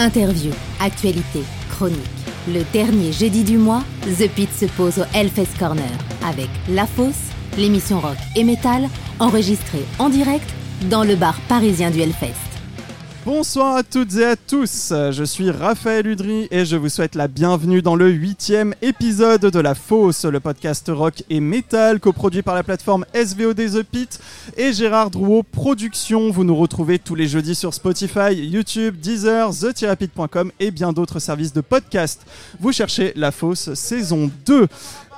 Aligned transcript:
Interview, 0.00 0.52
actualité, 0.78 1.42
chronique. 1.70 1.98
Le 2.46 2.62
dernier 2.72 3.12
jeudi 3.12 3.42
du 3.42 3.58
mois, 3.58 3.82
The 4.18 4.28
Pit 4.28 4.48
se 4.52 4.66
pose 4.66 5.00
au 5.00 5.04
Hellfest 5.12 5.58
Corner 5.58 5.90
avec 6.24 6.48
La 6.68 6.86
Fosse, 6.86 7.32
l'émission 7.56 7.98
rock 7.98 8.16
et 8.36 8.44
metal, 8.44 8.88
enregistrée 9.18 9.84
en 9.98 10.08
direct 10.08 10.48
dans 10.88 11.02
le 11.02 11.16
bar 11.16 11.40
parisien 11.48 11.90
du 11.90 12.00
Hellfest. 12.00 12.57
Bonsoir 13.28 13.76
à 13.76 13.82
toutes 13.82 14.16
et 14.16 14.24
à 14.24 14.36
tous, 14.36 14.90
je 15.10 15.22
suis 15.22 15.50
Raphaël 15.50 16.06
Udry 16.06 16.48
et 16.50 16.64
je 16.64 16.76
vous 16.76 16.88
souhaite 16.88 17.14
la 17.14 17.28
bienvenue 17.28 17.82
dans 17.82 17.94
le 17.94 18.08
huitième 18.08 18.74
épisode 18.80 19.42
de 19.42 19.60
La 19.60 19.74
Fosse, 19.74 20.24
le 20.24 20.40
podcast 20.40 20.90
rock 20.90 21.22
et 21.28 21.38
metal 21.40 22.00
coproduit 22.00 22.40
par 22.40 22.54
la 22.54 22.62
plateforme 22.62 23.04
SVOD 23.12 23.56
The 23.56 23.82
Pit 23.82 24.18
et 24.56 24.72
Gérard 24.72 25.10
Drouot 25.10 25.42
Productions. 25.42 26.30
Vous 26.30 26.42
nous 26.42 26.56
retrouvez 26.56 26.98
tous 26.98 27.14
les 27.14 27.28
jeudis 27.28 27.54
sur 27.54 27.74
Spotify, 27.74 28.32
YouTube, 28.32 28.96
Deezer, 28.98 29.50
therapit.com 29.74 30.50
et 30.58 30.70
bien 30.70 30.94
d'autres 30.94 31.18
services 31.18 31.52
de 31.52 31.60
podcast. 31.60 32.22
Vous 32.58 32.72
cherchez 32.72 33.12
La 33.14 33.30
Fosse 33.30 33.74
saison 33.74 34.30
2. 34.46 34.68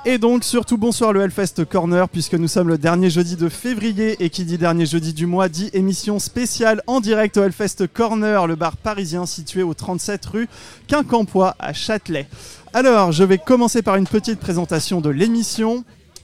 Et 0.03 0.17
donc 0.17 0.43
surtout 0.43 0.79
bonsoir 0.79 1.13
le 1.13 1.21
Hellfest 1.21 1.63
Corner 1.69 2.09
puisque 2.09 2.33
nous 2.33 2.47
sommes 2.47 2.69
le 2.69 2.79
dernier 2.79 3.11
jeudi 3.11 3.35
de 3.35 3.49
février 3.49 4.15
et 4.23 4.31
qui 4.31 4.45
dit 4.45 4.57
dernier 4.57 4.87
jeudi 4.87 5.13
du 5.13 5.27
mois 5.27 5.47
dit 5.47 5.69
émission 5.73 6.17
spéciale 6.17 6.81
en 6.87 7.01
direct 7.01 7.37
au 7.37 7.43
Hellfest 7.43 7.85
Corner, 7.93 8.47
le 8.47 8.55
bar 8.55 8.77
parisien 8.77 9.27
situé 9.27 9.61
au 9.61 9.75
37 9.75 10.25
rue 10.25 10.49
Quincampoix 10.87 11.55
à 11.59 11.73
Châtelet. 11.73 12.27
Alors 12.73 13.11
je 13.11 13.23
vais 13.23 13.37
commencer 13.37 13.83
par 13.83 13.95
une 13.95 14.07
petite 14.07 14.39
présentation 14.39 15.01
de 15.01 15.09
l'émission. 15.11 15.83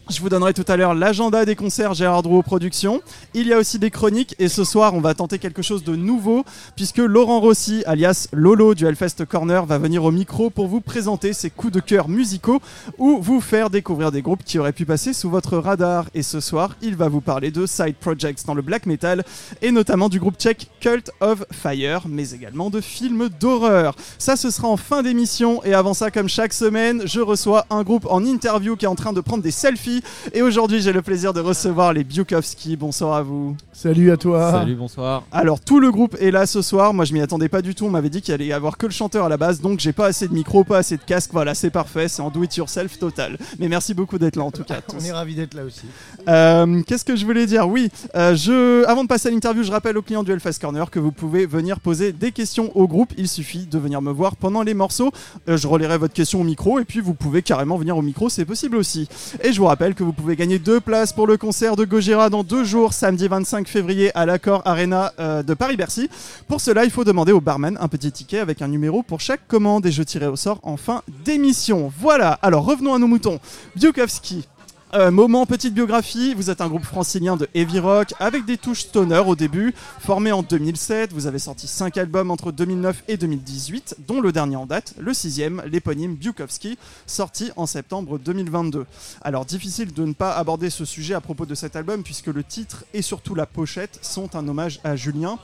Je 0.09 0.21
vous 0.21 0.29
donnerai 0.29 0.53
tout 0.53 0.63
à 0.69 0.77
l'heure 0.77 0.93
l'agenda 0.93 1.43
des 1.43 1.57
concerts 1.57 1.93
Gérard 1.93 2.23
Drouot 2.23 2.41
Productions. 2.41 3.01
Il 3.33 3.45
y 3.45 3.51
a 3.51 3.57
aussi 3.57 3.77
des 3.77 3.91
chroniques 3.91 4.35
et 4.39 4.47
ce 4.47 4.63
soir 4.63 4.93
on 4.93 5.01
va 5.01 5.13
tenter 5.13 5.37
quelque 5.37 5.61
chose 5.61 5.83
de 5.83 5.97
nouveau 5.97 6.45
puisque 6.77 6.99
Laurent 6.99 7.41
Rossi, 7.41 7.83
alias 7.85 8.29
Lolo 8.31 8.73
du 8.73 8.85
Hellfest 8.85 9.25
Corner, 9.27 9.65
va 9.65 9.77
venir 9.77 10.05
au 10.05 10.11
micro 10.11 10.49
pour 10.49 10.67
vous 10.67 10.79
présenter 10.79 11.33
ses 11.33 11.49
coups 11.49 11.73
de 11.73 11.81
cœur 11.81 12.07
musicaux 12.07 12.61
ou 12.97 13.19
vous 13.21 13.41
faire 13.41 13.69
découvrir 13.69 14.13
des 14.13 14.21
groupes 14.21 14.45
qui 14.45 14.59
auraient 14.59 14.71
pu 14.71 14.85
passer 14.85 15.11
sous 15.11 15.29
votre 15.29 15.57
radar. 15.57 16.05
Et 16.13 16.23
ce 16.23 16.39
soir, 16.39 16.77
il 16.81 16.95
va 16.95 17.09
vous 17.09 17.21
parler 17.21 17.51
de 17.51 17.65
side 17.65 17.95
projects 17.95 18.45
dans 18.45 18.53
le 18.53 18.61
black 18.61 18.85
metal 18.85 19.25
et 19.61 19.71
notamment 19.71 20.07
du 20.07 20.21
groupe 20.21 20.37
tchèque 20.37 20.69
Cult 20.79 21.11
of 21.19 21.43
Fire, 21.51 22.03
mais 22.07 22.31
également 22.31 22.69
de 22.69 22.79
films 22.79 23.27
d'horreur. 23.41 23.93
Ça, 24.19 24.37
ce 24.37 24.51
sera 24.51 24.69
en 24.69 24.77
fin 24.77 25.03
d'émission 25.03 25.61
et 25.65 25.73
avant 25.73 25.93
ça, 25.93 26.11
comme 26.11 26.29
chaque 26.29 26.53
semaine, 26.53 27.01
je 27.05 27.19
reçois 27.19 27.65
un 27.69 27.83
groupe 27.83 28.07
en 28.09 28.23
interview 28.23 28.77
qui 28.77 28.85
est 28.85 28.87
en 28.87 28.95
train 28.95 29.11
de 29.11 29.19
prendre 29.19 29.43
des 29.43 29.51
selfies 29.51 29.96
et 30.33 30.41
aujourd'hui, 30.41 30.81
j'ai 30.81 30.93
le 30.93 31.01
plaisir 31.01 31.33
de 31.33 31.39
recevoir 31.39 31.93
les 31.93 32.03
Bukowski. 32.03 32.75
Bonsoir 32.75 33.15
à 33.15 33.21
vous. 33.21 33.55
Salut 33.73 34.11
à 34.11 34.17
toi. 34.17 34.51
Salut, 34.51 34.75
bonsoir. 34.75 35.23
Alors, 35.31 35.59
tout 35.59 35.79
le 35.79 35.91
groupe 35.91 36.15
est 36.19 36.31
là 36.31 36.45
ce 36.45 36.61
soir. 36.61 36.93
Moi, 36.93 37.05
je 37.05 37.13
m'y 37.13 37.21
attendais 37.21 37.49
pas 37.49 37.61
du 37.61 37.75
tout. 37.75 37.85
On 37.85 37.89
m'avait 37.89 38.09
dit 38.09 38.21
qu'il 38.21 38.33
allait 38.33 38.47
y 38.47 38.53
avoir 38.53 38.77
que 38.77 38.85
le 38.85 38.91
chanteur 38.91 39.25
à 39.25 39.29
la 39.29 39.37
base. 39.37 39.61
Donc, 39.61 39.79
j'ai 39.79 39.93
pas 39.93 40.07
assez 40.07 40.27
de 40.27 40.33
micro, 40.33 40.63
pas 40.63 40.79
assez 40.79 40.97
de 40.97 41.03
casque. 41.03 41.29
Voilà, 41.33 41.55
c'est 41.55 41.69
parfait. 41.69 42.07
C'est 42.07 42.21
en 42.21 42.29
do 42.29 42.43
it 42.43 42.55
yourself 42.55 42.97
total. 42.97 43.37
Mais 43.59 43.67
merci 43.67 43.93
beaucoup 43.93 44.17
d'être 44.17 44.35
là 44.35 44.43
en 44.43 44.51
tout 44.51 44.63
cas. 44.63 44.81
On 44.99 45.03
est 45.03 45.11
ravis 45.11 45.35
d'être 45.35 45.53
là 45.53 45.63
aussi. 45.63 45.85
Euh, 46.27 46.81
Qu'est-ce 46.87 47.05
que 47.05 47.15
je 47.15 47.25
voulais 47.25 47.45
dire? 47.45 47.67
Oui, 47.67 47.89
euh, 48.15 48.35
je... 48.35 48.85
avant 48.85 49.03
de 49.03 49.07
passer 49.07 49.29
à 49.29 49.31
l'interview, 49.31 49.63
je 49.63 49.71
rappelle 49.71 49.97
aux 49.97 50.01
clients 50.01 50.23
du 50.23 50.31
Hellfest 50.31 50.59
Corner 50.59 50.89
que 50.89 50.99
vous 50.99 51.11
pouvez 51.11 51.45
venir 51.45 51.79
poser 51.79 52.11
des 52.11 52.31
questions 52.31 52.71
au 52.75 52.87
groupe. 52.87 53.13
Il 53.17 53.27
suffit 53.27 53.65
de 53.65 53.77
venir 53.77 54.01
me 54.01 54.11
voir 54.11 54.35
pendant 54.35 54.63
les 54.63 54.73
morceaux. 54.73 55.11
Euh, 55.49 55.57
je 55.57 55.67
relayerai 55.67 55.97
votre 55.97 56.13
question 56.13 56.41
au 56.41 56.43
micro 56.43 56.79
et 56.79 56.85
puis 56.85 56.99
vous 56.99 57.13
pouvez 57.13 57.41
carrément 57.41 57.77
venir 57.77 57.97
au 57.97 58.01
micro, 58.01 58.29
c'est 58.29 58.45
possible 58.45 58.77
aussi. 58.77 59.07
Et 59.43 59.53
je 59.53 59.59
vous 59.59 59.67
rappelle 59.67 59.86
que 59.95 60.03
vous 60.03 60.13
pouvez 60.13 60.35
gagner 60.35 60.59
deux 60.59 60.79
places 60.79 61.13
pour 61.13 61.27
le 61.27 61.37
concert 61.37 61.75
de 61.75 61.85
Gojira 61.85 62.29
dans 62.29 62.43
deux 62.43 62.63
jours, 62.63 62.93
samedi 62.93 63.27
25 63.27 63.67
février 63.67 64.11
à 64.15 64.25
l'Accord 64.25 64.61
Arena 64.65 65.13
euh, 65.19 65.43
de 65.43 65.53
Paris-Bercy. 65.53 66.09
Pour 66.47 66.61
cela, 66.61 66.83
il 66.85 66.91
faut 66.91 67.03
demander 67.03 67.31
au 67.31 67.41
barman 67.41 67.77
un 67.79 67.87
petit 67.87 68.11
ticket 68.11 68.39
avec 68.39 68.61
un 68.61 68.67
numéro 68.67 69.03
pour 69.03 69.21
chaque 69.21 69.47
commande 69.47 69.85
et 69.85 69.91
je 69.91 70.03
tirerai 70.03 70.31
au 70.31 70.35
sort 70.35 70.59
en 70.63 70.77
fin 70.77 71.03
d'émission. 71.25 71.91
Voilà, 71.99 72.31
alors 72.41 72.65
revenons 72.65 72.93
à 72.93 72.99
nos 72.99 73.07
moutons. 73.07 73.39
Bukowski, 73.75 74.47
euh, 74.93 75.11
moment 75.11 75.45
petite 75.45 75.73
biographie, 75.73 76.33
vous 76.33 76.49
êtes 76.49 76.61
un 76.61 76.69
groupe 76.69 76.85
francilien 76.85 77.35
de 77.35 77.49
heavy 77.53 77.79
rock 77.79 78.13
avec 78.19 78.45
des 78.45 78.57
touches 78.57 78.83
stoner 78.83 79.21
au 79.27 79.35
début, 79.35 79.73
formé 79.99 80.31
en 80.31 80.43
2007, 80.43 81.11
vous 81.11 81.27
avez 81.27 81.39
sorti 81.39 81.67
5 81.67 81.97
albums 81.97 82.31
entre 82.31 82.53
2009 82.53 83.03
et 83.09 83.17
2018, 83.17 83.97
dont 84.07 84.21
le 84.21 84.31
dernier 84.31 84.55
en 84.55 84.65
date, 84.65 84.93
le 84.97 85.13
sixième, 85.13 85.61
l'éponyme 85.65 86.15
Bukowski, 86.15 86.77
sorti 87.05 87.51
en 87.57 87.65
septembre 87.65 88.17
2022. 88.17 88.85
Alors 89.21 89.43
difficile 89.43 89.91
de 89.91 90.05
ne 90.05 90.13
pas 90.13 90.31
aborder 90.31 90.69
ce 90.69 90.85
sujet 90.85 91.15
à 91.15 91.21
propos 91.21 91.45
de 91.45 91.55
cet 91.55 91.75
album 91.75 92.01
puisque 92.01 92.27
le 92.27 92.43
titre 92.43 92.85
et 92.93 93.01
surtout 93.01 93.35
la 93.35 93.45
pochette 93.45 93.99
sont 94.01 94.37
un 94.37 94.47
hommage 94.47 94.79
à 94.85 94.95
Julien, 94.95 95.37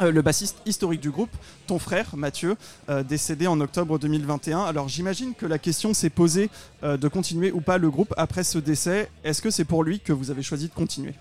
euh, 0.00 0.10
le 0.10 0.22
bassiste 0.22 0.58
historique 0.66 1.00
du 1.00 1.10
groupe, 1.10 1.30
ton 1.66 1.78
frère 1.78 2.16
Mathieu, 2.16 2.56
euh, 2.88 3.02
décédé 3.02 3.46
en 3.46 3.60
octobre 3.60 3.98
2021. 3.98 4.60
Alors 4.60 4.88
j'imagine 4.88 5.34
que 5.34 5.46
la 5.46 5.58
question 5.58 5.94
s'est 5.94 6.10
posée 6.10 6.50
euh, 6.82 6.96
de 6.96 7.08
continuer 7.08 7.52
ou 7.52 7.60
pas 7.60 7.78
le 7.78 7.90
groupe 7.90 8.14
après 8.16 8.44
ce 8.44 8.58
décès. 8.58 9.10
Est-ce 9.24 9.42
que 9.42 9.50
c'est 9.50 9.64
pour 9.64 9.84
lui 9.84 10.00
que 10.00 10.12
vous 10.12 10.30
avez 10.30 10.42
choisi 10.42 10.68
de 10.68 10.72
continuer? 10.72 11.14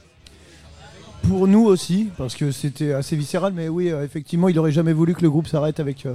Pour 1.24 1.48
nous 1.48 1.66
aussi, 1.66 2.10
parce 2.18 2.36
que 2.36 2.52
c'était 2.52 2.94
assez 2.94 3.16
viscéral, 3.16 3.54
mais 3.54 3.68
oui, 3.68 3.90
effectivement, 3.90 4.50
il 4.50 4.58
aurait 4.58 4.72
jamais 4.72 4.94
voulu 4.94 5.14
que 5.14 5.22
le 5.22 5.30
groupe 5.30 5.48
s'arrête 5.48 5.80
avec, 5.80 6.08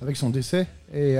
avec 0.00 0.16
son 0.16 0.30
décès. 0.30 0.68
Et 0.94 1.16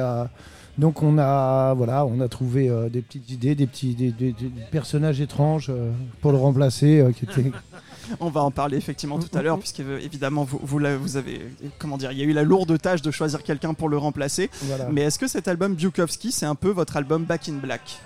donc 0.78 1.03
on 1.03 1.19
a, 1.19 1.75
voilà, 1.75 2.06
on 2.06 2.21
a 2.21 2.28
trouvé 2.28 2.71
des 2.93 3.03
petites 3.03 3.28
idées, 3.33 3.56
des 3.56 3.67
petits 3.67 3.94
des, 3.97 4.25
personnages 4.71 5.21
étranges 5.21 5.73
pour 6.21 6.31
le 6.31 6.39
remplacer, 6.39 7.05
On 8.20 8.31
va 8.31 8.42
en 8.42 8.50
parler 8.50 8.76
effectivement 8.76 9.19
tout 9.19 9.37
à 9.37 9.42
l'heure, 9.42 9.59
puisque 9.59 9.81
euh, 9.81 9.98
évidemment 10.03 10.44
vous, 10.44 10.60
vous, 10.62 11.16
avez, 11.16 11.41
comment 11.78 11.97
dire, 11.97 12.12
il 12.12 12.19
y 12.19 12.22
a 12.22 12.25
eu 12.25 12.32
la 12.32 12.42
lourde 12.42 12.78
tâche 12.81 13.03
de 13.03 13.10
choisir 13.10 13.42
quelqu'un 13.42 13.75
pour 13.75 13.88
le 13.88 13.98
remplacer. 13.98 14.50
voilà. 14.62 14.88
Mais 14.91 15.03
est-ce 15.03 15.19
que 15.19 15.26
cet 15.26 15.48
album 15.48 15.75
Bukowski, 15.75 16.32
c'est 16.32 16.47
un 16.47 16.54
peu 16.54 16.70
votre 16.70 16.97
album 16.97 17.25
Back 17.25 17.48
in 17.48 17.54
Black? 17.54 18.00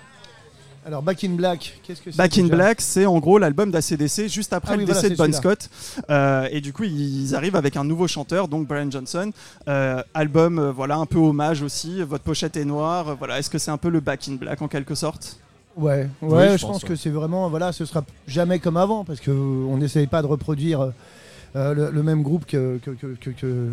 Alors 0.85 1.03
Back 1.03 1.23
in 1.25 1.31
Black, 1.31 1.77
qu'est-ce 1.83 2.01
que 2.01 2.09
c'est 2.09 2.17
Back 2.17 2.37
in 2.37 2.47
Black, 2.47 2.79
c'est 2.81 3.05
en 3.05 3.19
gros 3.19 3.37
l'album 3.37 3.69
d'ACDC 3.69 4.27
juste 4.27 4.53
après 4.53 4.73
Ah 4.73 4.77
le 4.77 4.85
voilà, 4.85 5.01
décès 5.01 5.13
de 5.13 5.17
Bon. 5.21 5.31
Scott. 5.33 5.69
Euh, 6.09 6.47
et 6.51 6.61
du 6.61 6.71
coup, 6.71 6.85
ils 6.85 7.35
arrivent 7.35 7.57
avec 7.57 7.75
un 7.75 7.83
nouveau 7.83 8.07
chanteur, 8.07 8.47
donc 8.47 8.65
Brian 8.67 8.89
Johnson. 8.89 9.31
Euh, 9.67 10.01
album, 10.13 10.57
euh, 10.57 10.71
voilà, 10.71 10.95
un 10.95 11.05
peu 11.05 11.19
hommage 11.19 11.61
aussi. 11.61 12.01
Votre 12.01 12.23
pochette 12.23 12.55
est 12.57 12.65
noire. 12.65 13.09
euh, 13.09 13.15
Voilà, 13.19 13.37
est-ce 13.39 13.49
que 13.49 13.57
c'est 13.57 13.71
un 13.71 13.77
peu 13.77 13.89
le 13.89 13.99
Back 13.99 14.29
in 14.29 14.35
Black 14.35 14.61
en 14.61 14.67
quelque 14.69 14.95
sorte? 14.95 15.37
Ouais, 15.79 16.07
ouais, 16.21 16.29
Oui, 16.37 16.43
je 16.51 16.57
je, 16.57 16.61
pense, 16.65 16.71
pense 16.73 16.83
ouais. 16.83 16.89
que 16.89 16.95
c'est 16.95 17.09
vraiment, 17.09 17.49
voilà, 17.49 17.71
ce 17.71 17.85
sera 17.85 18.03
jamais 18.27 18.59
comme 18.59 18.77
avant, 18.77 19.03
parce 19.05 19.19
que 19.19 19.31
euh, 19.31 19.65
on 19.69 19.77
n'essaye 19.77 20.07
pas 20.07 20.21
de 20.21 20.27
reproduire 20.27 20.91
euh, 21.55 21.73
le, 21.73 21.89
le 21.91 22.03
même 22.03 22.21
groupe 22.21 22.45
que, 22.45 22.77
que- 22.83 22.91
que- 22.91 23.15
que- 23.19 23.29
que- 23.29 23.69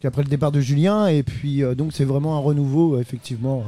qu'après 0.00 0.22
le 0.22 0.28
départ 0.28 0.52
de 0.52 0.60
Julien, 0.60 1.06
et 1.06 1.22
puis 1.22 1.62
euh, 1.62 1.74
donc 1.74 1.92
c'est 1.92 2.04
vraiment 2.04 2.36
un 2.36 2.40
renouveau, 2.40 2.96
euh, 2.96 3.00
effectivement. 3.00 3.64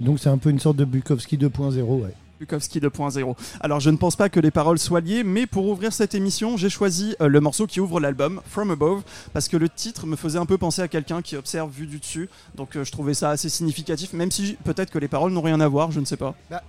Donc 0.00 0.18
c'est 0.20 0.28
un 0.28 0.38
peu 0.38 0.50
une 0.50 0.60
sorte 0.60 0.76
de 0.76 0.84
Bukowski 0.84 1.36
2.0, 1.38 1.80
ouais. 1.82 2.12
Bukowski 2.38 2.80
2.0. 2.80 3.36
Alors 3.60 3.80
je 3.80 3.90
ne 3.90 3.96
pense 3.96 4.16
pas 4.16 4.28
que 4.28 4.40
les 4.40 4.50
paroles 4.50 4.78
soient 4.78 5.00
liées, 5.00 5.24
mais 5.24 5.46
pour 5.46 5.66
ouvrir 5.66 5.92
cette 5.92 6.14
émission, 6.14 6.56
j'ai 6.56 6.70
choisi 6.70 7.14
euh, 7.20 7.28
le 7.28 7.40
morceau 7.40 7.66
qui 7.66 7.80
ouvre 7.80 8.00
l'album, 8.00 8.40
From 8.46 8.70
Above, 8.70 9.02
parce 9.32 9.48
que 9.48 9.56
le 9.56 9.68
titre 9.68 10.06
me 10.06 10.16
faisait 10.16 10.38
un 10.38 10.46
peu 10.46 10.58
penser 10.58 10.82
à 10.82 10.88
quelqu'un 10.88 11.22
qui 11.22 11.36
observe 11.36 11.70
vu 11.70 11.86
du 11.86 11.98
dessus. 11.98 12.28
Donc 12.54 12.76
euh, 12.76 12.84
je 12.84 12.92
trouvais 12.92 13.14
ça 13.14 13.30
assez 13.30 13.48
significatif, 13.48 14.12
même 14.12 14.30
si 14.30 14.56
peut-être 14.64 14.90
que 14.90 14.98
les 14.98 15.08
paroles 15.08 15.32
n'ont 15.32 15.42
rien 15.42 15.60
à 15.60 15.68
voir, 15.68 15.90
je 15.90 16.00
ne 16.00 16.04
sais 16.04 16.16
pas. 16.16 16.34
Bah, 16.50 16.62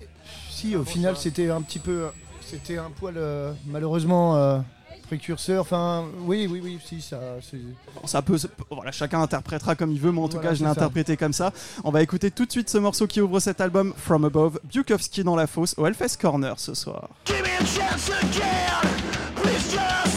si, 0.50 0.76
au 0.76 0.84
final, 0.84 1.16
c'était 1.18 1.50
un 1.50 1.62
petit 1.62 1.80
peu, 1.80 2.08
c'était 2.46 2.78
un 2.78 2.90
poil 2.90 3.16
euh, 3.18 3.54
malheureusement 3.68 4.64
précurseur. 5.10 5.62
Enfin, 5.62 6.06
oui, 6.20 6.48
oui, 6.50 6.62
oui, 6.64 6.80
si, 6.86 7.02
ça, 7.02 7.20
c'est. 7.42 7.58
Bon, 7.96 8.06
ça 8.06 8.22
peut, 8.22 8.38
voilà, 8.70 8.92
chacun 8.92 9.22
interprétera 9.22 9.76
comme 9.76 9.92
il 9.92 10.00
veut, 10.00 10.12
mais 10.12 10.22
en 10.22 10.28
tout 10.28 10.36
Voilà, 10.38 10.50
cas, 10.50 10.56
je 10.56 10.64
l'ai 10.64 10.70
interprété 10.70 11.18
comme 11.18 11.34
ça. 11.34 11.52
On 11.84 11.92
va 11.92 12.02
écouter 12.04 12.30
tout 12.32 12.46
de 12.46 12.52
suite 12.52 12.70
ce 12.70 12.78
morceau 12.78 13.08
qui 13.08 13.20
ouvre 13.20 13.40
cet 13.40 13.60
album, 13.60 13.94
From 13.98 14.24
Above, 14.26 14.60
Bukowski 14.72 15.24
dans 15.24 15.36
la 15.36 15.48
fosse 15.48 15.74
au 15.78 15.86
Hellfest 15.86 16.18
Corner 16.22 16.54
ce 16.60 16.74
soir. 16.76 17.10
Give 17.26 17.42
me 17.42 17.48
a 17.48 17.66
chance 17.66 18.10
again. 18.10 18.88
Please 19.36 19.72
just 19.72 20.09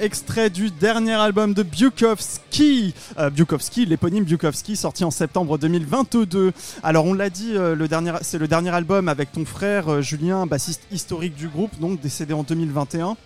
Extrait 0.00 0.50
du 0.50 0.70
dernier 0.70 1.12
album 1.12 1.54
de 1.54 1.62
Bukowski, 1.62 2.94
euh, 3.18 3.30
l'éponyme 3.86 4.24
Bukowski, 4.24 4.76
sorti 4.76 5.04
en 5.04 5.10
septembre 5.10 5.58
2022. 5.58 6.52
Alors 6.82 7.04
on 7.04 7.14
l'a 7.14 7.30
dit, 7.30 7.52
euh, 7.56 7.76
c'est 8.22 8.38
le 8.38 8.48
dernier 8.48 8.70
album 8.70 9.08
avec 9.08 9.32
ton 9.32 9.44
frère 9.44 9.88
euh, 9.88 10.00
Julien, 10.00 10.46
bassiste 10.46 10.82
historique 10.90 11.34
du 11.34 11.48
groupe, 11.48 11.78
donc 11.80 12.00
décédé 12.00 12.32
en 12.32 12.42
2021. 12.42 13.16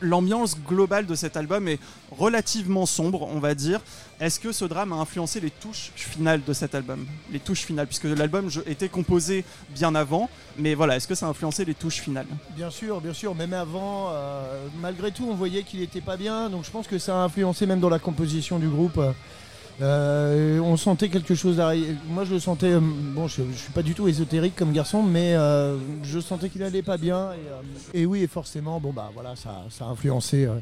L'ambiance 0.00 0.56
globale 0.58 1.06
de 1.06 1.14
cet 1.14 1.36
album 1.36 1.68
est 1.68 1.78
relativement 2.10 2.86
sombre, 2.86 3.28
on 3.32 3.40
va 3.40 3.54
dire. 3.54 3.80
Est-ce 4.20 4.40
que 4.40 4.52
ce 4.52 4.64
drame 4.64 4.92
a 4.92 4.96
influencé 4.96 5.40
les 5.40 5.50
touches 5.50 5.92
finales 5.94 6.40
de 6.44 6.52
cet 6.52 6.74
album? 6.74 7.06
Les 7.30 7.38
touches 7.38 7.62
finales, 7.62 7.86
puisque 7.86 8.04
l'album 8.04 8.48
était 8.66 8.88
composé 8.88 9.44
bien 9.74 9.94
avant, 9.94 10.28
mais 10.56 10.74
voilà, 10.74 10.96
est-ce 10.96 11.06
que 11.06 11.14
ça 11.14 11.26
a 11.26 11.28
influencé 11.28 11.64
les 11.64 11.74
touches 11.74 12.00
finales? 12.00 12.26
Bien 12.56 12.70
sûr, 12.70 13.00
bien 13.00 13.12
sûr, 13.12 13.34
même 13.34 13.52
avant, 13.52 14.08
euh, 14.10 14.66
malgré 14.80 15.12
tout, 15.12 15.26
on 15.28 15.34
voyait 15.34 15.62
qu'il 15.62 15.82
était 15.82 16.00
pas 16.00 16.16
bien, 16.16 16.50
donc 16.50 16.64
je 16.64 16.70
pense 16.70 16.86
que 16.86 16.98
ça 16.98 17.20
a 17.20 17.24
influencé 17.24 17.66
même 17.66 17.80
dans 17.80 17.90
la 17.90 17.98
composition 17.98 18.58
du 18.58 18.68
groupe. 18.68 18.98
Euh, 18.98 19.12
on 19.86 20.76
sentait 20.76 21.08
quelque 21.08 21.34
chose 21.34 21.56
d'arriver. 21.56 21.94
Moi, 22.08 22.24
je 22.24 22.34
le 22.34 22.40
sentais. 22.40 22.72
euh, 22.72 22.80
Bon, 22.80 23.28
je, 23.28 23.42
je 23.52 23.56
suis 23.58 23.72
pas 23.72 23.82
du 23.82 23.94
tout 23.94 24.08
ésotérique 24.08 24.56
comme 24.56 24.72
garçon, 24.72 25.02
mais 25.02 25.34
euh, 25.34 25.76
je 26.02 26.20
sentais 26.20 26.48
qu'il 26.48 26.62
allait 26.62 26.82
pas 26.82 26.96
bien. 26.96 27.32
Et, 27.32 27.36
euh, 27.36 28.00
et 28.02 28.06
oui, 28.06 28.22
et 28.22 28.26
forcément, 28.26 28.80
bon 28.80 28.92
bah 28.92 29.10
voilà, 29.14 29.34
ça, 29.36 29.64
ça 29.70 29.84
a 29.86 29.88
influencé 29.88 30.44
euh, 30.46 30.54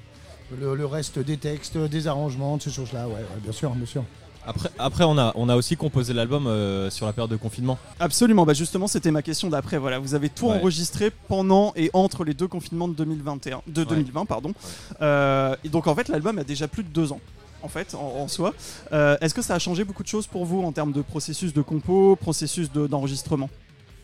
le, 0.61 0.75
le 0.75 0.87
reste 0.87 1.19
des 1.19 1.37
textes, 1.37 1.77
des 1.77 2.07
arrangements, 2.07 2.57
de 2.57 2.63
ces 2.63 2.71
choses-là. 2.71 3.07
Ouais, 3.09 3.15
ouais, 3.15 3.41
bien 3.43 3.53
sûr, 3.53 3.71
bien 3.71 3.87
sûr. 3.87 4.05
Après, 4.49 4.69
après 4.79 5.03
on, 5.03 5.19
a, 5.19 5.33
on 5.35 5.49
a 5.49 5.57
aussi 5.57 5.77
composé 5.77 6.13
l'album 6.13 6.47
euh, 6.47 6.89
sur 6.89 7.05
la 7.05 7.13
période 7.13 7.33
de 7.33 7.37
confinement. 7.37 7.79
Absolument, 7.99 8.47
bah 8.47 8.55
justement 8.55 8.87
c'était 8.87 9.11
ma 9.11 9.21
question 9.21 9.49
d'après. 9.51 9.77
Voilà, 9.77 9.99
vous 9.99 10.15
avez 10.15 10.29
tout 10.29 10.47
Ouais. 10.47 10.55
enregistré 10.61 11.11
pendant 11.27 11.73
et 11.75 11.91
entre 11.95 12.23
les 12.23 12.33
deux 12.33 12.47
confinements 12.47 12.87
de 12.87 12.95
2021, 12.95 13.63
de 13.67 13.83
2020 13.83 14.25
pardon. 14.25 14.53
Euh, 15.03 15.57
et 15.65 15.69
donc 15.69 15.89
en 15.89 15.97
fait 15.97 16.07
l'album 16.09 16.39
a 16.39 16.45
déjà 16.45 16.69
plus 16.69 16.85
de 16.85 16.89
deux 16.91 17.11
ans. 17.11 17.19
En 17.63 17.69
fait, 17.69 17.95
en, 17.95 17.99
en 18.23 18.29
soi, 18.29 18.55
Euh, 18.93 19.17
est-ce 19.21 19.35
que 19.35 19.43
ça 19.43 19.55
a 19.55 19.59
changé 19.59 19.85
beaucoup 19.85 20.03
de 20.03 20.09
choses 20.09 20.27
pour 20.27 20.45
vous 20.45 20.63
en 20.63 20.73
termes 20.73 20.93
de 20.93 21.03
processus 21.03 21.53
de 21.53 21.63
compo, 21.63 22.17
processus 22.17 22.71
de- 22.73 22.87
d'enregistrement? 22.87 23.51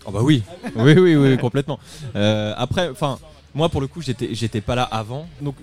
Oh 0.05 0.11
bah 0.11 0.21
oui, 0.23 0.43
oui, 0.77 0.95
oui, 0.99 1.15
oui, 1.15 1.39
complètement. 1.39 1.79
Euh, 2.17 2.55
après, 2.57 2.89
enfin, 2.89 3.19
moi 3.55 3.69
pour 3.69 3.81
le 3.81 3.87
coup, 3.87 4.03
j'étais, 4.03 4.35
j'étais 4.35 4.61
pas 4.61 4.75
là 4.75 4.83
avant. 4.83 5.27
Donc 5.41 5.55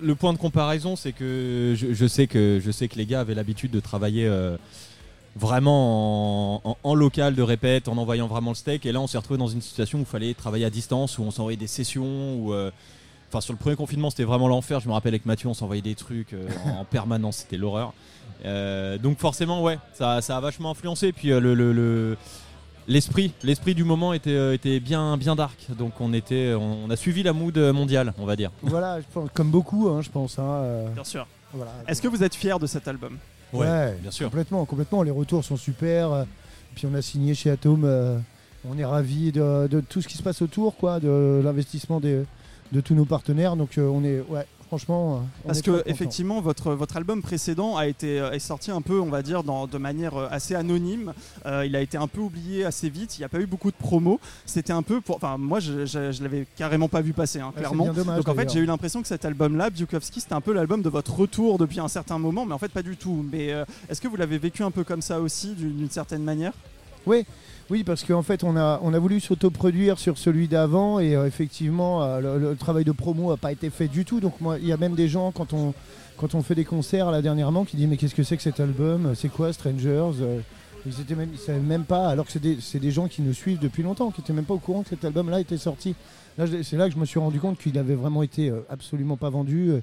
le 0.00 0.14
point 0.14 0.32
de 0.32 0.38
comparaison, 0.38 0.94
c'est 0.94 1.12
que 1.12 1.74
je, 1.76 1.92
je 1.94 2.06
sais 2.06 2.26
que 2.28 2.60
je 2.64 2.70
sais 2.70 2.86
que 2.86 2.96
les 2.96 3.06
gars 3.06 3.20
avaient 3.20 3.34
l'habitude 3.34 3.72
de 3.72 3.80
travailler 3.80 4.26
euh, 4.26 4.56
vraiment 5.36 6.56
en, 6.64 6.70
en- 6.70 6.76
en 6.82 6.94
local 6.94 7.34
de 7.34 7.42
répète, 7.42 7.88
en 7.88 7.96
envoyant 7.96 8.26
vraiment 8.28 8.50
le 8.50 8.56
steak. 8.56 8.86
Et 8.86 8.92
là, 8.92 9.00
on 9.00 9.06
s'est 9.06 9.18
retrouvé 9.18 9.38
dans 9.38 9.48
une 9.48 9.62
situation 9.62 9.98
où 9.98 10.02
il 10.02 10.06
fallait 10.06 10.34
travailler 10.34 10.64
à 10.64 10.70
distance, 10.70 11.18
où 11.18 11.22
on 11.22 11.30
s'envoyait 11.30 11.56
des 11.58 11.66
sessions, 11.66 12.36
où 12.36 12.52
euh, 12.52 12.70
Enfin, 13.28 13.40
sur 13.40 13.52
le 13.52 13.58
premier 13.58 13.76
confinement, 13.76 14.10
c'était 14.10 14.24
vraiment 14.24 14.48
l'enfer. 14.48 14.80
Je 14.80 14.88
me 14.88 14.92
rappelle 14.94 15.12
avec 15.12 15.26
Mathieu, 15.26 15.48
on 15.48 15.54
s'envoyait 15.54 15.82
des 15.82 15.94
trucs 15.94 16.32
euh, 16.32 16.48
en 16.78 16.84
permanence, 16.90 17.38
c'était 17.38 17.56
l'horreur. 17.58 17.92
Euh, 18.44 18.98
donc 18.98 19.18
forcément, 19.18 19.62
ouais, 19.62 19.78
ça, 19.92 20.20
ça 20.22 20.36
a 20.36 20.40
vachement 20.40 20.70
influencé. 20.70 21.12
Puis 21.12 21.30
euh, 21.32 21.40
le, 21.40 21.54
le- 21.54 21.72
le- 21.72 22.16
l'esprit, 22.86 23.32
l'esprit 23.42 23.74
du 23.74 23.84
moment 23.84 24.12
était, 24.12 24.30
euh, 24.30 24.54
était 24.54 24.80
bien, 24.80 25.16
bien 25.16 25.36
dark. 25.36 25.58
Donc 25.76 26.00
on 26.00 26.12
était, 26.12 26.54
on 26.54 26.88
a 26.90 26.96
suivi 26.96 27.22
la 27.22 27.32
mood 27.32 27.58
mondiale, 27.58 28.14
on 28.18 28.24
va 28.24 28.36
dire. 28.36 28.50
Voilà, 28.62 29.00
je 29.00 29.06
pense, 29.12 29.28
comme 29.34 29.50
beaucoup, 29.50 29.88
hein, 29.88 30.00
je 30.02 30.10
pense. 30.10 30.38
hein, 30.38 30.42
euh, 30.44 30.88
Bien 30.94 31.04
sûr. 31.04 31.26
voilà. 31.52 31.72
Est-ce 31.86 32.00
que 32.00 32.08
vous 32.08 32.22
êtes 32.22 32.34
fier 32.34 32.58
de 32.58 32.66
cet 32.66 32.88
album? 32.88 33.18
Ouais, 33.52 33.94
bien 34.00 34.10
sûr. 34.10 34.28
Complètement, 34.30 34.64
complètement. 34.64 35.02
Les 35.02 35.10
retours 35.10 35.44
sont 35.44 35.56
super. 35.56 36.12
euh, 36.12 36.24
Puis 36.74 36.86
on 36.90 36.94
a 36.94 37.02
signé 37.02 37.34
chez 37.34 37.50
Atom. 37.50 37.82
euh, 37.84 38.18
on 38.68 38.76
est 38.78 38.84
ravis 38.84 39.32
de, 39.32 39.66
de 39.70 39.80
tout 39.80 40.00
ce 40.02 40.08
qui 40.08 40.16
se 40.16 40.22
passe 40.22 40.42
autour, 40.42 40.76
quoi, 40.76 40.98
de 41.00 41.40
l'investissement 41.44 42.00
des- 42.00 42.24
de 42.72 42.80
tous 42.80 42.94
nos 42.94 43.04
partenaires. 43.04 43.56
Donc 43.56 43.78
euh, 43.78 43.86
on 43.88 44.04
est, 44.04 44.20
ouais, 44.28 44.46
franchement. 44.66 45.16
euh, 45.16 45.18
Parce 45.46 45.62
que 45.62 45.82
effectivement, 45.86 46.40
votre, 46.40 46.72
votre 46.74 46.96
album 46.96 47.22
précédent 47.22 47.76
a 47.76 47.86
été 47.86 48.20
euh, 48.20 48.32
est 48.32 48.38
sorti 48.38 48.70
un 48.70 48.82
peu, 48.82 49.00
on 49.00 49.06
va 49.06 49.22
dire, 49.22 49.42
dans, 49.42 49.66
de 49.66 49.78
manière 49.78 50.16
assez 50.30 50.54
anonyme. 50.54 51.14
Euh, 51.46 51.64
il 51.66 51.74
a 51.74 51.80
été 51.80 51.96
un 51.96 52.06
peu 52.06 52.20
oublié 52.20 52.64
assez 52.64 52.90
vite. 52.90 53.16
Il 53.16 53.22
n'y 53.22 53.24
a 53.24 53.28
pas 53.30 53.40
eu 53.40 53.46
beaucoup 53.46 53.70
de 53.70 53.76
promos. 53.76 54.20
C'était 54.44 54.72
un 54.72 54.82
peu 54.82 55.00
pour. 55.00 55.16
Enfin, 55.16 55.36
moi, 55.38 55.60
je, 55.60 55.86
je, 55.86 56.12
je 56.12 56.22
l'avais 56.22 56.46
carrément 56.56 56.88
pas 56.88 57.00
vu 57.00 57.12
passer, 57.14 57.40
hein, 57.40 57.52
clairement. 57.56 57.84
bien 57.84 57.94
dommage, 57.94 58.18
Donc 58.18 58.28
en 58.28 58.34
fait, 58.34 58.50
j'ai 58.52 58.60
eu 58.60 58.66
l'impression 58.66 59.00
que 59.00 59.08
cet 59.08 59.24
album-là, 59.24 59.70
Bukowski, 59.70 60.20
c'était 60.20 60.34
un 60.34 60.40
peu 60.42 60.52
l'album 60.52 60.82
de 60.82 60.88
votre 60.90 61.14
retour 61.14 61.56
depuis 61.58 61.80
un 61.80 61.88
certain 61.88 62.18
moment, 62.18 62.44
mais 62.44 62.52
en 62.54 62.58
fait, 62.58 62.70
pas 62.72 62.82
du 62.82 62.96
tout. 62.96 63.24
Mais 63.32 63.52
euh, 63.52 63.64
est-ce 63.88 64.00
que 64.00 64.08
vous 64.08 64.16
l'avez 64.16 64.36
vécu 64.38 64.62
un 64.62 64.70
peu 64.70 64.84
comme 64.84 65.00
ça 65.02 65.20
aussi, 65.20 65.54
d'une 65.54 65.90
certaine 65.90 66.22
manière? 66.22 66.52
Oui, 67.06 67.24
parce 67.84 68.02
qu'en 68.02 68.22
fait, 68.22 68.44
on 68.44 68.56
a, 68.56 68.80
on 68.82 68.94
a 68.94 68.98
voulu 68.98 69.20
s'autoproduire 69.20 69.98
sur 69.98 70.16
celui 70.16 70.48
d'avant 70.48 71.00
et 71.00 71.14
euh, 71.14 71.26
effectivement, 71.26 72.02
euh, 72.02 72.20
le, 72.20 72.38
le 72.50 72.56
travail 72.56 72.84
de 72.84 72.92
promo 72.92 73.30
n'a 73.30 73.36
pas 73.36 73.52
été 73.52 73.68
fait 73.68 73.88
du 73.88 74.04
tout. 74.06 74.20
Donc, 74.20 74.40
moi, 74.40 74.56
il 74.58 74.66
y 74.66 74.72
a 74.72 74.78
même 74.78 74.94
des 74.94 75.06
gens, 75.08 75.32
quand 75.32 75.52
on, 75.52 75.74
quand 76.16 76.34
on 76.34 76.42
fait 76.42 76.54
des 76.54 76.64
concerts 76.64 77.10
là 77.10 77.20
dernièrement, 77.20 77.64
qui 77.66 77.76
disent 77.76 77.86
Mais 77.88 77.98
qu'est-ce 77.98 78.14
que 78.14 78.22
c'est 78.22 78.36
que 78.38 78.42
cet 78.42 78.58
album? 78.60 79.12
C'est 79.14 79.28
quoi 79.28 79.52
Strangers? 79.52 80.12
Euh, 80.22 80.40
Ils 80.86 80.98
étaient 81.00 81.14
même, 81.14 81.28
ils 81.32 81.38
savaient 81.38 81.58
même 81.60 81.84
pas, 81.84 82.08
alors 82.08 82.24
que 82.24 82.32
c'est 82.32 82.40
des, 82.42 82.56
des 82.80 82.90
gens 82.90 83.06
qui 83.08 83.20
nous 83.20 83.34
suivent 83.34 83.58
depuis 83.58 83.82
longtemps, 83.82 84.10
qui 84.12 84.22
n'étaient 84.22 84.32
même 84.32 84.46
pas 84.46 84.54
au 84.54 84.58
courant 84.58 84.82
que 84.82 84.88
cet 84.88 85.04
album-là 85.04 85.40
était 85.40 85.58
sorti. 85.58 85.94
Là, 86.38 86.46
c'est 86.62 86.76
là 86.76 86.88
que 86.88 86.94
je 86.94 86.98
me 87.00 87.04
suis 87.04 87.18
rendu 87.20 87.38
compte 87.38 87.58
qu'il 87.58 87.76
avait 87.78 87.96
vraiment 87.96 88.22
été 88.22 88.48
euh, 88.48 88.60
absolument 88.70 89.16
pas 89.18 89.28
vendu 89.28 89.70
euh, 89.72 89.80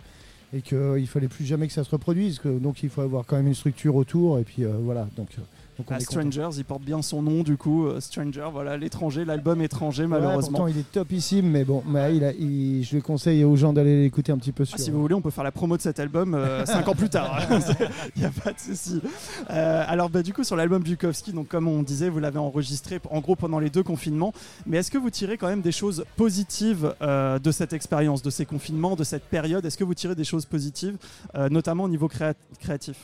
et 0.53 0.61
qu'il 0.61 1.05
fallait 1.07 1.27
plus 1.27 1.45
jamais 1.45 1.67
que 1.67 1.73
ça 1.73 1.83
se 1.83 1.89
reproduise. 1.91 2.39
que- 2.39 2.57
donc, 2.57 2.81
il 2.81 2.89
faut 2.89 3.01
avoir 3.01 3.25
quand 3.27 3.35
même 3.35 3.47
une 3.47 3.53
structure 3.53 3.95
autour. 3.95 4.39
Et 4.39 4.43
puis 4.43 4.63
euh, 4.63 4.71
voilà. 4.81 5.07
Donc, 5.17 5.27
euh, 5.37 5.41
donc 5.77 5.91
on 5.91 5.93
Ah, 5.93 5.97
est 5.97 6.05
content. 6.05 6.21
Strangers, 6.29 6.49
il 6.57 6.65
porte 6.65 6.81
bien 6.83 7.01
son 7.01 7.21
nom, 7.21 7.43
du 7.43 7.57
coup. 7.57 7.85
euh, 7.87 7.99
Stranger, 7.99 8.47
voilà, 8.51 8.77
l'étranger, 8.77 9.25
l'album 9.25 9.61
étranger, 9.61 10.03
Ouais, 10.03 10.07
malheureusement. 10.09 10.51
pourtant, 10.59 10.67
il 10.67 10.77
est 10.77 10.91
topissime, 10.91 11.49
mais 11.49 11.63
bon, 11.65 11.83
mais 11.87 12.15
il 12.15 12.23
a- 12.23 12.31
il- 12.33 12.83
je 12.83 12.95
le 12.95 13.01
conseille 13.01 13.43
aux 13.43 13.55
gens 13.55 13.73
d'aller 13.73 14.01
l'écouter 14.03 14.31
un 14.31 14.37
petit 14.37 14.51
peu 14.51 14.63
sur. 14.65 14.75
Ah, 14.79 14.81
si 14.81 14.91
vous 14.91 14.99
voulez, 15.01 15.15
on 15.15 15.21
peut 15.21 15.31
faire 15.31 15.43
la 15.43 15.51
promo 15.51 15.75
de 15.77 15.81
cet 15.81 15.99
album 15.99 16.33
5 16.65 16.87
ans 16.87 16.95
plus 16.95 17.09
tard. 17.09 17.39
Il 18.15 18.19
n'y 18.21 18.25
a 18.25 18.31
pas 18.31 18.53
de 18.53 18.59
souci. 18.59 19.01
Euh, 19.49 19.83
alors, 19.87 20.09
bah, 20.09 20.23
du 20.23 20.33
coup, 20.33 20.43
sur 20.43 20.55
l'album 20.55 20.81
Bukowski, 20.81 21.33
donc 21.33 21.47
comme 21.49 21.67
on 21.67 21.83
disait, 21.83 22.09
vous 22.09 22.19
l'avez 22.19 22.39
enregistré 22.39 22.99
en 23.09 23.19
gros 23.19 23.35
pendant 23.35 23.59
les 23.59 23.69
deux 23.69 23.83
confinements. 23.83 24.33
Mais 24.65 24.77
est-ce 24.77 24.91
que 24.91 24.97
vous 24.97 25.09
tirez 25.09 25.37
quand 25.37 25.47
même 25.47 25.61
des 25.61 25.71
choses 25.71 26.05
positives 26.15 26.93
euh, 27.01 27.37
de 27.39 27.51
cette 27.51 27.73
expérience, 27.73 28.21
de 28.21 28.29
ces 28.29 28.45
confinements, 28.45 28.95
de 28.95 29.03
cette 29.03 29.23
période? 29.25 29.65
Est-ce 29.65 29.77
que 29.77 29.83
vous 29.83 29.93
tirez 29.93 30.15
des 30.15 30.23
choses 30.23 30.45
positives, 30.45 30.97
euh, 31.35 31.49
notamment 31.49 31.83
au 31.83 31.89
niveau 31.89 32.07
créa- 32.07 32.33
créatif? 32.59 32.95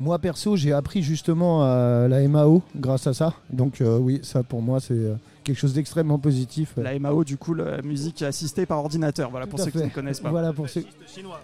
Moi, 0.00 0.16
perso, 0.20 0.54
j'ai 0.56 0.72
appris 0.72 1.02
justement 1.02 1.64
la 2.06 2.28
MAO 2.28 2.62
grâce 2.76 3.06
à 3.08 3.14
ça. 3.14 3.34
Donc, 3.50 3.80
euh, 3.80 3.98
oui, 3.98 4.20
ça 4.22 4.44
pour 4.44 4.62
moi, 4.62 4.78
c'est 4.78 4.92
euh, 4.94 5.14
quelque 5.42 5.58
chose 5.58 5.74
d'extrêmement 5.74 6.18
positif. 6.20 6.74
La 6.76 6.96
MAO, 7.00 7.24
du 7.24 7.36
coup, 7.36 7.52
la 7.52 7.82
musique 7.82 8.22
assistée 8.22 8.64
par 8.64 8.78
ordinateur. 8.78 9.28
Voilà, 9.30 9.48
pour 9.48 9.58
Tout 9.58 9.64
ceux 9.64 9.70
qui 9.72 9.78
ne 9.78 9.88
connaissent 9.88 10.20
pas. 10.20 10.30
Voilà 10.30 10.52
pour 10.52 10.68
ceux. 10.68 10.84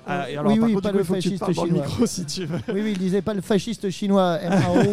Ah, 0.07 0.31
et 0.31 0.37
alors, 0.37 0.53
Oui, 0.53 0.59
par 0.61 0.69
oui, 0.69 0.75
contre, 0.75 0.83
pas 0.85 0.89
du 0.93 0.93
coup, 0.93 0.99
le 0.99 1.05
fasciste 1.21 1.39
parles 1.41 1.55
dans 1.55 1.63
le 1.65 1.69
chinois. 1.71 1.87
micro 1.87 2.07
si 2.07 2.25
tu 2.27 2.45
veux. 2.47 2.59
Oui, 2.73 2.81
oui, 2.85 2.93
il 2.93 2.99
disait 2.99 3.23
pas 3.23 3.35
le 3.35 3.41
fasciste 3.41 3.91
chinois, 3.91 4.39
MAO. 4.49 4.77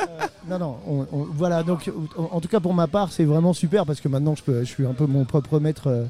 Euh, 0.00 0.26
non, 0.48 0.58
non, 0.58 0.76
on- 0.88 1.06
on- 1.12 1.26
voilà. 1.32 1.62
Donc, 1.62 1.90
en, 2.16 2.36
en 2.36 2.40
tout 2.40 2.48
cas, 2.48 2.60
pour 2.60 2.74
ma 2.74 2.86
part, 2.86 3.10
c'est 3.12 3.24
vraiment 3.24 3.52
super 3.52 3.84
parce 3.86 4.00
que 4.00 4.08
maintenant, 4.08 4.34
je, 4.36 4.42
peux, 4.42 4.60
je 4.60 4.64
suis 4.68 4.86
un 4.86 4.92
peu 4.92 5.06
mon 5.06 5.24
propre 5.24 5.58
maître. 5.60 6.06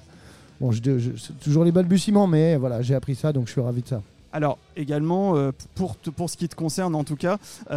Bon, 0.61 0.73
je, 0.73 0.81
je- 0.99 1.11
c'est 1.19 1.39
toujours 1.41 1.65
les 1.65 1.73
balbutiements, 1.73 2.27
mais 2.27 2.57
voilà, 2.57 2.81
j'ai 2.83 2.95
appris 2.95 3.15
ça, 3.15 3.33
donc 3.33 3.47
je 3.47 3.53
suis 3.53 3.61
ravi 3.61 3.83
de 3.83 3.89
ça. 3.89 4.03
Alors 4.33 4.59
également, 4.77 5.37
euh, 5.37 5.53
pour, 5.75 5.99
te- 5.99 6.11
pour 6.11 6.31
ce 6.31 6.37
qui 6.37 6.49
te 6.49 6.55
concerne 6.55 6.95
en 6.95 7.05
tout 7.05 7.17
cas, 7.17 7.39
tu 7.69 7.75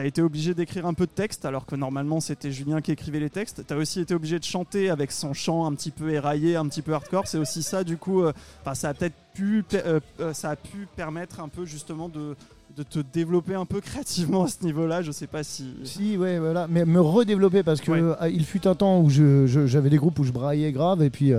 as 0.00 0.04
été 0.04 0.22
obligé 0.22 0.54
d'écrire 0.54 0.86
un 0.86 0.94
peu 0.94 1.06
de 1.06 1.10
texte 1.10 1.44
alors 1.44 1.66
que 1.66 1.74
normalement 1.76 2.20
c'était 2.20 2.52
Julien 2.52 2.80
qui 2.80 2.92
écrivait 2.92 3.20
les 3.20 3.30
textes. 3.30 3.64
Tu 3.66 3.74
as 3.74 3.76
aussi 3.76 4.00
été 4.00 4.14
obligé 4.14 4.38
de 4.38 4.44
chanter 4.44 4.88
avec 4.90 5.10
son 5.12 5.32
chant 5.34 5.66
un 5.66 5.74
petit 5.74 5.90
peu 5.90 6.10
éraillé, 6.10 6.56
un 6.56 6.66
petit 6.68 6.82
peu 6.82 6.94
hardcore. 6.94 7.26
C'est 7.26 7.38
aussi 7.38 7.62
ça 7.62 7.82
du 7.84 7.96
coup, 7.96 8.22
euh, 8.22 8.32
ça 8.74 8.90
a 8.90 8.94
peut-être 8.94 9.14
pu, 9.34 9.64
euh, 9.74 10.00
euh, 10.20 10.32
ça 10.32 10.50
a 10.50 10.56
pu 10.56 10.86
permettre 10.96 11.40
un 11.40 11.48
peu 11.48 11.64
justement 11.66 12.08
de, 12.08 12.36
de 12.76 12.82
te 12.82 13.00
développer 13.12 13.54
un 13.54 13.64
peu 13.66 13.80
créativement 13.82 14.44
à 14.44 14.48
ce 14.48 14.64
niveau-là. 14.64 15.02
Je 15.02 15.10
sais 15.10 15.26
pas 15.26 15.42
si... 15.42 15.74
Si, 15.84 16.16
ouais, 16.16 16.38
voilà, 16.38 16.66
mais 16.68 16.84
me 16.84 17.00
redévelopper 17.00 17.62
parce 17.62 17.80
que 17.80 17.90
Ouais. 17.90 18.00
euh, 18.22 18.28
il 18.30 18.44
fut 18.44 18.66
un 18.68 18.74
temps 18.74 19.00
où 19.00 19.10
je- 19.10 19.46
je- 19.46 19.66
j'avais 19.66 19.90
des 19.90 19.96
groupes 19.98 20.18
où 20.20 20.24
je 20.24 20.32
braillais 20.32 20.70
grave 20.72 21.02
et 21.02 21.10
puis. 21.10 21.32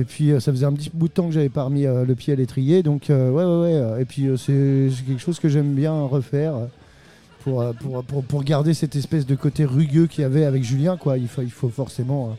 Et 0.00 0.04
puis 0.04 0.32
euh, 0.32 0.40
ça 0.40 0.50
faisait 0.50 0.66
un 0.66 0.72
petit 0.72 0.90
bout 0.92 1.08
de 1.08 1.12
temps 1.12 1.26
que 1.26 1.32
j'avais 1.32 1.50
pas 1.50 1.64
remis 1.64 1.86
euh, 1.86 2.04
le 2.04 2.14
pied 2.14 2.32
à 2.32 2.36
l'étrier, 2.36 2.82
donc 2.82 3.10
euh, 3.10 3.30
ouais 3.30 3.44
ouais 3.44 3.80
ouais. 3.80 4.02
Et 4.02 4.04
puis 4.04 4.28
c'est 4.38 4.88
quelque 5.06 5.20
chose 5.20 5.38
que 5.38 5.48
j'aime 5.48 5.74
bien 5.74 5.92
refaire 6.04 6.54
pour, 7.44 7.64
pour, 7.74 8.02
pour, 8.04 8.24
pour 8.24 8.44
garder 8.44 8.74
cette 8.74 8.96
espèce 8.96 9.26
de 9.26 9.34
côté 9.34 9.64
rugueux 9.64 10.06
qu'il 10.06 10.22
y 10.22 10.24
avait 10.24 10.44
avec 10.44 10.64
Julien 10.64 10.96
quoi. 10.96 11.18
Il 11.18 11.28
faut, 11.28 11.42
il 11.42 11.50
faut 11.50 11.68
forcément 11.68 12.36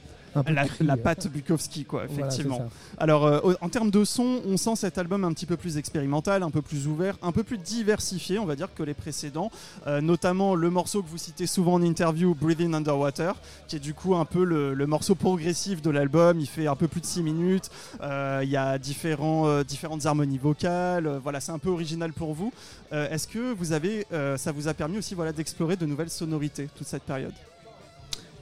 La, 0.79 0.97
patte 0.97 1.27
Bukowski, 1.27 1.83
quoi, 1.85 2.05
effectivement. 2.05 2.69
Alors, 2.97 3.25
euh, 3.25 3.53
en 3.61 3.69
termes 3.69 3.91
de 3.91 4.05
son, 4.05 4.41
on 4.45 4.57
sent 4.57 4.75
cet 4.77 4.97
album 4.97 5.23
un 5.23 5.33
petit 5.33 5.45
peu 5.45 5.57
plus 5.57 5.77
expérimental, 5.77 6.43
un 6.43 6.51
peu 6.51 6.61
plus 6.61 6.87
ouvert, 6.87 7.17
un 7.21 7.31
peu 7.31 7.43
plus 7.43 7.57
diversifié, 7.57 8.39
on 8.39 8.45
va 8.45 8.55
dire, 8.55 8.69
que 8.73 8.83
les 8.83 8.93
précédents. 8.93 9.51
Euh, 9.87 9.99
notamment 9.99 10.55
le 10.55 10.69
morceau 10.69 11.01
que 11.01 11.09
vous 11.09 11.17
citez 11.17 11.47
souvent 11.47 11.73
en 11.73 11.81
interview, 11.81 12.33
Breathing 12.33 12.73
Underwater, 12.73 13.35
qui 13.67 13.75
est 13.75 13.79
du 13.79 13.93
coup 13.93 14.15
un 14.15 14.25
peu 14.25 14.43
le, 14.43 14.73
le 14.73 14.87
morceau 14.87 15.15
progressif 15.15 15.81
de 15.81 15.89
l'album. 15.89 16.39
Il 16.39 16.47
fait 16.47 16.67
un 16.67 16.75
peu 16.75 16.87
plus 16.87 17.01
de 17.01 17.05
6 17.05 17.23
minutes. 17.23 17.69
Euh, 18.01 18.41
Il 18.43 18.49
y 18.49 18.57
a 18.57 18.77
différents, 18.77 19.63
différentes 19.63 20.05
harmonies 20.05 20.37
vocales. 20.37 21.19
Voilà, 21.23 21.39
c'est 21.39 21.51
un 21.51 21.59
peu 21.59 21.69
original 21.69 22.13
pour 22.13 22.33
vous. 22.33 22.53
Est-ce 22.91 23.27
que 23.27 23.53
vous 23.53 23.73
avez, 23.73 24.05
ça 24.37 24.51
vous 24.51 24.67
a 24.67 24.73
permis 24.73 24.97
aussi 24.97 25.15
voilà, 25.15 25.31
d'explorer 25.31 25.75
de 25.75 25.85
nouvelles 25.85 26.09
sonorités 26.09 26.69
toute 26.75 26.87
cette 26.87 27.03
période? 27.03 27.33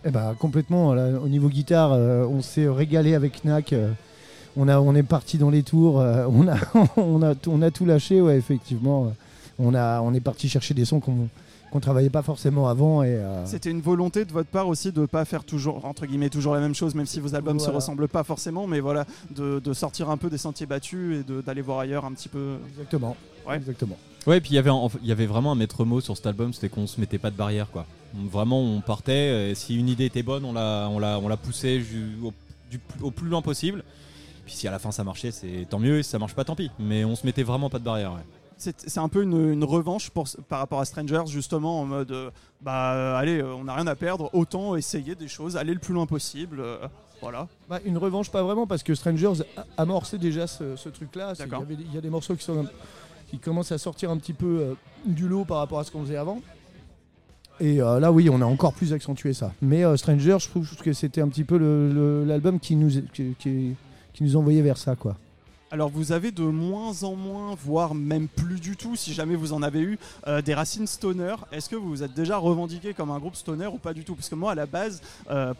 Eh 0.05 0.11
ben, 0.11 0.33
complètement. 0.39 0.93
là, 0.93 1.09
au 1.23 1.27
niveau 1.27 1.49
guitare, 1.49 1.91
euh, 1.93 2.25
on 2.25 2.41
s'est 2.41 2.67
régalé 2.69 3.15
avec 3.15 3.43
Knack. 3.43 3.73
euh, 3.73 3.91
on, 4.57 4.67
a, 4.67 4.79
on 4.79 4.95
est 4.95 5.03
parti 5.03 5.37
dans 5.37 5.49
les 5.49 5.63
tours, 5.63 5.99
euh, 5.99 6.25
on, 6.29 6.47
a, 6.47 6.57
on, 6.97 7.21
a, 7.21 7.33
on 7.47 7.61
a 7.61 7.71
tout 7.71 7.85
lâché, 7.85 8.21
ouais, 8.21 8.37
effectivement. 8.37 9.13
On, 9.59 9.75
a, 9.75 10.01
on 10.01 10.13
est 10.13 10.19
parti 10.21 10.47
chercher 10.49 10.73
des 10.73 10.85
sons 10.85 10.99
qu'on 10.99 11.27
qu'on 11.71 11.79
travaillait 11.79 12.09
pas 12.09 12.23
forcément 12.23 12.67
avant. 12.67 13.03
Et, 13.03 13.09
euh, 13.13 13.45
C'était 13.45 13.69
une 13.69 13.81
volonté 13.81 14.25
de 14.25 14.31
votre 14.31 14.49
part 14.49 14.67
aussi 14.67 14.91
de 14.91 15.05
pas 15.05 15.23
faire 15.23 15.43
toujours 15.43 15.85
entre 15.85 16.07
guillemets 16.07 16.29
toujours 16.31 16.55
la 16.55 16.61
même 16.61 16.73
chose, 16.73 16.95
même 16.95 17.05
si 17.05 17.19
vos 17.19 17.35
albums 17.35 17.59
se 17.59 17.65
Voilà. 17.65 17.75
ressemblent 17.75 18.07
pas 18.07 18.23
forcément, 18.23 18.65
mais 18.65 18.79
voilà, 18.79 19.05
de, 19.35 19.59
de 19.59 19.73
sortir 19.73 20.09
un 20.09 20.17
peu 20.17 20.31
des 20.31 20.39
sentiers 20.39 20.65
battus 20.65 21.17
et 21.29 21.41
d'aller 21.43 21.61
voir 21.61 21.77
ailleurs 21.77 22.05
un 22.05 22.11
petit 22.13 22.27
peu. 22.27 22.55
exactement. 22.71 23.15
Ouais. 23.47 23.57
exactement. 23.57 23.97
Ouais, 24.25 24.39
et 24.39 24.41
puis 24.41 24.49
il 24.53 24.55
y 24.55 24.57
avait 24.57 24.71
en- 24.71 24.89
il 25.03 25.07
y 25.07 25.11
avait 25.11 25.27
vraiment 25.27 25.51
un 25.51 25.55
maître 25.55 25.85
mot 25.85 26.01
sur 26.01 26.17
cet 26.17 26.25
album, 26.25 26.53
c'était 26.53 26.69
qu'on 26.69 26.87
se 26.87 26.99
mettait 26.99 27.19
pas 27.19 27.29
de 27.29 27.35
barrière 27.37 27.67
quoi. 27.71 27.85
Vraiment, 28.13 28.59
on 28.61 28.81
partait. 28.81 29.51
et 29.51 29.55
si 29.55 29.77
une 29.77 29.87
idée 29.89 30.05
était 30.05 30.23
bonne, 30.23 30.45
on 30.45 30.53
la, 30.53 30.87
on 30.91 30.99
la, 30.99 31.19
on 31.19 31.27
la 31.27 31.37
poussait 31.37 31.81
au, 32.23 32.33
du 32.71 32.79
plus- 32.79 33.03
au 33.03 33.11
plus 33.11 33.27
loin 33.27 33.41
possible. 33.41 33.83
Puis 34.45 34.55
si 34.55 34.67
à 34.67 34.71
la 34.71 34.79
fin 34.79 34.91
ça 34.91 35.03
marchait, 35.03 35.31
c'est 35.31 35.67
tant 35.69 35.79
mieux. 35.79 35.99
Et 35.99 36.03
si 36.03 36.09
ça 36.09 36.19
marche 36.19 36.33
pas, 36.33 36.43
tant 36.43 36.55
pis. 36.55 36.71
Mais 36.79 37.03
on 37.05 37.15
se 37.15 37.25
mettait 37.25 37.43
vraiment 37.43 37.69
pas 37.69 37.79
de 37.79 37.83
barrière. 37.83 38.13
ouais. 38.13 38.21
C'est 38.57 38.97
un 38.97 39.07
peu 39.07 39.21
une, 39.23 39.53
une 39.53 39.63
revanche 39.63 40.09
pour, 40.09 40.27
par 40.49 40.59
rapport 40.59 40.81
à 40.81 40.85
Strangers, 40.85 41.23
justement, 41.27 41.79
en 41.79 41.85
mode 41.85 42.11
euh, 42.11 42.29
bah 42.59 42.91
euh, 42.93 43.15
allez, 43.15 43.37
euh, 43.41 43.53
on 43.55 43.63
n'a 43.63 43.73
rien 43.75 43.87
à 43.87 43.95
perdre, 43.95 44.29
autant 44.33 44.75
essayer 44.75 45.15
des 45.15 45.29
choses, 45.29 45.55
aller 45.55 45.73
le 45.73 45.79
plus 45.79 45.93
loin 45.93 46.05
possible. 46.05 46.59
euh, 46.59 46.85
voilà. 47.21 47.47
Bah, 47.69 47.79
une 47.85 47.97
revanche, 47.97 48.29
pas 48.29 48.43
vraiment, 48.43 48.67
parce 48.67 48.83
que 48.83 48.95
Strangers 48.95 49.43
a 49.55 49.65
amorcé 49.81 50.17
déjà 50.17 50.45
ce, 50.45 50.75
ce 50.75 50.89
truc-là. 50.89 51.35
Il 51.69 51.93
y, 51.95 51.97
a 51.97 52.01
des 52.01 52.09
morceaux 52.09 52.35
qui, 52.35 52.43
sont, 52.43 52.67
qui 53.29 53.39
commencent 53.39 53.71
à 53.71 53.77
sortir 53.77 54.11
un 54.11 54.17
petit 54.17 54.33
peu 54.33 54.59
euh, 54.59 54.73
du 55.05 55.29
lot 55.29 55.45
par 55.45 55.59
rapport 55.59 55.79
à 55.79 55.85
ce 55.85 55.91
qu'on 55.91 56.01
faisait 56.01 56.17
avant. 56.17 56.41
Et 57.59 57.81
euh, 57.81 57.99
là, 57.99 58.11
oui, 58.11 58.29
on 58.29 58.41
a 58.41 58.45
encore 58.45 58.73
plus 58.73 58.93
accentué 58.93 59.33
ça. 59.33 59.51
Mais 59.61 59.83
euh, 59.83 59.97
Strangers, 59.97 60.37
je 60.39 60.49
trouve 60.49 60.75
que 60.77 60.93
c'était 60.93 61.21
un 61.21 61.27
petit 61.27 61.43
peu 61.43 61.57
l'album 62.25 62.59
qui 62.59 62.75
nous, 62.75 63.01
qui, 63.11 63.75
nous 64.21 64.35
envoyait 64.35 64.61
vers 64.61 64.77
ça, 64.77 64.95
quoi. 64.95 65.15
Alors 65.71 65.89
vous 65.89 66.11
avez 66.11 66.31
de 66.31 66.41
moins 66.41 67.03
en 67.03 67.15
moins, 67.15 67.53
voire 67.53 67.93
même 67.93 68.27
plus 68.27 68.59
du 68.59 68.75
tout, 68.75 68.95
si 68.95 69.13
jamais 69.13 69.35
vous 69.35 69.53
en 69.53 69.61
avez 69.61 69.81
eu, 69.81 69.99
euh, 70.25 70.41
des 70.41 70.55
racines 70.55 70.87
stoner. 70.87 71.35
Est-ce 71.51 71.69
que 71.69 71.75
vous 71.75 71.89
vous 71.89 72.01
êtes 72.01 72.15
déjà 72.15 72.37
revendiqué 72.37 72.95
comme 72.95 73.11
un 73.11 73.19
groupe 73.19 73.35
stoner 73.35 73.67
ou 73.67 73.77
pas 73.77 73.93
du 73.93 74.03
tout? 74.03 74.15
Parce 74.15 74.29
que 74.29 74.35
moi, 74.35 74.53
à 74.53 74.55
la 74.55 74.65
base, 74.65 74.99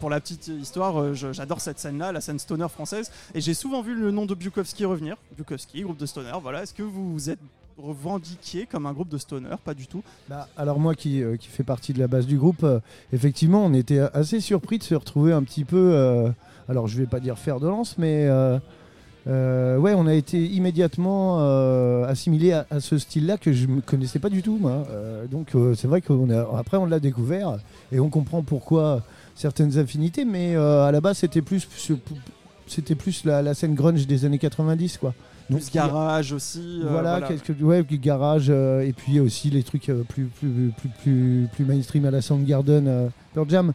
pour 0.00 0.10
la 0.10 0.20
petite 0.20 0.48
histoire, 0.48 1.14
j'adore 1.14 1.60
cette 1.60 1.78
scène-là, 1.78 2.10
la 2.10 2.20
scène 2.20 2.40
stoner 2.40 2.68
française, 2.68 3.12
et 3.34 3.40
j'ai 3.40 3.54
souvent 3.54 3.82
vu 3.82 3.94
le 3.94 4.10
nom 4.10 4.26
de 4.26 4.34
Bukowski 4.34 4.84
revenir. 4.84 5.16
Bukowski, 5.38 5.82
groupe 5.82 5.98
de 5.98 6.06
stoner, 6.06 6.32
voilà. 6.42 6.64
Est-ce 6.64 6.74
que 6.74 6.82
vous 6.82 7.12
vous 7.12 7.30
êtes 7.30 7.38
revendiqué 7.80 8.66
comme 8.70 8.86
un 8.86 8.92
groupe 8.92 9.08
de 9.08 9.18
stoner 9.18 9.48
Pas 9.64 9.74
du 9.74 9.86
tout. 9.86 10.02
Bah, 10.28 10.48
alors 10.56 10.78
moi 10.78 10.94
qui, 10.94 11.22
euh, 11.22 11.36
qui 11.36 11.48
fais 11.48 11.64
partie 11.64 11.92
de 11.92 11.98
la 11.98 12.06
base 12.06 12.26
du 12.26 12.36
groupe, 12.36 12.62
euh, 12.62 12.80
effectivement 13.12 13.64
on 13.64 13.72
était 13.72 13.98
assez 13.98 14.40
surpris 14.40 14.78
de 14.78 14.84
se 14.84 14.94
retrouver 14.94 15.32
un 15.32 15.42
petit 15.42 15.64
peu, 15.64 15.92
euh, 15.94 16.30
alors 16.68 16.86
je 16.86 16.98
vais 16.98 17.06
pas 17.06 17.20
dire 17.20 17.38
fer 17.38 17.60
de 17.60 17.66
lance, 17.66 17.96
mais 17.98 18.28
ouais 19.26 19.94
on 19.94 20.06
a 20.06 20.14
été 20.14 20.44
immédiatement 20.44 21.38
assimilé 22.04 22.52
à, 22.52 22.80
ce 22.80 22.98
style-là 22.98 23.38
que 23.38 23.52
je 23.52 23.66
ne 23.66 23.80
connaissais 23.80 24.18
pas 24.18 24.30
du 24.30 24.42
tout 24.42 24.60
donc 25.30 25.52
c'est 25.76 25.86
vrai 25.86 26.00
qu'après 26.00 26.76
on 26.76 26.86
l'a 26.86 27.00
découvert 27.00 27.58
et 27.92 28.00
on 28.00 28.08
comprend 28.08 28.42
pourquoi 28.42 29.02
certaines 29.34 29.78
affinités, 29.78 30.24
mais 30.24 30.56
à 30.56 30.90
la 30.90 31.00
base 31.00 31.18
c'était 31.18 31.42
plus, 31.42 31.68
c'était 32.66 32.94
plus 32.94 33.24
la, 33.24 33.42
la 33.42 33.54
scène 33.54 33.74
grunge 33.74 34.06
des 34.06 34.24
années 34.24 34.38
90 34.38 34.98
quoi. 34.98 35.14
Donc, 35.50 35.60
Plus 35.60 35.72
garage 35.72 36.32
aussi. 36.32 36.80
euh, 36.84 36.88
voilà, 36.88 37.20
qu'est-ce 37.22 37.42
que 37.42 37.52
ouais, 37.62 37.84
garage 37.90 38.46
euh, 38.50 38.80
et 38.82 38.92
puis 38.92 39.18
aussi 39.20 39.50
les 39.50 39.62
trucs 39.64 39.88
euh, 39.88 40.04
plus, 40.08 40.24
plus, 40.26 40.72
plus, 40.78 40.88
plus, 41.02 41.48
plus 41.52 41.64
mainstream 41.64 42.04
à 42.04 42.10
la 42.12 42.22
Soundgarden, 42.22 42.86
euh, 42.86 43.08
Pearl 43.34 43.50
Jam 43.50 43.72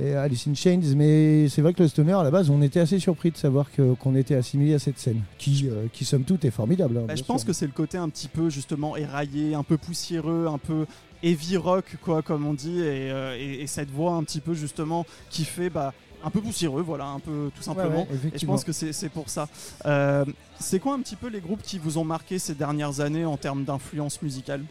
et 0.00 0.14
Alice 0.14 0.46
in 0.46 0.54
Chains. 0.54 0.82
Mais 0.94 1.48
c'est 1.48 1.62
vrai 1.62 1.74
que 1.74 1.82
le 1.82 1.88
stoner 1.88 2.12
à 2.12 2.22
la 2.22 2.30
base, 2.30 2.48
on 2.48 2.62
était 2.62 2.80
assez 2.80 2.98
surpris 3.00 3.32
de 3.32 3.36
savoir 3.36 3.72
que- 3.72 3.94
qu'on 3.94 4.14
était 4.14 4.36
assimilé 4.36 4.74
à 4.74 4.78
cette 4.78 4.98
scène, 4.98 5.20
qui, 5.36 5.68
euh, 5.68 5.86
qui 5.92 6.04
somme 6.04 6.22
toute 6.22 6.44
est 6.44 6.50
formidable. 6.50 6.96
hein, 6.98 7.04
Bah, 7.08 7.16
je 7.16 7.24
pense 7.24 7.40
sûr. 7.40 7.48
que 7.48 7.52
c'est 7.52 7.66
le 7.66 7.72
côté 7.72 7.98
un 7.98 8.08
petit 8.08 8.28
peu 8.28 8.48
justement 8.48 8.96
éraillé, 8.96 9.54
un 9.54 9.64
peu 9.64 9.76
poussiéreux, 9.78 10.46
un 10.48 10.58
peu 10.58 10.86
heavy 11.22 11.56
rock 11.56 11.96
quoi 12.02 12.20
comme 12.22 12.46
on 12.46 12.52
dit 12.54 12.78
et, 12.78 13.10
euh, 13.10 13.36
et- 13.36 13.62
et 13.62 13.66
cette 13.66 13.90
voix 13.90 14.12
un 14.12 14.22
petit 14.22 14.40
peu 14.40 14.52
justement 14.54 15.06
qui 15.30 15.44
fait 15.44 15.70
bah, 15.70 15.92
un 16.24 16.30
peu 16.30 16.40
poussiéreux 16.40 16.82
voilà 16.82 17.06
un 17.06 17.20
peu 17.20 17.50
tout 17.54 17.62
simplement. 17.62 18.06
ouais, 18.10 18.30
Et 18.34 18.38
je 18.38 18.46
pense 18.46 18.64
que 18.64 18.72
c'est 18.72 19.08
pour 19.08 19.28
ça. 19.28 19.48
Euh, 19.84 20.24
c'est 20.58 20.78
quoi 20.80 20.94
un 20.94 21.00
petit 21.00 21.16
peu 21.16 21.28
les 21.28 21.40
groupes 21.40 21.62
qui 21.62 21.78
vous 21.78 21.98
ont 21.98 22.04
marqué 22.04 22.38
ces 22.38 22.54
dernières 22.54 23.00
années 23.00 23.24
en 23.24 23.36
termes 23.36 23.64
d'influence 23.64 24.20
musicale? 24.22 24.62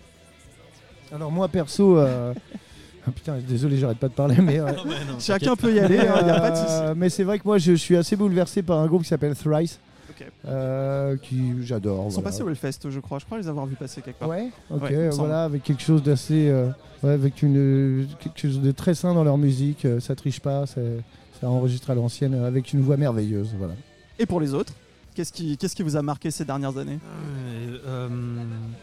Alors 1.11 1.31
moi 1.31 1.47
perso, 1.47 1.97
euh, 1.97 2.33
ah, 3.07 3.11
putain, 3.11 3.37
désolé, 3.37 3.77
j'arrête 3.77 3.99
pas 3.99 4.09
de 4.09 4.13
parler, 4.13 4.37
mais 4.41 4.59
euh, 4.59 4.71
Chacun 5.19 5.55
peut 5.55 5.73
y 5.73 5.79
aller, 5.79 5.95
il 6.01 6.29
a 6.29 6.39
pas 6.39 6.51
de 6.51 6.55
souci. 6.57 6.99
Mais 6.99 7.09
c'est 7.09 7.23
vrai 7.23 7.39
que 7.39 7.43
moi 7.45 7.57
je, 7.57 7.73
suis 7.73 7.95
assez 7.95 8.15
bouleversé 8.15 8.63
par 8.63 8.79
un 8.79 8.87
groupe 8.87 9.03
qui 9.03 9.09
s'appelle 9.09 9.35
Thrice, 9.35 9.79
Ok. 10.09 10.25
euh, 10.47 11.15
qui 11.17 11.53
j'adore. 11.63 12.07
Ils 12.09 12.13
sont 12.13 12.21
passés 12.21 12.41
au 12.41 12.49
Hellfest, 12.49 12.89
je 12.89 12.99
crois. 12.99 13.19
Je 13.19 13.25
crois 13.25 13.37
les 13.37 13.47
avoir 13.47 13.65
vus 13.67 13.75
passer 13.75 14.01
quelque 14.01 14.19
part. 14.19 14.29
Ouais, 14.29 14.49
ok, 14.71 14.81
Ouais, 14.81 15.09
voilà, 15.09 15.43
avec 15.45 15.63
quelque 15.63 15.83
chose 15.83 16.01
d'assez. 16.01 16.49
euh, 16.49 16.69
ouais, 17.03 17.11
avec 17.11 17.43
une, 17.43 18.07
quelque 18.19 18.39
chose 18.39 18.59
de 18.61 18.71
très 18.71 18.95
sain 18.95 19.13
dans 19.13 19.23
leur 19.23 19.37
musique, 19.37 19.85
euh, 19.85 19.99
ça 19.99 20.15
triche 20.15 20.39
pas, 20.39 20.65
c'est- 20.65 21.01
ça 21.39 21.49
enregistre 21.49 21.89
à 21.89 21.95
l'ancienne, 21.95 22.33
euh, 22.33 22.47
avec 22.47 22.73
une 22.73 22.81
voix 22.81 22.97
merveilleuse, 22.97 23.49
voilà. 23.57 23.73
Et 24.19 24.25
pour 24.25 24.39
les 24.39 24.53
autres, 24.53 24.73
qu'est-ce 25.13 25.33
qui, 25.33 25.57
qu'est-ce 25.57 25.75
qui 25.75 25.83
vous 25.83 25.95
a 25.95 26.01
marqué 26.01 26.31
ces 26.31 26.45
dernières 26.45 26.77
années? 26.77 26.99
Euh, 27.05 27.77
euh, 27.85 28.09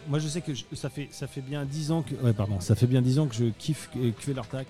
moi, 0.08 0.18
je 0.18 0.28
sais 0.28 0.40
que 0.40 0.54
je- 0.54 0.64
ça 0.74 0.88
fait 0.90 1.08
ça 1.10 1.26
fait 1.26 1.40
bien 1.40 1.64
10 1.64 1.90
ans 1.90 2.02
que 2.02 2.14
ouais, 2.24 2.32
pardon, 2.32 2.60
ça 2.60 2.74
fait 2.74 2.86
bien 2.86 3.00
10 3.02 3.18
ans 3.18 3.26
que 3.26 3.34
je 3.34 3.46
kiffe 3.58 3.90
Queller 4.24 4.40
Tac. 4.50 4.66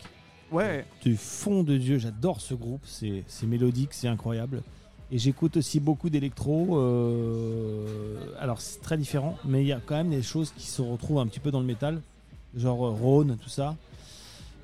Ouais. 0.50 0.84
Du 1.02 1.16
fond 1.16 1.62
de 1.62 1.76
Dieu, 1.78 1.98
j'adore 1.98 2.40
ce 2.40 2.54
groupe. 2.54 2.82
C'est 2.84 3.24
c'est 3.26 3.46
mélodique, 3.46 3.90
c'est 3.92 4.08
incroyable. 4.08 4.62
Et 5.10 5.18
j'écoute 5.18 5.56
aussi 5.58 5.80
beaucoup 5.80 6.08
d'électro. 6.10 6.78
euh, 6.78 8.16
alors 8.40 8.60
c'est 8.60 8.80
très 8.80 8.96
différent, 8.96 9.36
mais 9.44 9.62
il 9.62 9.66
y 9.66 9.72
a 9.72 9.80
quand 9.84 9.96
même 9.96 10.10
des 10.10 10.22
choses 10.22 10.52
qui 10.56 10.66
se 10.66 10.80
retrouvent 10.82 11.18
un 11.18 11.26
petit 11.26 11.40
peu 11.40 11.50
dans 11.50 11.60
le 11.60 11.66
métal, 11.66 12.00
genre 12.56 12.86
euh, 12.86 12.90
Rhône, 12.90 13.36
tout 13.42 13.48
ça. 13.48 13.76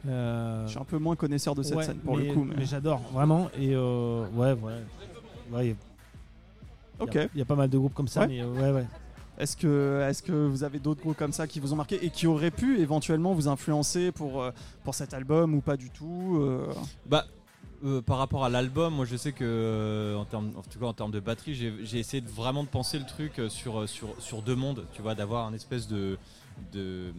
Euh, 0.09 0.65
Je 0.67 0.71
suis 0.71 0.79
un 0.81 0.85
peu 0.85 0.99
moins 0.99 1.17
connaisseur 1.17 1.55
de 1.55 1.62
cette 1.62 1.77
ouais, 1.77 1.85
scène 1.85 1.99
pour 1.99 2.17
mais, 2.17 2.29
le 2.29 2.35
coup. 2.35 2.45
Mais... 2.45 2.65
j'adore 2.65 3.00
vraiment. 3.12 3.49
Et 3.59 3.75
euh, 3.75 4.25
ouais, 4.35 4.53
ouais, 4.53 4.73
ouais. 5.53 5.67
il 5.67 5.69
y 5.69 5.73
a- 5.73 5.75
Ok. 7.00 7.11
Il 7.15 7.17
y, 7.17 7.25
a- 7.25 7.29
il 7.35 7.38
y 7.38 7.43
a 7.43 7.45
pas 7.45 7.55
mal 7.55 7.69
de 7.69 7.79
groupes 7.79 7.95
comme 7.95 8.09
ça, 8.09 8.21
Ouais. 8.23 8.29
mais 8.29 8.41
euh, 8.43 8.49
ouais, 8.53 8.71
ouais. 8.73 8.87
Est-ce 9.38 9.57
que, 9.57 10.05
est 10.09 10.21
que 10.27 10.33
vous 10.33 10.65
avez 10.65 10.81
d'autres 10.81 11.00
groupes 11.00 11.17
comme 11.17 11.33
ça 11.33 11.47
qui 11.47 11.61
vous 11.61 11.73
ont 11.73 11.77
marqué 11.77 12.05
et 12.05 12.11
qui 12.11 12.27
auraient 12.27 12.50
pu 12.50 12.81
éventuellement 12.81 13.35
vous 13.35 13.47
influencer 13.47 14.11
pour, 14.11 14.45
pour 14.83 14.95
cet 14.97 15.15
album 15.15 15.55
ou 15.55 15.61
pas 15.61 15.77
du 15.77 15.91
tout 15.91 16.38
euh, 16.41 16.67
Bah, 17.07 17.25
euh, 17.85 18.01
par 18.03 18.19
rapport 18.19 18.45
à 18.45 18.49
l'album, 18.49 18.95
moi 18.95 19.05
je 19.05 19.17
sais 19.17 19.33
que 19.33 19.45
euh, 19.45 20.17
en, 20.17 20.25
termes, 20.25 20.53
en 20.57 20.63
tout 20.63 20.79
cas 20.79 20.87
en 20.87 20.93
termes 20.95 21.11
de 21.13 21.21
batterie, 21.21 21.55
j'ai 21.55 21.99
essayé 21.99 22.21
de 22.21 22.29
vraiment 22.29 22.63
de 22.65 22.69
penser 22.69 22.99
le 22.99 23.07
truc 23.07 23.39
euh, 23.39 23.49
sur, 23.49 23.89
sur, 23.89 24.09
sur 24.19 24.43
deux 24.43 24.57
mondes, 24.57 24.85
tu 24.95 25.03
vois, 25.03 25.15
d'avoir 25.15 25.47
un 25.47 25.53
espèce 25.55 25.87
de, 25.89 26.19
de, 26.73 27.13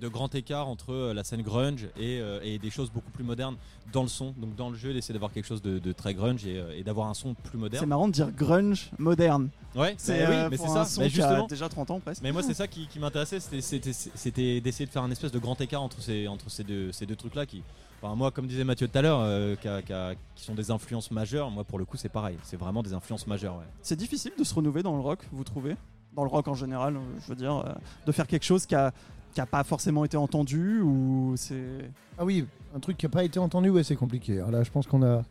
de 0.00 0.08
grand 0.08 0.32
écart 0.36 0.68
entre 0.68 1.12
la 1.12 1.24
scène 1.24 1.42
grunge 1.42 1.86
et, 1.96 2.20
euh, 2.20 2.38
et 2.44 2.58
des 2.58 2.70
choses 2.70 2.90
beaucoup 2.92 3.10
plus 3.10 3.24
modernes 3.24 3.56
dans 3.92 4.02
le 4.02 4.08
son, 4.08 4.32
donc 4.38 4.54
dans 4.54 4.70
le 4.70 4.76
jeu, 4.76 4.92
d'essayer 4.92 5.12
d'avoir 5.14 5.32
quelque 5.32 5.46
chose 5.46 5.62
de, 5.62 5.78
de 5.80 5.92
très 5.92 6.14
grunge 6.14 6.46
et, 6.46 6.62
et 6.76 6.84
d'avoir 6.84 7.08
un 7.08 7.14
son 7.14 7.34
plus 7.34 7.50
C'est 7.52 7.58
moderne. 7.58 7.86
marrant 7.86 8.06
de 8.08 8.12
dire 8.12 8.30
grunge 8.30 8.90
moderne. 8.98 9.48
Ouais, 9.74 9.94
C'est 9.98 10.24
bah 10.24 10.30
oui, 10.44 10.48
mais 10.52 10.56
c'est 10.56 10.68
ça. 10.68 10.84
son 10.84 11.00
Bah, 11.00 11.06
a 11.06 11.08
justement, 11.08 11.46
déjà 11.48 11.68
30 11.68 11.90
ans 11.90 11.98
presque. 12.00 12.22
mais 12.22 12.30
moi, 12.30 12.44
c'est 12.44 12.54
ça 12.54 12.68
qui, 12.68 12.86
qui 12.86 13.00
m'intéressait, 13.00 13.40
c'était- 13.40 14.60
d'essayer 14.60 14.86
de 14.86 14.90
faire 14.92 15.02
un 15.02 15.10
espèce 15.10 15.32
de 15.32 15.38
grand 15.40 15.60
écart 15.60 15.82
entre 15.82 16.00
ces, 16.00 16.28
entre 16.28 16.48
ces 16.50 16.62
deux, 16.62 16.92
ces 16.92 17.06
deux 17.06 17.16
trucs-là. 17.16 17.44
Qui, 17.46 17.62
enfin, 18.02 18.14
moi, 18.14 18.30
comme 18.30 18.46
disait 18.46 18.64
Mathieu 18.64 18.88
tout 18.88 18.98
à 18.98 19.02
l'heure, 19.02 19.20
euh, 19.20 19.56
qui, 19.56 19.68
a- 19.68 19.82
qui 19.82 19.92
a- 19.92 20.14
qui 20.34 20.44
sont 20.44 20.54
des 20.54 20.70
influences 20.70 21.10
majeures, 21.10 21.50
moi, 21.50 21.64
pour 21.64 21.78
le 21.78 21.84
coup, 21.84 21.96
c'est 21.96 22.08
pareil. 22.08 22.36
C'est 22.42 22.56
vraiment 22.56 22.82
des 22.82 22.92
influences 22.94 23.26
majeures. 23.26 23.56
Ouais. 23.56 23.64
C'est 23.82 23.96
difficile 23.96 24.32
de 24.38 24.44
se 24.44 24.54
renouveler 24.54 24.82
dans 24.82 24.94
le 24.94 25.00
rock, 25.02 25.20
vous 25.32 25.44
trouvez? 25.44 25.76
Dans 26.14 26.22
le 26.24 26.30
rock 26.30 26.46
en 26.48 26.54
général, 26.54 26.96
euh, 26.96 27.00
je 27.22 27.26
veux 27.28 27.34
dire, 27.36 27.56
euh, 27.56 27.72
de 28.06 28.12
faire 28.12 28.26
quelque 28.26 28.44
chose 28.44 28.66
qui 28.66 28.74
a, 28.74 28.92
qui 29.34 29.40
a 29.40 29.46
pas 29.46 29.64
forcément 29.64 30.04
été 30.04 30.16
entendu 30.16 30.80
ou 30.80 31.32
c'est. 31.36 31.90
Ah 32.18 32.24
oui, 32.24 32.46
un 32.74 32.78
truc 32.78 32.96
qui 32.96 33.04
n'a 33.06 33.10
pas 33.10 33.24
été 33.24 33.38
entendu, 33.40 33.68
ouais, 33.70 33.82
c'est 33.82 33.96
compliqué. 33.96 34.38
Alors 34.38 34.50
là, 34.52 34.62
je 34.62 34.70
pense 34.70 34.86
qu'on 34.86 35.02
a. 35.02 35.22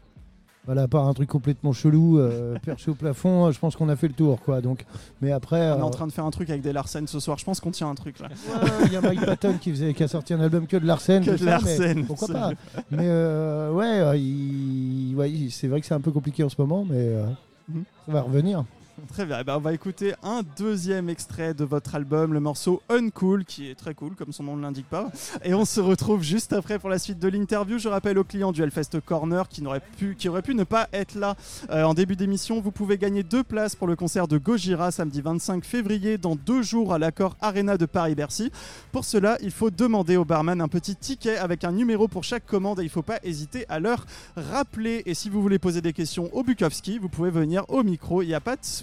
Voilà, 0.65 0.84
à 0.84 0.88
part 0.88 1.06
un 1.08 1.13
truc 1.13 1.28
complètement 1.30 1.73
chelou, 1.73 2.19
euh, 2.19 2.56
perché 2.65 2.89
au 2.89 2.93
plafond, 2.95 3.52
je 3.52 3.60
pense 3.60 3.76
qu'on 3.76 3.89
a 3.89 3.97
fait 3.97 4.08
le 4.08 4.13
tour, 4.13 4.39
quoi. 4.41 4.62
Donc, 4.62 4.86
mais 5.21 5.32
après, 5.34 5.60
On 5.71 5.78
est 5.78 5.82
euh, 5.82 5.84
en 5.84 5.89
train 5.89 6.08
de 6.08 6.12
faire 6.13 6.23
un 6.26 6.32
truc 6.32 6.49
avec 6.49 6.62
des 6.62 6.71
Larsen 6.71 7.06
ce 7.06 7.19
soir. 7.19 7.38
Je 7.38 7.43
pense 7.43 7.60
qu'on 7.60 7.71
tient 7.71 7.89
un 7.89 7.95
truc 7.95 8.19
là. 8.19 8.28
ouais, 8.30 8.69
il 8.86 8.93
y 8.93 8.95
a 8.95 9.02
Mike 9.02 9.26
Patton 9.26 9.56
qui, 9.60 9.71
faisait, 9.71 9.93
qui 9.93 10.04
a 10.04 10.08
sorti 10.08 10.34
un 10.34 10.39
album 10.39 10.65
que 10.65 10.78
de 10.78 10.86
Larsen. 10.86 11.23
Que 11.26 11.32
de 11.32 11.39
mais 11.43 11.52
Larsen. 11.52 12.06
Pourquoi 12.06 12.28
pas 12.30 12.52
Mais 12.91 12.99
euh, 13.02 13.71
ouais, 13.71 13.99
euh, 13.99 14.15
il- 14.15 15.13
ouais, 15.17 15.30
il- 15.30 15.52
c'est 15.52 15.67
vrai 15.67 15.82
que 15.82 15.86
c'est 15.86 15.93
un 15.95 16.02
peu 16.02 16.12
compliqué 16.12 16.43
en 16.43 16.49
ce 16.49 16.56
moment, 16.60 16.86
mais 16.89 16.95
euh, 16.97 17.26
Mhm. 17.67 17.84
ça 18.06 18.12
va 18.13 18.21
revenir. 18.21 18.63
Très 19.08 19.25
bien, 19.25 19.38
eh 19.41 19.43
ben, 19.43 19.56
on 19.56 19.60
va 19.60 19.73
écouter 19.73 20.13
un 20.21 20.41
deuxième 20.56 21.10
extrait 21.10 21.56
de 21.56 21.63
votre 21.63 21.95
album, 21.95 22.32
le 22.32 22.39
morceau 22.39 22.84
Uncool, 22.89 23.43
qui 23.43 23.67
est 23.67 23.73
très 23.73 23.95
cool, 23.95 24.13
comme 24.13 24.32
son 24.32 24.43
nom 24.43 24.56
ne 24.56 24.62
l'indique 24.62 24.88
pas. 24.88 25.12
Et 25.43 25.56
on 25.56 25.65
se 25.65 25.82
retrouve 25.82 26.21
juste 26.21 26.53
après 26.53 26.77
pour 26.77 26.89
la 26.89 26.99
suite 26.99 27.17
de 27.17 27.27
l'interview. 27.27 27.79
Je 27.79 27.89
rappelle 27.89 28.19
aux 28.19 28.23
clients 28.23 28.51
du 28.51 28.62
Hellfest 28.62 28.99
Corner 29.03 29.49
qui, 29.49 29.63
n'auraient 29.63 29.82
pu, 29.97 30.15
qui 30.15 30.29
auraient 30.29 30.43
pu 30.43 30.53
ne 30.53 30.63
pas 30.63 30.89
être 30.93 31.15
là 31.15 31.36
euh, 31.71 31.84
en 31.84 31.95
début 31.95 32.15
d'émission, 32.15 32.62
vous 32.62 32.71
pouvez 32.71 32.99
gagner 32.99 33.23
deux 33.23 33.43
places 33.43 33.75
pour 33.75 33.88
le 33.88 33.95
concert 33.95 34.27
de 34.27 34.38
Gojira 34.38 34.91
samedi 34.91 35.21
25 35.21 35.65
février 35.65 36.19
dans 36.19 36.36
deux 36.36 36.62
jours 36.62 36.93
à 36.93 36.99
l'accord 36.99 37.36
Arena 37.41 37.77
de 37.77 37.88
Paris-Bercy. 37.88 38.51
Pour 38.91 39.06
cela, 39.06 39.38
il 39.41 39.51
faut 39.51 39.71
demander 39.71 40.17
au 40.17 40.25
barman 40.25 40.62
un 40.62 40.67
petit 40.67 40.95
ticket 40.95 41.38
avec 41.38 41.63
un 41.63 41.71
numéro 41.71 42.08
pour 42.08 42.23
chaque 42.23 42.45
commande 42.45 42.79
et 42.79 42.84
il 42.84 42.88
ne 42.88 42.91
faut 42.91 43.01
pas 43.01 43.19
hésiter 43.23 43.65
à 43.69 43.79
leur 43.79 44.06
rappeler. 44.36 45.01
Et 45.08 45.15
si 45.15 45.32
vous 45.32 45.41
voulez 45.41 45.60
poser 45.60 45.82
des 45.82 45.93
questions 45.93 46.29
au 46.32 46.43
Bukowski, 46.43 46.99
vous 46.99 47.10
pouvez 47.10 47.32
venir 47.32 47.65
au 47.69 47.82
micro, 47.82 48.21
il 48.21 48.27
n'y 48.27 48.36
a 48.36 48.39
pas 48.39 48.56
de. 48.56 48.83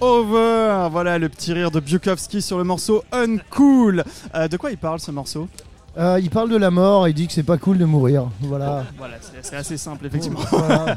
over. 0.00 0.88
Voilà 0.90 1.18
le 1.18 1.28
petit 1.28 1.52
rire 1.52 1.70
de 1.70 1.80
Bukowski 1.80 2.42
sur 2.42 2.58
le 2.58 2.64
morceau 2.64 3.02
Uncool. 3.12 4.04
Euh, 4.34 4.48
de 4.48 4.56
quoi 4.56 4.70
il 4.70 4.78
parle 4.78 5.00
ce 5.00 5.10
morceau 5.10 5.48
Euh, 5.96 6.18
il 6.22 6.30
parle 6.30 6.48
de 6.50 6.56
la 6.56 6.70
mort, 6.70 7.08
il 7.08 7.14
dit 7.14 7.26
que 7.26 7.32
c'est 7.32 7.42
pas 7.42 7.58
cool 7.58 7.78
de 7.78 7.84
mourir. 7.84 8.28
Voilà. 8.40 8.84
Voilà, 8.96 9.14
c'est 9.42 9.56
assez 9.56 9.76
simple 9.76 10.06
effectivement. 10.06 10.40
Voilà. 10.50 10.94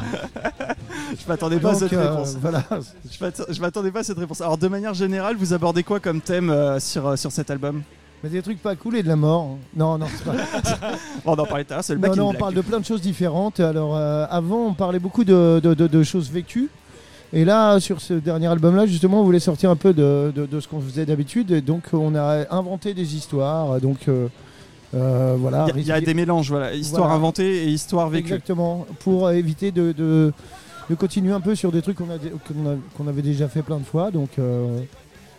Je 1.20 1.28
m'attendais 1.28 1.60
pas 1.60 1.72
à 1.72 1.76
cette 1.76 1.94
euh, 1.94 2.10
réponse. 2.12 2.38
voilà. 2.40 2.64
Je 2.70 3.24
m'att- 3.26 3.46
Je 3.50 3.62
m'attendais 3.62 3.92
pas 3.92 4.00
à 4.00 4.04
cette 4.04 4.20
réponse. 4.20 4.42
Alors 4.42 4.58
de 4.58 4.68
manière 4.68 4.94
générale, 4.94 5.36
vous 5.38 5.54
abordez 5.54 5.84
quoi 5.84 6.00
comme 6.00 6.22
thème 6.22 6.50
euh, 6.50 6.80
sur, 6.80 7.18
sur 7.18 7.32
cet 7.32 7.50
album? 7.52 7.82
Mais 8.24 8.30
des 8.30 8.44
trucs 8.44 8.62
pas 8.62 8.76
cool 8.76 8.96
et 8.98 9.02
de 9.04 9.08
la 9.08 9.16
mort. 9.16 9.58
Non, 9.76 9.98
non, 9.98 10.06
c'est 10.16 10.24
pas. 10.24 10.36
On 11.26 11.34
en 11.34 11.46
parlait 11.48 11.64
tout 11.64 11.74
à 11.74 11.78
l'heure, 11.78 11.84
c'est 11.84 11.96
le 11.96 12.00
Non, 12.00 12.30
on 12.30 12.34
parle 12.36 12.54
de 12.54 12.62
plein 12.62 12.80
de 12.80 12.86
choses 12.86 13.02
différentes. 13.02 13.60
Alors, 13.60 13.98
avant, 13.98 14.68
on 14.68 14.74
parlait 14.76 15.00
beaucoup 15.00 15.24
de, 15.24 15.60
de- 15.64 15.74
de- 15.74 15.88
de 15.88 16.04
choses 16.04 16.30
vécues. 16.30 16.70
Et 17.34 17.46
là, 17.46 17.80
sur 17.80 18.02
ce 18.02 18.14
dernier 18.14 18.48
album-là, 18.48 18.86
justement, 18.86 19.22
on 19.22 19.24
voulait 19.24 19.40
sortir 19.40 19.70
un 19.70 19.76
peu 19.78 19.94
de, 19.94 20.32
de- 20.36 20.46
de 20.46 20.60
ce 20.60 20.68
qu'on 20.68 20.82
faisait 20.82 21.06
d'habitude. 21.06 21.52
Et 21.52 21.62
donc, 21.62 21.84
on 21.94 22.14
a 22.16 22.46
inventé 22.54 22.94
des 22.94 23.16
histoires. 23.16 23.80
Donc, 23.80 24.08
euh, 24.10 24.28
euh, 24.94 25.36
voilà. 25.40 25.66
Il 25.70 25.76
y 25.76 25.78
a- 25.78 25.82
il 25.82 25.88
y, 25.88 25.92
a 25.92 26.02
des 26.02 26.14
mélanges, 26.14 26.50
voilà. 26.50 26.74
Histoire 26.74 27.04
Voilà. 27.04 27.16
inventée 27.16 27.64
et 27.64 27.68
histoire 27.70 28.10
vécue. 28.10 28.34
Exactement. 28.34 28.86
Pour 29.00 29.32
éviter 29.32 29.72
de, 29.72 29.94
de- 29.94 30.34
de 30.90 30.96
continuer 30.96 31.32
un 31.32 31.40
peu 31.40 31.56
sur 31.56 31.72
des 31.72 31.82
trucs 31.82 31.98
qu'on 31.98 33.08
avait 33.08 33.22
déjà 33.22 33.48
fait 33.48 33.62
plein 33.62 33.78
de 33.78 33.86
fois. 33.86 34.12
Donc, 34.12 34.32
euh, 34.38 34.80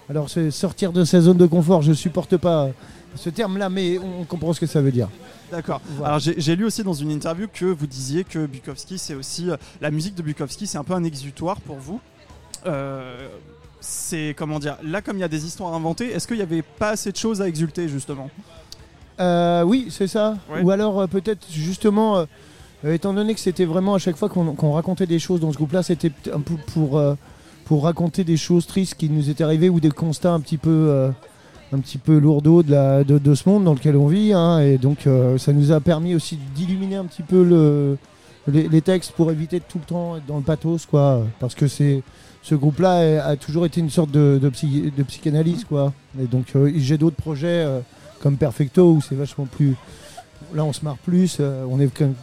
alors, 0.09 0.31
c'est 0.31 0.51
sortir 0.51 0.93
de 0.93 1.05
sa 1.05 1.21
zone 1.21 1.37
de 1.37 1.47
confort. 1.47 1.83
Je 1.83 1.93
supporte 1.93 2.39
pas 2.39 2.71
ce 3.17 3.29
terme-là, 3.29 3.69
mais 3.69 3.99
on 3.99 4.25
comprend 4.25 4.55
ce 4.55 4.61
que 4.61 4.67
ça 4.67 4.81
veut 4.81 4.93
dire. 4.93 5.09
D'accord. 5.53 5.81
Voilà. 5.85 6.15
Alors 6.15 6.19
j'ai 6.19 6.57
lu 6.57 6.65
aussi 6.65 6.83
dans 6.83 6.95
une 6.95 7.13
interview 7.13 7.47
que 7.53 7.67
vous 7.67 7.87
disiez 7.87 8.25
que 8.25 8.47
Bukowski, 8.47 8.99
c'est 8.99 9.15
aussi 9.15 9.51
euh, 9.51 9.57
la 9.81 9.93
musique 9.93 10.17
de 10.17 10.23
Bukowski, 10.23 10.67
c'est 10.67 10.79
un 10.79 10.85
peu 10.85 10.95
un 10.95 11.05
exutoire 11.05 11.61
pour 11.61 11.77
vous. 11.77 12.01
Euh, 12.67 13.29
c'est 13.81 14.35
comment 14.37 14.59
dire 14.59 14.79
Là, 14.83 15.03
comme 15.03 15.19
il 15.19 15.21
y 15.21 15.25
a 15.25 15.29
des 15.29 15.45
histoires 15.45 15.75
inventées, 15.75 16.11
est-ce 16.13 16.27
qu'il 16.27 16.37
n'y 16.37 16.43
avait 16.43 16.63
pas 16.63 16.91
assez 16.91 17.13
de 17.13 17.17
choses 17.17 17.43
à 17.43 17.49
exulter 17.49 17.89
justement? 17.89 18.31
Euh, 19.21 19.63
oui, 19.63 19.89
c'est 19.91 20.07
ça. 20.07 20.37
Ouais. 20.51 20.63
Ou 20.63 20.71
alors 20.71 21.01
euh, 21.01 21.07
peut-être 21.07 21.47
justement, 21.51 22.19
euh, 22.85 22.95
étant 22.95 23.13
donné 23.13 23.35
que 23.35 23.41
c'était 23.41 23.65
vraiment 23.65 23.95
à 23.95 23.99
chaque 23.99 24.17
fois 24.17 24.29
qu'on 24.29 24.73
racontait 24.73 25.07
des 25.07 25.19
choses 25.19 25.41
dans 25.41 25.53
ce 25.53 25.57
groupe-là, 25.57 25.83
c'était 25.83 26.13
un 26.33 26.41
peu 26.41 26.55
pour, 26.73 27.01
pour 27.65 27.85
raconter 27.85 28.25
des 28.25 28.37
choses 28.37 28.67
tristes 28.67 28.95
qui 28.95 29.09
nous 29.09 29.31
étaient 29.31 29.45
arrivées 29.45 29.69
ou 29.69 29.81
des 29.81 29.91
constats 29.91 30.33
un 30.33 30.41
petit 30.41 30.59
peu, 30.59 31.13
un 31.73 31.79
petit 31.79 31.99
peu 31.99 32.19
lourdeaux 32.19 32.63
de, 32.63 32.73
la, 32.73 33.05
de, 33.05 33.35
ce 33.35 33.49
monde 33.49 33.65
dans 33.65 33.75
lequel 33.75 33.97
on 33.97 34.07
vit. 34.07 34.33
hein. 34.33 34.59
et 34.61 34.79
donc 34.79 35.07
euh, 35.07 35.39
ça 35.39 35.53
nous 35.53 35.73
a 35.73 35.81
permis 35.81 36.15
aussi 36.15 36.39
d'illuminer 36.55 36.97
un 36.97 37.05
petit 37.05 37.23
peu 37.23 37.43
le, 37.43 37.97
les, 38.47 38.83
textes 38.83 39.13
pour 39.13 39.31
éviter 39.31 39.59
de 39.59 39.65
tout 39.67 39.79
le 39.79 39.85
temps 39.85 40.17
être 40.17 40.27
dans 40.27 40.37
le 40.37 40.43
pathos, 40.43 40.87
quoi. 40.87 41.25
Parce 41.41 41.55
que 41.55 41.67
ce 41.69 42.55
groupe-là 42.55 43.25
a, 43.27 43.37
toujours 43.37 43.65
été 43.67 43.81
une 43.81 43.91
sorte 43.91 44.11
de, 44.11 44.39
de, 44.41 44.49
psy- 44.51 44.93
de 44.97 45.03
psychanalyse, 45.03 45.65
quoi. 45.65 45.93
Et 46.21 46.27
donc 46.27 46.47
euh, 46.57 46.71
j'ai 46.77 46.99
d'autres 46.99 47.17
projets. 47.17 47.65
euh, 47.65 47.81
comme 48.21 48.37
Perfecto 48.37 48.93
où 48.93 49.01
c'est 49.01 49.17
vachement 49.17 49.47
plus 49.47 49.75
là 50.55 50.65
on 50.65 50.73
se 50.73 50.85
marre 50.85 50.97
plus 50.99 51.41
on 51.41 51.81
est 51.81 51.89
quand 51.89 52.05
même 52.05 52.15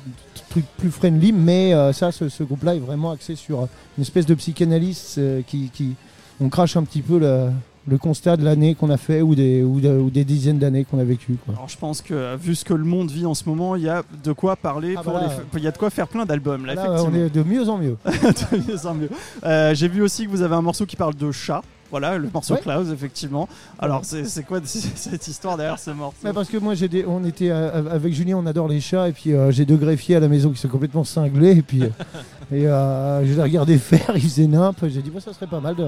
truc 0.50 0.64
plus 0.78 0.92
friendly 0.92 1.34
mais 1.34 1.74
ça 1.92 2.14
ce, 2.14 2.30
ce 2.30 2.42
groupe 2.44 2.64
là 2.64 2.74
est 2.74 2.80
vraiment 2.80 3.12
axé 3.12 3.36
sur 3.36 3.68
une 3.98 4.02
espèce 4.04 4.26
de 4.26 4.34
psychanalyse 4.34 5.20
qui, 5.46 5.70
qui 5.74 5.96
on 6.40 6.48
crache 6.48 6.78
un 6.78 6.84
petit 6.84 7.02
peu 7.02 7.20
le, 7.20 7.50
le 7.90 7.98
constat 7.98 8.38
de 8.38 8.44
l'année 8.46 8.76
qu'on 8.76 8.90
a 8.90 8.98
fait 8.98 9.22
ou 9.22 9.36
des, 9.36 9.64
ou, 9.64 9.80
de- 9.80 9.90
ou 9.98 10.10
des 10.10 10.24
dizaines 10.24 10.60
d'années 10.60 10.86
qu'on 10.86 11.00
a 11.00 11.04
vécu 11.04 11.38
quoi. 11.46 11.56
Alors 11.56 11.68
je 11.70 11.78
pense 11.78 12.02
que 12.02 12.14
euh, 12.14 12.38
vu 12.40 12.56
ce 12.56 12.64
que 12.64 12.74
le 12.74 12.84
monde 12.86 13.10
vit 13.12 13.26
en 13.26 13.34
ce 13.34 13.44
moment, 13.50 13.76
il 13.76 13.84
y 13.84 13.90
a 13.90 14.04
de 14.24 14.32
quoi 14.32 14.56
parler, 14.56 14.96
Ah 14.98 15.04
pour 15.04 15.14
bah 15.14 15.22
là, 15.22 15.28
les 15.28 15.34
f- 15.34 15.40
il 15.58 15.64
y 15.64 15.68
a 15.68 15.72
de 15.72 15.78
quoi 15.78 15.90
faire 15.90 16.08
plein 16.08 16.26
d'albums 16.26 16.66
là, 16.66 16.76
Là, 16.76 17.04
on 17.04 17.14
est 17.14 17.30
de 17.30 17.44
mieux 17.44 17.68
en 17.70 17.78
mieux 17.78 17.98
De 18.06 18.72
mieux 18.72 18.86
en 18.86 18.94
mieux. 18.94 19.10
Euh, 19.46 19.74
J'ai 19.74 19.88
vu 19.88 20.02
aussi 20.02 20.26
que 20.26 20.30
vous 20.30 20.42
avez 20.42 20.56
un 20.56 20.62
morceau 20.62 20.86
qui 20.86 20.96
parle 20.96 21.16
de 21.16 21.32
chat. 21.32 21.62
Voilà, 21.92 22.20
le 22.20 22.30
morceau 22.32 22.54
Ouais. 22.54 22.60
Klaus, 22.60 22.92
effectivement. 22.94 23.50
Alors, 23.80 24.02
c'est 24.06 24.24
c'est 24.26 24.44
quoi 24.44 24.60
cette 24.64 25.28
histoire 25.28 25.58
derrière 25.58 25.80
ce 25.80 25.90
morceau? 25.90 26.18
Mais 26.24 26.34
parce 26.34 26.48
que 26.48 26.58
moi 26.58 26.76
j'ai 26.76 26.88
des, 26.88 27.04
on 27.04 27.24
était 27.26 27.50
euh, 27.50 27.90
avec 27.92 28.14
Julien 28.14 28.38
on 28.38 28.46
adore 28.46 28.68
les 28.68 28.80
chats 28.80 29.10
et 29.10 29.12
puis 29.12 29.34
euh, 29.34 29.50
j'ai 29.52 29.66
deux 29.66 29.76
greffiers 29.78 30.16
à 30.18 30.20
la 30.20 30.28
maison 30.28 30.52
qui 30.52 30.60
sont 30.60 30.68
complètement 30.68 31.04
cinglés 31.04 31.58
et 31.58 31.62
puis 31.64 31.82
et 32.52 32.68
euh, 32.68 33.26
je 33.26 33.34
les 33.34 33.42
regardais 33.42 33.80
faire 33.80 34.12
ils 34.14 34.22
faisaient 34.22 34.46
nimp 34.46 34.78
j'ai 34.88 35.02
dit 35.02 35.10
bah, 35.10 35.20
ça 35.20 35.34
serait 35.34 35.48
pas 35.48 35.60
mal 35.62 35.76
de- 35.76 35.88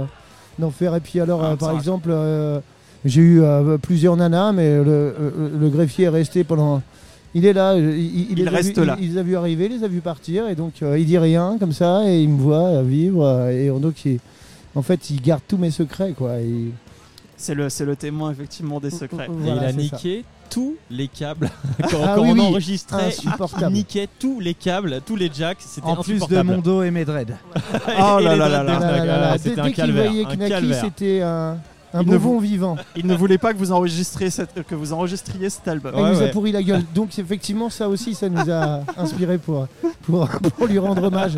d'en 0.60 0.72
faire 0.72 0.96
et 0.96 1.00
puis 1.00 1.20
alors 1.20 1.44
Ah, 1.44 1.52
euh, 1.52 1.56
par 1.56 1.72
exemple 1.72 2.10
euh, 2.12 2.60
j'ai 3.06 3.22
eu 3.22 3.42
euh, 3.42 3.78
plusieurs 3.78 4.16
nanas 4.16 4.52
mais 4.52 4.78
le, 4.84 5.70
greffier 5.70 6.06
est 6.06 6.10
resté 6.10 6.44
pendant 6.44 6.82
il 7.34 7.46
est 7.46 7.54
là, 7.54 7.78
il, 7.78 8.48
reste 8.50 8.78
vus- 8.78 8.86
là. 8.86 8.98
Il, 9.00 9.06
il 9.06 9.12
les 9.14 9.18
a 9.18 9.24
vus 9.24 9.38
arriver, 9.38 9.66
il 9.68 9.78
les 9.78 9.84
a 9.86 9.88
vus 9.88 10.02
partir, 10.02 10.50
et 10.50 10.56
donc 10.56 10.74
euh, 10.84 11.00
il 11.00 11.06
dit 11.06 11.18
rien 11.18 11.56
comme 11.58 11.72
ça, 11.72 12.04
et 12.06 12.22
il 12.22 12.28
me 12.30 12.38
voit 12.42 12.82
vivre, 12.84 13.48
et 13.50 13.70
donc 13.70 14.04
il- 14.04 14.20
en 14.76 14.82
fait 14.82 15.10
il 15.10 15.22
garde 15.22 15.42
tous 15.48 15.58
mes 15.58 15.72
secrets, 15.72 16.12
quoi. 16.12 16.32
C'est 17.38 17.56
le, 17.56 17.70
c'est 17.70 17.86
le 17.86 17.96
témoin, 17.96 18.32
effectivement, 18.32 18.80
des 18.82 18.90
secrets. 18.92 19.28
Et 19.28 19.48
il 19.48 19.50
a 19.50 19.72
ça. 19.72 19.98
Tous 20.52 20.76
les 20.92 21.08
câbles. 21.08 21.50
quand 21.90 21.98
Ah 22.04 22.14
quand 22.16 22.22
oui, 22.24 22.30
on 22.30 22.34
oui, 22.34 22.42
enregistrait, 22.42 23.16
il 23.24 23.68
niquait 23.70 24.08
tous 24.20 24.40
les 24.40 24.54
câbles, 24.54 25.00
tous 25.06 25.16
les 25.16 25.32
jacks. 25.34 25.58
C'était 25.62 25.88
En 25.88 25.96
plus 25.96 26.14
de 26.14 26.18
insupportable. 26.18 26.50
mon 26.52 26.58
dos 26.60 26.84
et 26.84 26.92
mes 26.92 27.06
dreads. 27.06 27.34
Oh 27.88 28.20
là 28.20 28.36
là 28.36 28.48
là 28.50 28.66
Ah 28.68 29.06
là 29.06 29.38
C'était 29.38 29.60
un 29.60 29.64
dès 29.64 29.70
qu'il 29.72 29.76
calvaire. 29.84 30.12
voyait 30.12 30.26
un 30.26 30.36
Knacky, 30.36 30.50
calvaire. 30.52 30.82
c'était 30.84 31.22
un, 31.22 31.58
un 31.93 32.01
Il 32.01 32.08
ne 32.10 32.17
bonbon 32.17 32.39
vivant. 32.39 32.77
Il 32.95 33.06
ne 33.08 33.15
voulait 33.15 33.38
pas 33.38 33.54
que 33.54 33.58
vous 33.58 33.71
enregistriez, 33.71 34.30
cette- 34.30 34.63
que 34.65 34.75
vous 34.75 34.93
enregistriez 34.93 35.49
cet 35.49 35.67
album. 35.67 35.93
Il 35.95 36.01
Ouais, 36.01 36.12
nous 36.13 36.21
a 36.21 36.27
pourri 36.27 36.51
la 36.51 36.63
gueule. 36.63 36.84
Donc 36.95 37.17
effectivement, 37.19 37.69
ça 37.69 37.89
aussi, 37.89 38.15
ça 38.15 38.30
nous 38.30 38.49
a 38.49 38.82
inspiré 38.97 39.38
pour, 39.38 39.67
pour, 40.04 40.27
pour 40.30 40.67
lui 40.67 40.80
rendre 40.80 41.04
hommage 41.04 41.36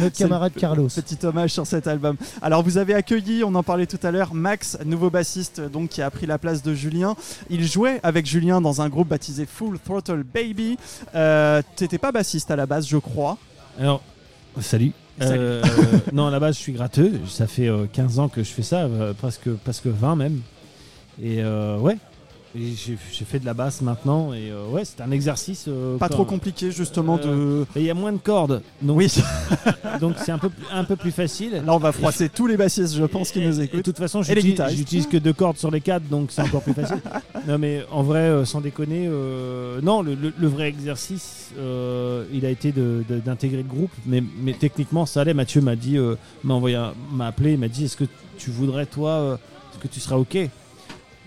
notre 0.00 0.16
camarade 0.16 0.52
Carlos. 0.56 0.88
Petit 0.88 1.24
hommage 1.26 1.50
sur 1.50 1.66
cet 1.66 1.86
album. 1.86 2.16
Alors 2.42 2.62
vous 2.62 2.78
avez 2.78 2.94
accueilli, 2.94 3.44
on 3.44 3.54
en 3.54 3.62
parlait 3.62 3.86
tout 3.86 3.98
à 4.02 4.10
l'heure, 4.10 4.34
Max, 4.34 4.78
nouveau 4.84 5.10
bassiste 5.10 5.60
donc 5.60 5.90
qui 5.90 6.02
a 6.02 6.10
pris 6.10 6.26
la 6.26 6.38
place 6.38 6.62
de 6.62 6.74
Julien. 6.74 7.14
Il 7.50 7.64
jouait 7.66 8.00
avec 8.02 8.26
Julien 8.26 8.60
dans 8.60 8.80
un 8.82 8.88
groupe 8.88 9.08
baptisé 9.08 9.46
Full 9.46 9.78
Throttle 9.78 10.22
Baby. 10.22 10.78
Euh, 11.14 11.62
T'étais 11.76 11.98
pas 11.98 12.12
bassiste 12.12 12.50
à 12.50 12.56
la 12.56 12.66
base, 12.66 12.86
je 12.86 12.96
crois. 12.96 13.36
Alors, 13.78 14.02
salut. 14.60 14.92
Euh, 15.22 15.62
non, 16.12 16.26
à 16.26 16.30
la 16.30 16.40
base, 16.40 16.56
je 16.56 16.60
suis 16.60 16.72
gratteux. 16.72 17.20
Ça 17.28 17.46
fait 17.46 17.68
euh, 17.68 17.86
15 17.92 18.18
ans 18.18 18.28
que 18.28 18.42
je 18.42 18.50
fais 18.50 18.62
ça, 18.62 18.82
euh, 18.82 19.12
presque, 19.12 19.50
presque 19.64 19.86
20 19.86 20.16
même. 20.16 20.40
Et 21.22 21.42
euh, 21.42 21.76
ouais, 21.78 21.96
Et 22.56 22.72
j'ai 22.74 23.24
fait 23.24 23.38
de 23.38 23.46
la 23.46 23.54
basse 23.54 23.80
maintenant. 23.80 24.32
Et 24.32 24.50
euh, 24.50 24.66
ouais, 24.70 24.82
c'est 24.84 25.00
un 25.00 25.12
exercice. 25.12 25.66
euh, 25.68 25.96
Pas 25.98 26.08
trop 26.08 26.24
compliqué 26.24 26.72
justement 26.72 27.16
de. 27.16 27.64
Et 27.76 27.80
il 27.80 27.86
y 27.86 27.90
a 27.90 27.94
moins 27.94 28.10
de 28.12 28.18
cordes. 28.18 28.60
Donc, 28.82 28.96
Oui, 28.98 29.06
donc 30.00 30.16
c'est 30.18 30.32
un 30.32 30.38
peu, 30.38 30.50
un 30.72 30.82
peu 30.82 30.96
plus 30.96 31.12
facile. 31.12 31.62
là 31.64 31.72
on 31.74 31.78
va 31.78 31.92
froisser 31.92 32.28
tous 32.28 32.48
les 32.48 32.56
bassistes, 32.56 32.96
je 32.96 33.04
pense, 33.04 33.30
qui 33.30 33.40
nous 33.40 33.54
et 33.54 33.58
De 33.58 33.62
écoutent. 33.64 33.82
toute 33.84 33.98
façon, 33.98 34.22
j'utilise 34.22 35.06
que 35.06 35.16
deux 35.16 35.32
cordes 35.32 35.58
sur 35.58 35.70
les 35.70 35.80
quatre, 35.80 36.08
donc 36.08 36.30
c'est 36.32 36.42
encore 36.42 36.62
plus 36.62 36.74
facile. 36.74 37.00
non, 37.46 37.56
mais 37.58 37.84
en 37.92 38.02
vrai, 38.02 38.18
euh, 38.22 38.44
sans 38.44 38.60
déconner, 38.60 39.06
euh, 39.08 39.80
non, 39.80 40.02
le, 40.02 40.14
le- 40.16 40.32
le 40.36 40.48
vrai 40.48 40.68
exercice, 40.68 41.50
euh, 41.58 42.24
il 42.32 42.44
a 42.44 42.50
été 42.50 42.72
de- 42.72 43.04
de- 43.08 43.20
d'intégrer 43.20 43.62
le 43.62 43.68
groupe, 43.68 43.92
mais, 44.06 44.24
mais 44.42 44.54
techniquement, 44.54 45.06
ça 45.06 45.20
allait. 45.20 45.34
Mathieu 45.34 45.60
m'a 45.60 45.76
dit, 45.76 45.96
euh, 45.98 46.16
m'a 46.42 46.54
envoyé, 46.54 46.74
un- 46.76 46.94
m'a 47.12 47.28
appelé, 47.28 47.52
il 47.52 47.58
m'a 47.60 47.68
dit, 47.68 47.84
est-ce 47.84 47.96
que 47.96 48.04
tu 48.38 48.50
voudrais 48.50 48.86
toi, 48.86 49.10
euh, 49.10 49.34
est-ce 49.72 49.78
que 49.78 49.88
tu 49.88 50.00
seras 50.00 50.16
ok? 50.16 50.36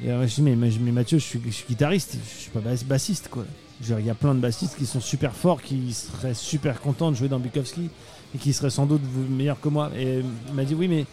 Et 0.02 0.10
alors, 0.10 0.26
je 0.26 0.36
dis, 0.36 0.42
mais, 0.42 0.56
mais, 0.56 0.70
mais 0.80 0.92
Mathieu, 0.92 1.18
je 1.20 1.24
suis, 1.24 1.40
guitariste, 1.70 2.18
je 2.24 2.42
suis 2.42 2.50
pas 2.52 2.60
bass- 2.62 2.86
bassiste, 2.86 3.28
quoi. 3.30 3.46
Il 3.82 4.06
y 4.06 4.10
a 4.10 4.16
plein 4.16 4.34
de 4.34 4.40
bassistes 4.40 4.78
qui 4.78 4.86
sont 4.86 5.02
super 5.02 5.34
forts, 5.34 5.62
qui 5.62 5.94
seraient 5.94 6.34
super 6.34 6.80
contents 6.80 7.12
de 7.12 7.18
jouer 7.18 7.28
dans 7.28 7.40
Bukowski 7.40 7.90
et 8.34 8.38
qui 8.38 8.54
seraient 8.54 8.70
sans 8.70 8.86
doute 8.86 9.02
meilleurs 9.30 9.60
que 9.60 9.68
moi. 9.68 9.92
Et 9.98 10.20
il 10.48 10.54
m'a 10.54 10.64
dit, 10.64 10.74
oui, 10.74 10.88
mais 10.88 11.06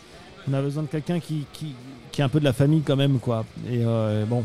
on 0.49 0.55
a 0.55 0.63
besoin 0.63 0.85
de 0.85 0.89
quelqu'un 0.89 1.19
qui, 1.21 1.47
qui, 1.53 1.75
qui 2.13 2.21
est 2.21 2.25
un 2.25 2.29
peu 2.29 2.39
de 2.39 2.45
la 2.45 2.53
famille 2.53 2.83
quand 2.83 2.97
même 2.97 3.19
quoi 3.19 3.45
et 3.69 3.81
euh, 3.85 4.25
bon 4.25 4.43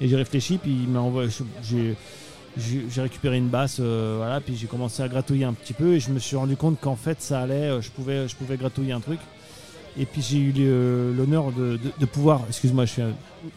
et 0.00 0.08
j'ai 0.08 0.16
réfléchi 0.16 0.58
puis 0.58 0.70
il 0.82 0.88
m'a 0.88 0.98
envoyé 1.00 1.30
j'ai 1.62 1.94
j'ai 2.56 3.00
récupéré 3.00 3.36
une 3.36 3.48
basse 3.48 3.76
euh, 3.78 4.14
voilà 4.18 4.40
puis 4.40 4.56
j'ai 4.56 4.66
commencé 4.66 5.00
à 5.00 5.08
gratouiller 5.08 5.44
un 5.44 5.52
petit 5.52 5.74
peu 5.74 5.94
et 5.94 6.00
je 6.00 6.10
me 6.10 6.18
suis 6.18 6.34
rendu 6.36 6.56
compte 6.56 6.80
qu'en 6.80 6.96
fait 6.96 7.22
ça 7.22 7.40
allait 7.40 7.70
euh, 7.70 7.80
je 7.80 7.90
pouvais 7.90 8.26
je 8.26 8.34
pouvais 8.34 8.56
gratouiller 8.56 8.92
un 8.92 9.00
truc 9.00 9.20
et 9.98 10.06
puis 10.06 10.22
j'ai 10.22 10.38
eu 10.38 10.52
l'honneur 11.16 11.52
de, 11.52 11.72
de, 11.76 11.90
de 11.98 12.06
pouvoir 12.06 12.42
excuse-moi 12.48 12.84
je 12.86 12.92
suis 12.92 13.02
un- 13.02 13.12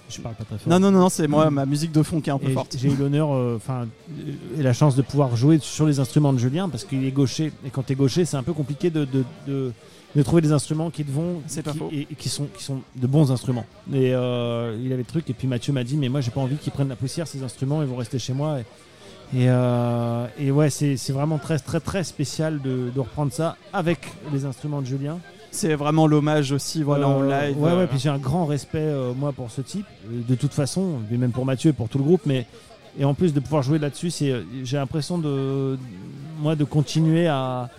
je 0.10 0.21
parle 0.21 0.36
pas 0.36 0.43
très 0.43 0.58
fort 0.58 0.69
Non, 0.71 0.80
non, 0.80 0.91
non, 0.91 1.10
c'est 1.10 1.27
moi, 1.27 1.49
ma 1.49 1.65
musique 1.65 1.91
de 1.91 2.04
fond 2.04 2.21
qui 2.21 2.30
est 2.30 2.34
un 2.34 2.38
peu 2.38 2.49
et 2.49 2.54
forte. 2.54 2.75
J'ai 2.80 2.89
eu 2.89 2.95
l'honneur, 2.95 3.34
euh, 3.34 3.56
enfin, 3.58 3.88
euh, 4.19 4.60
et 4.60 4.63
la 4.63 4.73
chance 4.73 4.95
de 4.95 5.01
pouvoir 5.01 5.36
jouer 5.36 5.58
sur 5.60 5.86
les 5.88 5.99
instruments 5.99 6.34
de 6.34 6.38
Julien 6.38 6.69
parce 6.69 6.84
qu'il 6.84 7.04
est 7.04 7.12
gaucher. 7.12 7.51
Et 7.65 7.71
quand 7.71 7.82
tu 7.84 7.93
es 7.93 7.95
gaucher, 7.95 8.23
c'est 8.25 8.38
un 8.38 8.43
peu 8.43 8.54
compliqué 8.54 8.89
de, 8.91 9.06
de, 9.06 9.23
de- 9.47 9.71
de 10.15 10.21
trouver 10.23 10.41
des 10.43 10.51
instruments 10.51 10.89
qui 10.91 11.04
te 11.04 11.12
vont, 11.12 11.41
pas 11.63 11.71
qui- 11.71 11.77
faux. 11.77 11.89
et, 11.91 12.01
et 12.12 12.15
qui 12.15 12.30
sont 12.30 12.45
qui 12.56 12.63
sont 12.63 12.82
de 12.95 13.08
bons 13.08 13.32
instruments. 13.32 13.65
Et 13.91 14.13
euh, 14.13 14.77
il 14.84 14.91
avait 14.93 15.01
le 15.01 15.08
truc. 15.08 15.30
Et 15.30 15.34
puis 15.34 15.47
Mathieu 15.47 15.73
m'a 15.73 15.84
dit, 15.84 15.97
mais 15.97 16.10
moi 16.10 16.21
j'ai 16.21 16.32
pas 16.32 16.41
envie 16.41 16.58
qu'ils 16.58 16.71
prennent 16.73 16.89
la 16.89 16.95
poussière 16.95 17.27
ces 17.27 17.41
instruments, 17.43 17.82
ils 17.82 17.88
vont 17.88 17.95
rester 17.97 18.19
chez 18.19 18.34
moi. 18.34 18.60
Et, 18.60 19.41
et, 19.43 19.45
euh, 19.49 20.27
et 20.38 20.51
ouais, 20.51 20.69
c'est 20.69 20.95
c'est 20.97 21.13
vraiment 21.13 21.39
très 21.39 21.58
très 21.58 21.80
très 21.80 22.04
spécial 22.04 22.62
de, 22.62 22.91
de 22.93 22.99
reprendre 22.99 23.32
ça 23.34 23.56
avec 23.73 23.99
les 24.32 24.45
instruments 24.45 24.82
de 24.82 24.86
Julien. 24.88 25.17
C'est 25.51 25.75
vraiment 25.75 26.07
l'hommage 26.07 26.51
aussi, 26.53 26.81
voilà, 26.81 27.07
en 27.09 27.21
Euh, 27.23 27.47
live. 27.47 27.57
Ouais, 27.61 27.71
euh, 27.71 27.77
ouais, 27.79 27.87
puis 27.87 27.99
j'ai 27.99 28.09
un 28.09 28.17
grand 28.17 28.45
respect, 28.45 28.79
euh, 28.79 29.13
moi, 29.13 29.33
pour 29.33 29.51
ce 29.51 29.61
type, 29.61 29.85
euh, 30.07 30.21
de 30.27 30.35
toute 30.35 30.53
façon, 30.53 30.99
et 31.11 31.17
même 31.17 31.31
pour 31.31 31.45
Mathieu 31.45 31.71
et 31.71 31.73
pour 31.73 31.89
tout 31.89 31.97
le 31.97 32.03
groupe, 32.05 32.21
mais. 32.25 32.45
Et 32.99 33.05
en 33.05 33.13
plus 33.13 33.33
de 33.33 33.39
pouvoir 33.39 33.63
jouer 33.63 33.79
là-dessus, 33.79 34.09
c'est, 34.11 34.31
euh, 34.31 34.43
j'ai 34.63 34.75
l'impression 34.77 35.17
de, 35.17 35.77
moi, 36.41 36.55
de 36.57 36.63
continuer 36.65 37.27
à, 37.27 37.69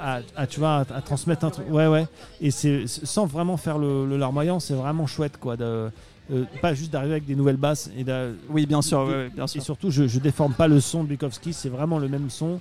à, 0.00 0.20
à, 0.36 0.46
tu 0.46 0.58
vois, 0.60 0.76
à, 0.90 0.96
à 0.96 1.00
transmettre 1.02 1.44
un 1.44 1.50
truc. 1.50 1.66
Ouais, 1.70 1.86
ouais. 1.86 2.06
Et 2.40 2.50
c'est 2.50 2.86
sans 2.86 3.26
vraiment 3.26 3.56
faire 3.58 3.76
le, 3.78 4.06
le 4.06 4.16
larmoyant, 4.16 4.58
c'est 4.60 4.74
vraiment 4.74 5.06
chouette, 5.06 5.36
quoi. 5.38 5.56
De, 5.58 5.90
euh, 6.30 6.44
pas 6.62 6.72
juste 6.74 6.92
d'arriver 6.92 7.12
avec 7.12 7.26
des 7.26 7.34
nouvelles 7.34 7.56
basses 7.56 7.90
et 7.98 8.04
Oui, 8.50 8.64
bien 8.66 8.80
sûr, 8.82 9.02
et- 9.02 9.06
ouais, 9.24 9.30
bien 9.34 9.44
et 9.44 9.48
sûr. 9.48 9.62
surtout, 9.62 9.90
je, 9.90 10.06
je 10.06 10.18
déforme 10.18 10.52
pas 10.54 10.68
le 10.68 10.80
son 10.80 11.02
de 11.04 11.08
Bukowski, 11.08 11.52
c'est 11.54 11.68
vraiment 11.70 11.98
le 11.98 12.08
même 12.08 12.28
son. 12.30 12.60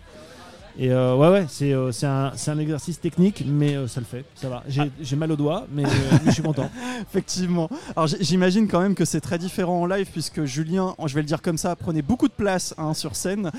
Et 0.80 0.92
euh, 0.92 1.16
ouais, 1.16 1.30
ouais, 1.30 1.46
c'est 1.50 1.74
euh, 1.74 1.92
un, 2.04 2.32
un 2.48 2.60
exercice 2.60 3.00
technique, 3.00 3.44
mais 3.48 3.76
euh, 3.76 3.88
ça 3.88 4.00
le 4.00 4.06
fait, 4.06 4.26
ça 4.36 4.48
va. 4.48 4.64
J'ai 4.68 4.92
j'ai 5.02 5.16
mal 5.16 5.32
au 5.32 5.36
doigt, 5.36 5.66
mais, 5.74 5.82
mais 5.84 5.90
je 6.28 6.32
suis 6.32 6.44
content. 6.44 6.70
Effectivement. 7.02 7.68
Alors 7.96 8.08
j'imagine 8.20 8.68
quand 8.68 8.82
même 8.82 8.94
que 8.94 9.04
c'est 9.06 9.22
très 9.22 9.40
différent 9.40 9.82
en 9.82 9.86
live 9.88 10.08
puisque 10.12 10.46
Julien, 10.46 10.94
je 11.04 11.16
vais 11.16 11.22
le 11.22 11.28
dire 11.28 11.42
comme 11.42 11.58
ça, 11.58 11.76
prenait 11.76 12.04
beaucoup 12.04 12.28
de 12.28 12.34
place 12.34 12.76
hein, 12.78 12.94
sur 12.94 13.16
scène. 13.16 13.52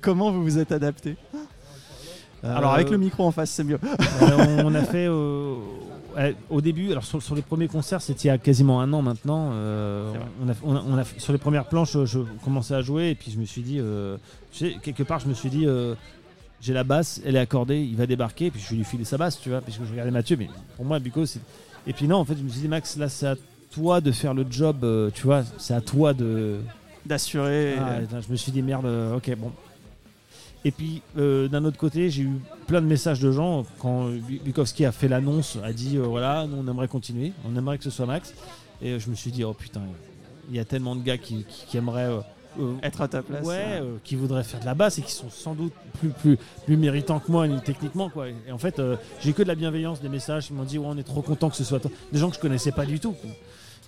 Comment 0.00 0.32
vous 0.32 0.42
vous 0.42 0.58
êtes 0.58 0.72
adapté? 0.72 1.16
Alors 2.42 2.72
avec 2.74 2.90
le 2.90 2.98
micro 2.98 3.24
en 3.24 3.30
face, 3.32 3.50
c'est 3.50 3.64
mieux. 3.64 3.78
On 4.64 4.74
a 4.74 4.82
fait 4.82 5.06
au 6.50 6.60
début, 6.60 6.90
alors 6.90 7.04
sur, 7.04 7.22
sur 7.22 7.36
les 7.36 7.42
premiers 7.42 7.68
concerts, 7.68 8.02
c'était 8.02 8.22
il 8.22 8.26
y 8.26 8.30
a 8.30 8.38
quasiment 8.38 8.80
un 8.80 8.92
an 8.92 9.02
maintenant. 9.02 9.50
euh, 9.52 10.12
on 10.44 10.48
a, 10.48 10.52
on 10.64 10.74
a- 10.76 10.82
on 10.88 10.98
a 10.98 11.04
fait- 11.04 11.20
sur 11.20 11.32
les 11.32 11.38
premières 11.38 11.66
planches, 11.66 11.92
je, 11.92 12.04
je 12.06 12.18
commençais 12.44 12.74
à 12.74 12.82
jouer 12.82 13.10
et 13.10 13.14
puis 13.14 13.30
je 13.30 13.38
me 13.38 13.44
suis 13.44 13.62
dit, 13.62 13.78
euh, 13.78 14.16
tu 14.50 14.58
sais, 14.72 14.76
quelque 14.82 15.04
part, 15.04 15.20
je 15.20 15.28
me 15.28 15.34
suis 15.34 15.48
dit, 15.48 15.64
euh, 15.66 15.94
j'ai 16.60 16.72
la 16.74 16.84
basse, 16.84 17.20
elle 17.24 17.36
est 17.36 17.40
accordée, 17.40 17.80
il 17.82 17.96
va 17.96 18.06
débarquer, 18.06 18.46
et 18.46 18.50
puis 18.50 18.60
je 18.60 18.70
vais 18.70 18.76
lui 18.76 18.84
filer 18.84 19.04
sa 19.04 19.16
basse, 19.16 19.40
tu 19.40 19.48
vois, 19.50 19.60
puisque 19.60 19.84
je 19.84 19.90
regardais 19.90 20.10
Mathieu, 20.10 20.36
mais 20.36 20.48
pour 20.76 20.84
moi, 20.84 20.98
Buco, 20.98 21.24
c'est. 21.26 21.40
Et 21.86 21.92
puis 21.92 22.06
non, 22.08 22.16
en 22.16 22.24
fait, 22.24 22.36
je 22.36 22.42
me 22.42 22.48
suis 22.48 22.60
dit, 22.60 22.68
Max, 22.68 22.96
là, 22.96 23.08
c'est 23.08 23.26
à 23.28 23.36
toi 23.70 24.00
de 24.00 24.10
faire 24.12 24.34
le 24.34 24.44
job, 24.50 24.78
euh, 24.82 25.10
tu 25.14 25.22
vois, 25.22 25.44
c'est 25.58 25.74
à 25.74 25.80
toi 25.80 26.12
de. 26.14 26.58
D'assurer. 27.06 27.76
Ah, 27.78 28.00
putain, 28.00 28.20
je 28.20 28.30
me 28.30 28.36
suis 28.36 28.52
dit 28.52 28.60
merde, 28.62 28.84
euh, 28.86 29.16
ok, 29.16 29.34
bon. 29.36 29.52
Et 30.64 30.72
puis 30.72 31.02
euh, 31.16 31.48
d'un 31.48 31.64
autre 31.64 31.78
côté, 31.78 32.10
j'ai 32.10 32.22
eu 32.22 32.32
plein 32.66 32.82
de 32.82 32.86
messages 32.86 33.20
de 33.20 33.30
gens 33.30 33.64
quand 33.78 34.08
euh, 34.08 34.18
Bu- 34.18 34.40
Bukowski 34.44 34.84
a 34.84 34.92
fait 34.92 35.06
l'annonce, 35.08 35.56
a 35.62 35.72
dit 35.72 35.96
euh, 35.96 36.02
voilà, 36.02 36.46
nous 36.46 36.56
on 36.56 36.68
aimerait 36.68 36.88
continuer, 36.88 37.32
on 37.48 37.56
aimerait 37.56 37.78
que 37.78 37.84
ce 37.84 37.90
soit 37.90 38.06
Max. 38.06 38.34
Et 38.82 38.90
euh, 38.90 38.98
je 38.98 39.08
me 39.08 39.14
suis 39.14 39.30
dit 39.30 39.44
oh 39.44 39.54
putain, 39.54 39.82
il 40.50 40.56
y 40.56 40.58
a 40.58 40.64
tellement 40.64 40.96
de 40.96 41.02
gars 41.02 41.16
qui, 41.16 41.44
qui- 41.44 41.66
qui 41.68 41.76
aimeraient 41.76 42.10
euh, 42.10 42.18
euh, 42.18 42.20
Être 42.82 43.00
à 43.00 43.08
ta 43.08 43.22
place. 43.22 43.44
ouais, 43.44 43.54
euh, 43.56 43.82
euh, 43.82 43.96
qui 44.04 44.16
voudraient 44.16 44.44
faire 44.44 44.60
de 44.60 44.66
la 44.66 44.74
basse 44.74 44.98
et 44.98 45.02
qui 45.02 45.12
sont 45.12 45.30
sans 45.30 45.54
doute 45.54 45.72
plus 45.98 46.10
plus 46.10 46.38
plus 46.66 46.76
méritants 46.76 47.18
que 47.20 47.30
moi 47.30 47.46
ni 47.46 47.60
techniquement 47.60 48.10
quoi. 48.10 48.26
Et 48.28 48.52
en 48.52 48.58
fait, 48.58 48.78
euh, 48.78 48.96
j'ai 49.20 49.32
que 49.32 49.42
de 49.42 49.48
la 49.48 49.54
bienveillance, 49.54 50.00
des 50.00 50.08
messages 50.08 50.46
qui 50.46 50.52
m'ont 50.52 50.64
dit 50.64 50.78
ouais, 50.78 50.86
on 50.88 50.98
est 50.98 51.02
trop 51.02 51.22
content 51.22 51.50
que 51.50 51.56
ce 51.56 51.64
soit 51.64 51.80
toi. 51.80 51.90
Des 52.12 52.18
gens 52.18 52.30
que 52.30 52.36
je 52.36 52.40
connaissais 52.40 52.72
pas 52.72 52.86
du 52.86 53.00
tout, 53.00 53.12
quoi, 53.12 53.30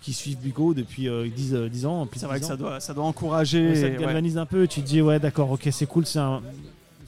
qui 0.02 0.12
suivent 0.12 0.38
Buco 0.38 0.74
depuis 0.74 1.08
euh, 1.08 1.28
10, 1.28 1.54
euh, 1.54 1.68
10 1.68 1.86
ans. 1.86 2.08
C'est 2.14 2.26
vrai 2.26 2.38
10 2.38 2.40
que 2.42 2.46
ça 2.46 2.56
doit, 2.56 2.80
ça 2.80 2.94
doit 2.94 3.04
encourager. 3.04 3.74
Ça 3.74 3.88
te 3.88 3.92
ouais. 3.92 3.98
galvanise 3.98 4.38
un 4.38 4.46
peu. 4.46 4.66
Tu 4.66 4.82
te 4.82 4.86
dis 4.86 5.02
ouais 5.02 5.18
d'accord, 5.18 5.50
ok 5.50 5.68
c'est 5.70 5.86
cool, 5.86 6.06
c'est 6.06 6.18
un 6.18 6.42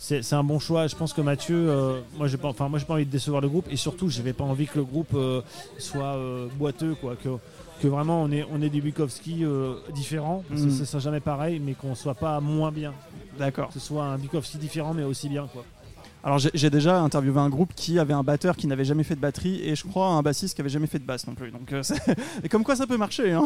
c'est 0.02 0.32
un 0.34 0.42
bon 0.42 0.58
choix. 0.58 0.88
Je 0.88 0.96
pense 0.96 1.12
que 1.12 1.20
Mathieu, 1.20 1.54
euh, 1.56 2.00
moi 2.18 2.26
j'ai 2.26 2.36
pas, 2.36 2.48
enfin 2.48 2.68
moi 2.68 2.78
j'ai 2.78 2.84
pas 2.84 2.94
envie 2.94 3.06
de 3.06 3.10
décevoir 3.10 3.40
le 3.40 3.48
groupe 3.48 3.66
et 3.70 3.76
surtout 3.76 4.08
j'avais 4.08 4.32
pas 4.32 4.44
envie 4.44 4.66
que 4.66 4.78
le 4.78 4.84
groupe 4.84 5.14
euh, 5.14 5.42
soit 5.78 6.16
euh, 6.16 6.48
boiteux 6.58 6.96
quoi, 7.00 7.14
que 7.14 7.28
que 7.82 7.88
vraiment 7.88 8.22
on 8.22 8.30
est 8.30 8.46
on 8.52 8.62
est 8.62 8.68
des 8.70 8.80
Bukowski 8.80 9.44
euh, 9.44 9.74
différents. 9.94 10.42
parce 10.48 10.62
que 10.62 10.66
Mm. 10.68 10.70
Ce 10.70 10.84
sera 10.84 10.98
jamais 11.00 11.20
pareil, 11.20 11.60
mais 11.64 11.74
qu'on 11.74 11.94
soit 11.94 12.14
pas 12.14 12.40
moins 12.40 12.70
bien. 12.72 12.92
D'accord. 13.38 13.68
Que 13.68 13.74
ce 13.74 13.80
soit 13.80 14.04
un 14.04 14.18
Bukowski 14.18 14.58
différent 14.58 14.94
mais 14.94 15.04
aussi 15.04 15.28
bien 15.28 15.46
quoi. 15.52 15.64
Alors 16.24 16.38
j'ai 16.38 16.70
déjà 16.70 17.00
interviewé 17.00 17.40
un 17.40 17.48
groupe 17.48 17.72
qui 17.74 17.98
avait 17.98 18.12
un 18.14 18.22
batteur 18.22 18.54
qui 18.56 18.68
n'avait 18.68 18.84
jamais 18.84 19.02
fait 19.02 19.16
de 19.16 19.20
batterie 19.20 19.60
et 19.68 19.74
je 19.74 19.84
crois 19.84 20.06
un 20.06 20.22
bassiste 20.22 20.54
qui 20.54 20.60
avait 20.60 20.70
jamais 20.70 20.86
fait 20.86 21.00
de 21.00 21.04
basse 21.04 21.26
non 21.26 21.34
plus. 21.34 21.50
Donc 21.50 21.72
euh, 21.72 21.82
et 22.44 22.48
comme 22.48 22.62
quoi 22.62 22.76
ça 22.76 22.86
peut 22.86 22.96
marcher. 22.96 23.32
Hein 23.32 23.42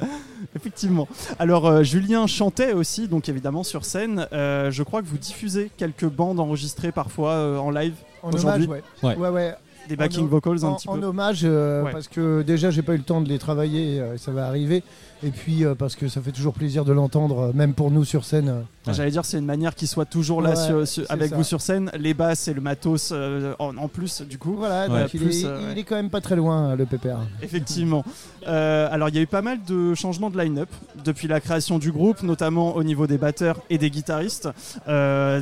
Effectivement. 0.56 1.08
Alors 1.38 1.66
euh, 1.66 1.82
Julien 1.82 2.26
chantait 2.26 2.72
aussi 2.74 3.08
donc 3.08 3.28
évidemment 3.30 3.62
sur 3.62 3.86
scène. 3.86 4.26
Euh, 4.34 4.70
je 4.70 4.82
crois 4.82 5.00
que 5.00 5.06
vous 5.06 5.16
diffusez 5.18 5.70
quelques 5.78 6.04
bandes 6.06 6.40
enregistrées 6.40 6.92
parfois 6.92 7.32
euh, 7.32 7.56
en 7.58 7.70
live, 7.70 7.94
En 8.22 8.32
Aujourd'hui 8.32 8.66
hommage, 8.66 8.82
Ouais. 9.02 9.08
ouais. 9.08 9.16
ouais, 9.16 9.28
ouais. 9.30 9.54
Des 9.96 10.02
En 10.02 10.06
backing 10.06 10.24
ho- 10.24 10.28
vocals 10.28 10.64
un 10.64 10.68
en, 10.68 10.74
petit 10.76 10.88
en 10.88 10.98
peu. 10.98 11.04
hommage, 11.06 11.40
euh, 11.44 11.82
Ouais. 11.84 11.92
parce 11.92 12.08
que 12.08 12.42
déjà 12.42 12.70
j'ai 12.70 12.82
pas 12.82 12.94
eu 12.94 12.98
le 12.98 13.02
temps 13.02 13.20
de 13.20 13.28
les 13.28 13.38
travailler, 13.38 14.00
euh, 14.00 14.16
ça 14.16 14.30
va 14.32 14.46
arriver. 14.46 14.82
Et 15.22 15.28
puis 15.30 15.66
euh, 15.66 15.74
parce 15.74 15.96
que 15.96 16.08
ça 16.08 16.22
fait 16.22 16.32
toujours 16.32 16.54
plaisir 16.54 16.86
de 16.86 16.92
l'entendre, 16.94 17.52
même 17.54 17.74
pour 17.74 17.90
nous 17.90 18.04
sur 18.04 18.24
scène. 18.24 18.64
Ouais. 18.86 18.94
J'allais 18.94 19.10
dire 19.10 19.24
c'est 19.26 19.38
une 19.38 19.44
manière 19.44 19.74
qui 19.74 19.86
soit 19.86 20.06
toujours 20.06 20.40
là 20.40 20.50
Ouais, 20.50 20.56
sur- 20.56 20.88
sur- 20.88 21.04
c'est 21.06 21.12
avec 21.12 21.30
ça. 21.30 21.36
vous 21.36 21.44
sur 21.44 21.60
scène. 21.60 21.90
Les 21.98 22.14
basses 22.14 22.48
et 22.48 22.54
le 22.54 22.62
matos 22.62 23.12
en, 23.58 23.76
en 23.76 23.88
plus 23.88 24.22
du 24.22 24.38
coup. 24.38 24.54
Voilà, 24.56 24.88
donc 24.88 25.12
il, 25.12 25.20
Plus, 25.20 25.44
est, 25.44 25.46
ouais. 25.46 25.52
il 25.72 25.78
est 25.78 25.84
quand 25.84 25.96
même 25.96 26.08
pas 26.08 26.22
très 26.22 26.36
loin, 26.36 26.74
le 26.74 26.86
PPR. 26.86 27.18
Effectivement. 27.42 28.02
Alors, 28.46 29.10
il 29.10 29.14
y 29.14 29.18
a 29.18 29.20
eu 29.20 29.26
pas 29.26 29.42
mal 29.42 29.58
de 29.68 29.94
changements 29.94 30.30
de 30.30 30.38
line-up 30.38 30.68
depuis 31.04 31.28
la 31.28 31.40
création 31.40 31.78
du 31.78 31.92
groupe, 31.92 32.22
notamment 32.22 32.74
au 32.76 32.82
niveau 32.82 33.06
des 33.06 33.18
batteurs 33.18 33.60
et 33.68 33.76
des 33.76 33.90
guitaristes. 33.90 34.48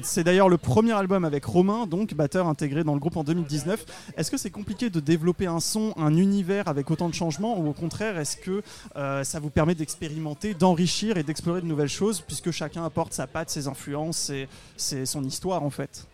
C'est 0.03 0.25
d'ailleurs 0.25 0.49
le 0.49 0.59
premier 0.59 0.93
album 0.93 1.25
avec 1.25 1.45
Romain, 1.45 1.87
donc 1.87 2.15
batteur 2.15 2.49
intégré 2.49 2.83
dans 2.85 2.95
le 2.95 3.01
groupe 3.01 3.17
en 3.17 3.23
2019. 3.25 3.85
Est-ce 4.17 4.31
que 4.31 4.37
c'est 4.39 4.51
compliqué 4.51 4.89
de 4.89 5.01
développer 5.01 5.47
un 5.47 5.61
son, 5.61 5.93
un 5.99 6.17
univers 6.17 6.69
avec 6.69 6.91
autant 6.91 7.09
de 7.11 7.15
changements, 7.15 7.59
ou 7.61 7.69
au 7.69 7.73
contraire, 7.75 8.19
est-ce 8.19 8.37
que 8.39 8.63
euh, 8.97 9.25
ça 9.25 9.41
vous 9.41 9.51
permet 9.51 9.75
d'expérimenter, 9.75 10.55
d'enrichir 10.55 11.17
et 11.19 11.23
d'explorer 11.23 11.61
de 11.61 11.67
nouvelles 11.67 11.89
choses, 11.89 12.21
puisque 12.23 12.51
chacun 12.51 12.85
apporte 12.85 13.13
sa 13.13 13.27
patte, 13.27 13.51
ses 13.51 13.69
influences 13.69 14.31
et 14.31 14.49
c'est 14.77 15.05
son 15.05 15.23
histoire 15.25 15.63
en 15.63 15.71
fait? 15.71 16.07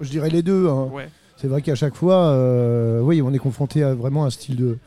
Je 0.00 0.08
dirais 0.10 0.30
les 0.30 0.42
deux. 0.42 0.68
hein. 0.68 0.84
Ouais. 0.92 1.08
C'est 1.36 1.46
vrai 1.48 1.62
qu'à 1.62 1.74
chaque 1.76 1.94
fois, 1.94 2.16
euh, 2.30 3.00
oui, 3.00 3.22
on 3.22 3.32
est 3.32 3.38
confronté 3.38 3.84
à 3.84 3.94
vraiment 3.94 4.24
un 4.24 4.30
style 4.30 4.56
de, 4.56 4.78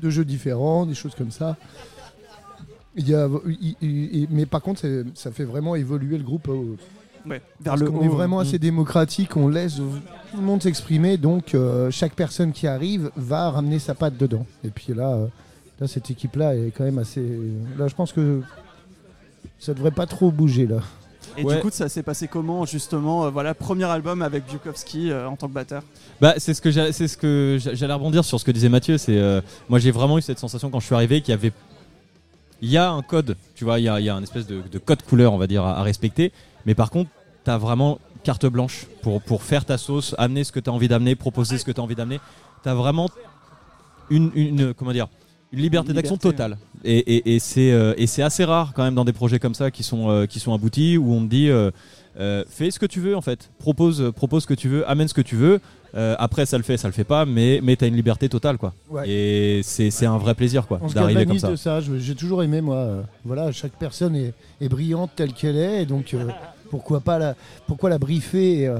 de 0.00 0.10
jeu 0.10 0.24
différent, 0.26 0.84
des 0.84 0.94
choses 0.94 1.14
comme 1.14 1.30
ça. 1.30 1.56
Il 2.96 3.08
y 3.08 3.14
a, 3.14 3.28
il- 3.46 3.76
il- 3.82 4.14
il- 4.22 4.28
mais 4.30 4.46
par 4.46 4.62
contre, 4.62 4.82
ça 5.14 5.30
fait 5.30 5.44
vraiment 5.44 5.74
évoluer 5.76 6.16
le 6.18 6.24
groupe. 6.24 6.48
euh, 6.48 6.76
Ouais, 7.28 7.42
vers 7.60 7.72
parce 7.72 7.80
le 7.80 7.90
qu'on 7.90 7.98
haut. 7.98 8.04
est 8.04 8.08
vraiment 8.08 8.38
assez 8.38 8.58
démocratique, 8.58 9.36
on 9.36 9.48
laisse 9.48 9.76
tout 9.76 10.36
le 10.36 10.42
monde 10.42 10.62
s'exprimer, 10.62 11.16
donc 11.16 11.54
euh, 11.54 11.90
chaque 11.90 12.14
personne 12.14 12.52
qui 12.52 12.66
arrive 12.66 13.10
va 13.16 13.50
ramener 13.50 13.78
sa 13.78 13.94
patte 13.94 14.16
dedans. 14.16 14.46
Et 14.64 14.68
puis 14.70 14.94
là, 14.94 15.10
euh, 15.14 15.26
là 15.80 15.86
cette 15.88 16.10
équipe-là 16.10 16.54
est 16.56 16.72
quand 16.76 16.84
même 16.84 16.98
assez. 16.98 17.20
Là, 17.78 17.88
je 17.88 17.94
pense 17.94 18.12
que 18.12 18.42
ça 19.58 19.74
devrait 19.74 19.90
pas 19.90 20.06
trop 20.06 20.30
bouger 20.30 20.66
là. 20.66 20.78
Et 21.38 21.44
Ouais. 21.44 21.56
du 21.56 21.60
coup, 21.60 21.70
ça 21.70 21.88
s'est 21.90 22.02
passé 22.02 22.28
comment 22.28 22.64
justement 22.64 23.26
euh, 23.26 23.30
Voilà, 23.30 23.52
premier 23.54 23.84
album 23.84 24.22
avec 24.22 24.46
Bukowski 24.50 25.10
euh, 25.10 25.28
en 25.28 25.36
tant 25.36 25.48
que 25.48 25.52
batteur? 25.52 25.82
Bah, 26.20 26.34
c'est 26.38 26.54
ce 26.54 26.62
que 26.62 26.70
c'est 26.92 27.08
ce 27.08 27.16
que 27.18 27.58
j'a- 27.60 27.74
j'allais 27.74 27.92
rebondir 27.92 28.24
sur 28.24 28.40
ce 28.40 28.44
que 28.44 28.50
disait 28.52 28.68
Mathieu. 28.70 28.96
C'est 28.96 29.18
euh, 29.18 29.40
moi 29.68 29.78
j'ai 29.78 29.90
vraiment 29.90 30.16
eu 30.16 30.22
cette 30.22 30.38
sensation 30.38 30.70
quand 30.70 30.80
je 30.80 30.86
suis 30.86 30.94
arrivé 30.94 31.20
qu'il 31.20 31.32
y 31.32 31.34
avait 31.34 31.52
il 32.62 32.70
y 32.70 32.78
a 32.78 32.90
un 32.90 33.02
code, 33.02 33.36
tu 33.54 33.64
vois, 33.64 33.78
il 33.80 33.82
y 33.82 33.88
a, 33.88 34.00
il 34.00 34.06
y 34.06 34.08
a 34.08 34.14
un 34.14 34.22
espèce 34.22 34.46
de, 34.46 34.62
de 34.72 34.78
code 34.78 35.02
couleur, 35.02 35.34
on 35.34 35.36
va 35.36 35.46
dire, 35.46 35.62
à, 35.62 35.78
à 35.78 35.82
respecter. 35.82 36.32
Mais 36.66 36.74
par 36.74 36.90
contre, 36.90 37.10
tu 37.44 37.50
as 37.50 37.58
vraiment 37.58 37.98
carte 38.24 38.44
blanche 38.46 38.86
pour, 39.02 39.22
pour 39.22 39.42
faire 39.44 39.64
ta 39.64 39.78
sauce, 39.78 40.14
amener 40.18 40.42
ce 40.44 40.50
que 40.52 40.60
tu 40.60 40.68
as 40.68 40.72
envie 40.72 40.88
d'amener, 40.88 41.14
proposer 41.14 41.58
ce 41.58 41.64
que 41.64 41.70
tu 41.72 41.80
as 41.80 41.84
envie 41.84 41.94
d'amener. 41.94 42.18
Tu 42.62 42.68
as 42.68 42.74
vraiment 42.74 43.08
une, 44.10 44.30
une- 44.34 44.74
comment 44.74 44.92
dire, 44.92 45.08
une 45.52 45.60
liberté 45.60 45.92
d'action 45.92 46.16
totale. 46.16 46.58
Et, 46.84 46.98
et- 46.98 47.34
et 47.34 47.38
c'est 47.38 47.72
euh, 47.72 47.94
et 47.96 48.06
c'est 48.06 48.22
assez 48.22 48.44
rare 48.44 48.72
quand 48.74 48.82
même 48.84 48.94
dans 48.94 49.04
des 49.04 49.12
projets 49.12 49.38
comme 49.38 49.54
ça 49.54 49.70
qui 49.70 49.82
sont, 49.82 50.10
euh, 50.10 50.26
qui 50.26 50.40
sont 50.40 50.52
aboutis, 50.52 50.96
où 50.98 51.12
on 51.12 51.22
te 51.24 51.30
dit 51.30 51.48
euh, 51.50 51.70
fais 52.48 52.70
ce 52.70 52.78
que 52.78 52.86
tu 52.86 53.00
veux 53.00 53.16
en 53.16 53.20
fait, 53.20 53.50
propose, 53.58 54.12
propose 54.14 54.42
ce 54.42 54.46
que 54.48 54.54
tu 54.54 54.68
veux, 54.68 54.88
amène 54.88 55.06
ce 55.08 55.14
que 55.14 55.20
tu 55.22 55.36
veux. 55.36 55.60
Après, 56.18 56.44
ça 56.44 56.58
le 56.58 56.62
fait, 56.62 56.76
ça 56.76 56.88
le 56.88 56.92
fait 56.92 57.04
pas, 57.04 57.24
mais, 57.24 57.58
mais 57.62 57.74
tu 57.74 57.84
as 57.84 57.86
une 57.88 57.96
liberté 57.96 58.28
totale 58.28 58.58
quoi. 58.58 58.74
Ouais. 58.90 59.08
Et 59.08 59.60
c'est 59.62 59.90
c'est 59.90 60.04
un 60.04 60.18
vrai 60.18 60.34
plaisir 60.34 60.66
quoi 60.66 60.78
d'arriver 60.94 61.20
comme 61.24 61.38
ça. 61.56 61.80
J'ai 61.80 62.14
toujours 62.14 62.42
aimé 62.42 62.60
moi. 62.60 63.04
voilà, 63.24 63.50
chaque 63.50 63.72
personne 63.78 64.14
est, 64.14 64.34
est 64.60 64.68
brillante 64.68 65.12
telle 65.16 65.32
qu'elle 65.32 65.56
est, 65.56 65.82
et 65.82 65.86
donc 65.86 66.14
pourquoi 66.70 67.00
pas 67.00 67.18
la, 67.18 67.34
pourquoi 67.66 67.90
la 67.90 67.98
briefer 67.98 68.60
et, 68.60 68.68
euh, 68.68 68.78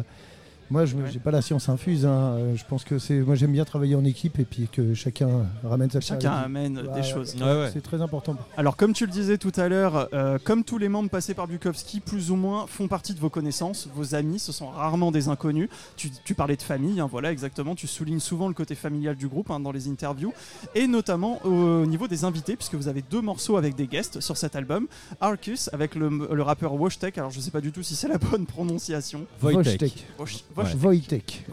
Moi, 0.70 0.84
je 0.84 0.96
n'ai 0.96 1.18
pas 1.22 1.30
la 1.30 1.42
science 1.42 1.68
infuse. 1.68 2.04
hein. 2.06 2.34
Euh, 2.38 2.56
Je 2.56 2.64
pense 2.64 2.84
que 2.84 2.98
c'est. 2.98 3.14
Moi, 3.20 3.34
j'aime 3.36 3.52
bien 3.52 3.64
travailler 3.64 3.94
en 3.94 4.04
équipe 4.04 4.38
et 4.38 4.44
puis 4.44 4.68
que 4.70 4.94
chacun 4.94 5.46
ramène 5.64 5.90
sa 5.90 6.00
Chacun 6.00 6.32
amène 6.32 6.82
des 6.94 7.02
choses. 7.02 7.34
Ouais, 7.36 7.42
ouais. 7.42 7.70
C'est 7.72 7.80
très 7.80 8.00
important. 8.02 8.36
Alors, 8.56 8.76
comme 8.76 8.92
tu 8.92 9.06
le 9.06 9.12
disais 9.12 9.38
tout 9.38 9.52
à 9.56 9.68
l'heure, 9.68 10.08
euh, 10.12 10.38
comme 10.42 10.64
tous 10.64 10.78
les 10.78 10.88
membres 10.88 11.08
passés 11.10 11.34
par 11.34 11.46
Bukowski, 11.46 12.00
plus 12.00 12.30
ou 12.30 12.36
moins 12.36 12.66
font 12.66 12.88
partie 12.88 13.14
de 13.14 13.20
vos 13.20 13.30
connaissances, 13.30 13.88
vos 13.94 14.14
amis, 14.14 14.38
ce 14.38 14.52
sont 14.52 14.68
rarement 14.68 15.10
des 15.12 15.28
inconnus. 15.28 15.68
Tu, 15.96 16.10
tu 16.24 16.34
parlais 16.34 16.56
de 16.56 16.62
famille, 16.62 17.00
hein, 17.00 17.08
voilà, 17.10 17.30
exactement. 17.32 17.74
Tu 17.74 17.86
soulignes 17.86 18.20
souvent 18.20 18.48
le 18.48 18.54
côté 18.54 18.74
familial 18.74 19.16
du 19.16 19.28
groupe 19.28 19.50
hein, 19.50 19.60
dans 19.60 19.72
les 19.72 19.88
interviews, 19.88 20.32
et 20.74 20.86
notamment 20.86 21.40
au 21.44 21.86
niveau 21.86 22.08
des 22.08 22.24
invités, 22.24 22.56
puisque 22.56 22.74
vous 22.74 22.88
avez 22.88 23.02
deux 23.08 23.20
morceaux 23.20 23.56
avec 23.56 23.74
des 23.76 23.86
guests 23.86 24.20
sur 24.20 24.36
cet 24.36 24.56
album. 24.56 24.86
Arcus 25.20 25.70
avec 25.72 25.94
le, 25.94 26.28
le 26.32 26.42
rappeur 26.42 26.74
Wojtek. 26.74 27.18
Alors, 27.18 27.30
je 27.30 27.40
sais 27.40 27.50
pas 27.50 27.60
du 27.60 27.72
tout 27.72 27.82
si 27.82 27.94
c'est 27.94 28.08
la 28.08 28.18
bonne 28.18 28.46
prononciation. 28.46 29.26
Wojtek. 29.42 30.06
Wojtek. 30.56 31.44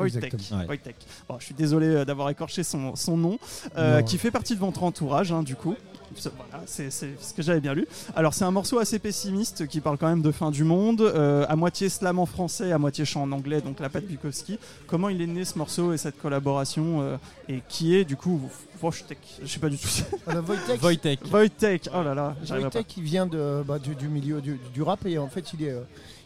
Wojtek. 0.68 0.96
Bon, 1.28 1.36
je 1.40 1.46
suis 1.46 1.54
désolé 1.56 1.88
euh, 1.88 2.06
d'avoir 2.06 2.30
écorché 2.30 2.64
son, 2.64 2.96
son 2.96 3.18
nom, 3.18 3.38
euh, 3.78 4.02
qui 4.02 4.18
fait 4.18 4.32
partie 4.32 4.56
de 4.56 4.60
votre 4.60 4.84
entourage, 4.84 5.32
hein, 5.32 5.44
du 5.44 5.56
coup. 5.56 5.76
C'est- 6.16 6.32
Voilà, 6.36 6.64
c'est 6.68 6.92
c'est 6.92 7.10
ce 7.20 7.34
que 7.34 7.42
j'avais 7.42 7.60
bien 7.60 7.74
lu. 7.74 7.88
Alors 8.16 8.36
c'est 8.36 8.44
un 8.46 8.52
morceau 8.52 8.78
assez 8.78 9.00
pessimiste 9.00 9.66
qui 9.68 9.80
parle 9.82 9.98
quand 9.98 10.08
même 10.08 10.22
de 10.22 10.32
fin 10.32 10.52
du 10.52 10.64
monde, 10.64 11.02
euh, 11.02 11.44
à 11.50 11.56
moitié 11.56 11.90
slam 11.90 12.20
en 12.20 12.28
français, 12.28 12.72
à 12.72 12.78
moitié 12.78 13.04
chant 13.04 13.24
en 13.24 13.32
anglais, 13.32 13.62
donc 13.62 13.80
la 13.80 13.90
patte 13.90 14.06
Bukowski. 14.06 14.60
Comment 14.86 15.10
il 15.10 15.20
est 15.24 15.28
né 15.28 15.44
ce 15.44 15.58
morceau 15.58 15.92
et 15.92 15.98
cette 15.98 16.20
collaboration 16.22 17.02
euh, 17.02 17.18
et 17.50 17.62
qui 17.68 17.96
est 17.96 18.06
du 18.06 18.16
coup 18.16 18.40
Wojtek? 18.80 19.18
Je 19.42 19.48
sais 19.48 19.60
pas 19.60 19.70
du 19.70 19.78
tout. 19.80 19.88
Voilà, 20.26 20.42
Wojtek, 20.42 20.84
Wojtek. 20.84 21.20
Wojtek. 21.32 21.90
Oh 21.96 22.04
là 22.04 22.14
là. 22.14 22.36
Wojtek, 22.48 22.98
il 22.98 23.04
vient 23.04 23.26
de, 23.26 23.64
bah, 23.68 23.80
du, 23.80 23.96
du 23.96 24.08
milieu 24.08 24.40
du, 24.40 24.60
du 24.72 24.82
rap 24.84 25.04
et 25.08 25.18
en 25.18 25.30
fait 25.30 25.52
il 25.54 25.64
est, 25.64 25.72
euh, 25.72 25.82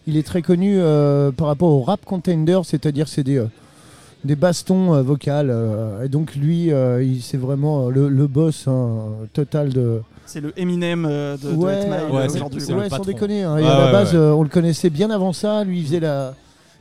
il 0.07 0.17
est 0.17 0.23
très 0.23 0.41
connu 0.41 0.77
euh, 0.79 1.31
par 1.31 1.47
rapport 1.47 1.69
au 1.69 1.81
rap 1.83 2.03
contender, 2.05 2.59
c'est-à-dire 2.63 3.07
c'est 3.07 3.23
des, 3.23 3.37
euh, 3.37 3.45
des 4.23 4.35
bastons 4.35 4.93
euh, 4.95 5.01
vocales. 5.03 5.49
euh, 5.51 6.03
et 6.05 6.09
donc 6.09 6.35
lui, 6.35 6.71
euh, 6.71 7.03
il 7.03 7.21
c'est 7.21 7.37
vraiment 7.37 7.89
le, 7.89 8.09
le 8.09 8.27
boss 8.27 8.67
hein, 8.67 8.99
total 9.33 9.69
de. 9.69 10.01
C'est 10.25 10.41
le 10.41 10.51
Eminem 10.59 11.05
euh, 11.05 11.37
de, 11.37 11.51
de 11.51 11.55
Ouais, 11.55 11.75
8 11.83 11.85
Mile, 11.85 12.15
ouais, 12.15 12.29
c'est- 12.29 12.35
aujourd'hui. 12.37 12.61
c'est 12.61 12.67
ouais. 12.73 12.75
le 12.75 12.81
ouais, 12.83 12.89
sans 12.89 12.99
déconner. 13.03 13.43
hein. 13.43 13.57
Et 13.57 13.63
Ah 13.63 13.75
à 13.77 13.85
la 13.85 13.91
base, 13.91 14.13
ouais. 14.13 14.19
euh, 14.19 14.33
on 14.33 14.43
le 14.43 14.49
connaissait 14.49 14.89
bien 14.89 15.09
avant 15.09 15.31
ça. 15.33 15.63
Lui, 15.63 15.79
il 15.79 15.85
faisait 15.85 15.99
la. 16.01 16.33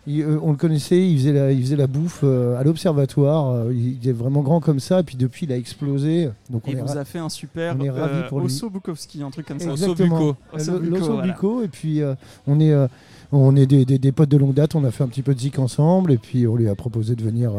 il- 0.08 0.22
euh, 0.22 0.38
on 0.42 0.50
le 0.50 0.56
connaissait, 0.56 1.00
il 1.08 1.16
faisait 1.18 1.32
la, 1.32 1.52
il 1.52 1.60
faisait 1.62 1.76
la 1.76 1.86
bouffe 1.86 2.20
euh, 2.24 2.58
à 2.58 2.64
l'observatoire. 2.64 3.50
euh, 3.52 3.72
il, 3.72 4.08
est 4.08 4.12
vraiment 4.12 4.40
grand 4.42 4.58
comme 4.60 4.80
ça. 4.80 4.98
Et 4.98 5.02
puis 5.04 5.16
depuis, 5.16 5.46
il 5.46 5.52
a 5.52 5.56
explosé. 5.56 6.30
Donc 6.50 6.62
on 6.66 6.70
Et 6.70 6.74
est 6.74 6.80
vous 6.80 6.86
ra- 6.88 6.96
a 6.98 7.04
fait 7.04 7.20
un 7.20 7.28
super 7.28 7.76
on 7.78 7.84
est 7.84 7.90
ravis 7.90 8.14
euh, 8.24 8.28
pour 8.28 8.40
lui. 8.40 8.46
Osso 8.46 8.68
Bukowski, 8.68 9.22
un 9.22 9.30
truc 9.30 9.46
comme 9.46 9.60
ça. 9.60 9.70
Exactement. 9.70 10.34
Osso 10.52 10.72
Bucco, 10.72 10.90
l'Osso 10.96 11.12
voilà. 11.12 11.32
Bucco, 11.32 11.62
et 11.62 11.68
puis 11.68 12.02
euh, 12.02 12.14
on 12.48 12.58
est, 12.58 12.72
euh, 12.72 12.88
on 13.32 13.56
est 13.56 13.66
des, 13.66 13.84
des- 13.84 14.12
potes 14.12 14.28
de 14.30 14.36
longue 14.36 14.54
date. 14.54 14.74
On 14.74 14.84
a 14.84 14.90
fait 14.90 15.04
un 15.04 15.08
petit 15.08 15.22
peu 15.22 15.34
de 15.34 15.40
zik 15.40 15.58
ensemble. 15.58 16.12
Et 16.12 16.18
puis 16.18 16.46
on 16.46 16.56
lui 16.56 16.68
a 16.68 16.74
proposé 16.74 17.14
de 17.16 17.22
venir. 17.22 17.52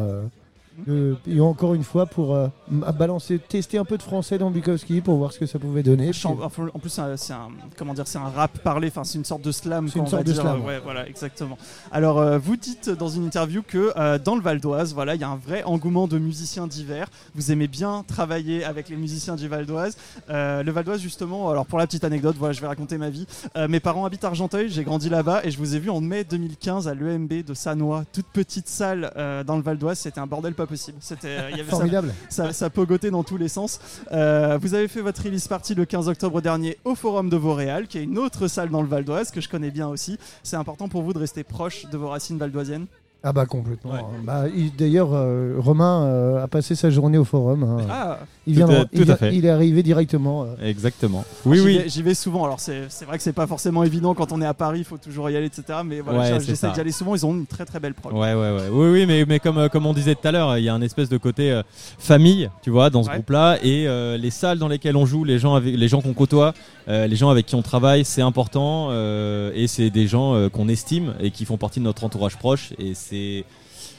Euh, 0.88 1.16
et 1.28 1.40
encore 1.42 1.74
une 1.74 1.84
fois 1.84 2.06
pour 2.06 2.36
euh, 2.36 2.48
balancer, 2.70 3.40
tester 3.40 3.78
un 3.78 3.86
peu 3.86 3.98
de 3.98 4.04
français 4.04 4.38
dans 4.38 4.52
Bukowski 4.52 5.02
pour 5.02 5.18
voir 5.18 5.32
ce 5.32 5.40
que 5.40 5.46
ça 5.46 5.60
pouvait 5.60 5.84
donner. 5.84 6.12
En 6.26 6.50
plus, 6.80 6.90
c'est 7.18 7.34
un- 7.34 7.50
comment 7.78 7.94
dire, 7.94 8.08
c'est 8.08 8.18
un 8.18 8.30
rap 8.30 8.60
parlé. 8.60 8.88
Enfin, 8.90 9.04
c'est 9.04 9.18
une 9.18 9.26
sorte 9.26 9.42
de 9.42 9.52
slam. 9.52 9.90
C'est 9.90 10.00
une 10.00 10.08
sorte 10.08 10.24
de 10.26 10.32
dire. 10.32 10.42
slam. 10.42 10.64
Ouais, 10.64 10.80
voilà, 10.84 11.08
exactement. 11.08 11.58
Alors, 11.92 12.20
euh, 12.20 12.38
vous 12.38 12.56
dites 12.58 12.90
dans 12.90 13.08
une 13.10 13.26
interview 13.26 13.64
que 13.64 13.92
euh, 13.98 14.20
dans 14.20 14.36
le 14.36 14.42
Val 14.42 14.60
d'Oise, 14.60 14.94
voilà, 14.94 15.16
il 15.16 15.22
y 15.22 15.24
a 15.24 15.30
un 15.30 15.36
vrai 15.38 15.64
engouement 15.64 16.08
de 16.08 16.18
musiciens 16.20 16.68
divers. 16.68 17.08
Vous 17.36 17.52
aimez 17.52 17.68
bien 17.68 18.04
travailler 18.08 18.64
avec 18.64 18.90
les 18.90 18.96
musiciens 18.98 19.36
du 19.36 19.48
Val 19.48 19.66
d'Oise. 19.66 19.98
Le 20.30 20.70
Val 20.70 20.84
d'Oise, 20.84 21.02
justement. 21.02 21.50
Alors, 21.50 21.66
pour 21.66 21.80
la 21.80 21.88
petite 21.88 22.04
anecdote, 22.04 22.36
voilà, 22.38 22.54
je 22.54 22.62
vais 22.62 22.68
raconter 22.68 22.98
ma 22.98 23.10
vie. 23.10 23.26
Mes 23.70 23.80
parents 23.80 24.06
habitent 24.06 24.24
Argenteuil. 24.26 24.70
J'ai 24.70 24.84
grandi 24.84 25.10
là-bas 25.10 25.42
et 25.44 25.52
je 25.52 25.58
vous 25.58 25.76
ai 25.76 25.80
vu 25.80 25.90
en 25.90 26.02
mai 26.02 26.24
2015 26.24 26.88
à 26.88 26.94
l'EMB 26.94 27.44
de 27.46 27.54
Sanois, 27.54 28.04
toute 28.14 28.28
petite 28.28 28.68
salle 28.68 29.12
dans 29.46 29.56
le 29.56 29.62
Val 29.64 29.78
d'Oise. 29.78 30.00
C'était 30.00 30.20
un 30.20 30.28
bordel 30.28 30.54
pas 30.68 30.74
possible. 30.74 30.98
C'était, 31.02 31.28
euh, 31.28 31.50
il 31.52 31.58
y 31.58 31.60
avait 31.60 31.70
ça 31.70 31.78
Formidable. 31.78 32.14
ça, 32.30 32.54
ça 32.54 32.70
pogotait 32.70 33.12
dans 33.12 33.24
tous 33.24 33.38
les 33.38 33.48
sens. 33.48 33.80
Euh, 34.12 34.58
vous 34.62 34.74
avez 34.74 34.88
fait 34.88 35.02
votre 35.02 35.24
release 35.24 35.48
party 35.48 35.76
le 35.76 35.86
15 35.86 36.10
octobre 36.10 36.42
dernier 36.42 36.78
au 36.84 36.96
Forum 36.96 37.30
de 37.30 37.38
Vauréal, 37.38 37.88
qui 37.88 37.98
est 37.98 38.04
une 38.04 38.18
autre 38.18 38.48
salle 38.48 38.70
dans 38.70 38.82
le 38.82 38.88
Val 38.88 39.06
d'Oise 39.06 39.32
que 39.32 39.42
je 39.42 39.50
connais 39.50 39.72
bien 39.72 39.88
aussi. 39.88 40.18
C'est 40.44 40.58
important 40.58 40.90
pour 40.90 41.02
vous 41.02 41.14
de 41.14 41.20
rester 41.20 41.44
proche 41.44 41.86
de 41.86 41.98
vos 41.98 42.10
racines 42.10 42.38
valdoisiennes? 42.38 42.88
Ah 43.24 43.34
bah 43.34 43.46
complètement. 43.46 43.92
Ouais. 43.92 44.00
Bah, 44.24 44.44
il- 44.56 44.74
D'ailleurs, 44.76 45.10
euh, 45.12 45.56
Romain 45.58 46.04
euh, 46.04 46.44
a 46.44 46.48
passé 46.48 46.76
sa 46.76 46.90
journée 46.90 47.18
au 47.18 47.24
forum. 47.26 47.64
hein. 47.64 47.78
Ah, 47.90 48.20
il, 48.46 48.54
Tout 48.54 48.58
vient 48.60 48.70
à- 48.70 48.78
d'en- 48.80 48.84
tout 48.84 48.90
il, 48.94 49.02
à 49.02 49.06
vient- 49.06 49.16
fait. 49.18 49.36
il 49.36 49.46
est 49.46 49.50
arrivé 49.50 49.84
directement. 49.84 50.44
euh. 50.44 50.48
Exactement. 50.70 51.26
Oui, 51.46 51.58
j'y 51.58 51.64
oui. 51.66 51.78
vais- 51.80 51.90
J'y 51.90 52.04
vais 52.04 52.14
souvent. 52.14 52.46
Alors 52.46 52.60
c'est 52.60 52.84
c'est 52.90 53.06
vrai 53.06 53.18
que 53.18 53.24
c'est 53.24 53.34
pas 53.34 53.48
forcément 53.48 53.84
évident 53.84 54.14
quand 54.14 54.32
on 54.32 54.42
est 54.42 54.46
à 54.46 54.54
Paris, 54.54 54.80
il 54.80 54.86
faut 54.86 54.98
toujours 54.98 55.30
y 55.30 55.36
aller, 55.36 55.48
etc. 55.48 55.80
Mais 55.84 56.00
voilà, 56.02 56.20
Ouais, 56.20 56.40
j'essaie 56.46 56.70
d'y 56.72 56.80
aller 56.80 56.92
souvent. 56.92 57.16
Ils 57.16 57.26
ont 57.26 57.34
une 57.34 57.48
très 57.48 57.66
très 57.66 57.80
belle 57.80 57.96
prog. 57.96 58.14
Ouais, 58.14 58.34
ouais, 58.34 58.52
ouais. 58.56 58.70
Oui, 58.72 58.88
oui, 58.92 59.06
mais, 59.08 59.26
mais 59.28 59.40
comme, 59.40 59.58
euh, 59.58 59.68
comme 59.68 59.86
on 59.88 59.94
disait 59.94 60.16
tout 60.16 60.28
à 60.28 60.32
l'heure, 60.32 60.58
il 60.58 60.64
y 60.64 60.70
a 60.70 60.74
un 60.74 60.82
espèce 60.82 61.10
de 61.10 61.18
côté 61.18 61.52
euh, 61.52 61.64
famille, 61.98 62.50
tu 62.62 62.70
vois, 62.70 62.90
dans 62.90 63.04
ce 63.04 63.10
Ouais. 63.10 63.16
groupe-là. 63.16 63.58
Et 63.64 63.88
euh, 63.88 64.18
les 64.18 64.30
salles 64.32 64.60
dans 64.60 64.68
lesquelles 64.68 64.96
on 64.96 65.06
joue, 65.06 65.24
les 65.24 65.40
gens, 65.40 65.56
avec, 65.56 65.76
les 65.76 65.88
gens 65.88 66.02
qu'on 66.02 66.14
côtoie, 66.14 66.54
euh, 66.88 67.08
les 67.08 67.16
gens 67.16 67.30
avec 67.30 67.46
qui 67.46 67.56
on 67.56 67.62
travaille, 67.62 68.06
c'est 68.06 68.22
important. 68.22 68.88
euh, 68.92 69.52
et 69.56 69.68
c'est 69.68 69.90
des 69.90 70.08
gens 70.08 70.34
euh, 70.36 70.50
qu'on 70.50 70.68
estime 70.70 71.14
et 71.20 71.32
qui 71.32 71.46
font 71.46 71.58
partie 71.58 71.80
de 71.80 71.86
notre 71.86 72.04
entourage 72.04 72.38
proche. 72.38 72.74
Et 72.80 72.94
c'est, 73.10 73.44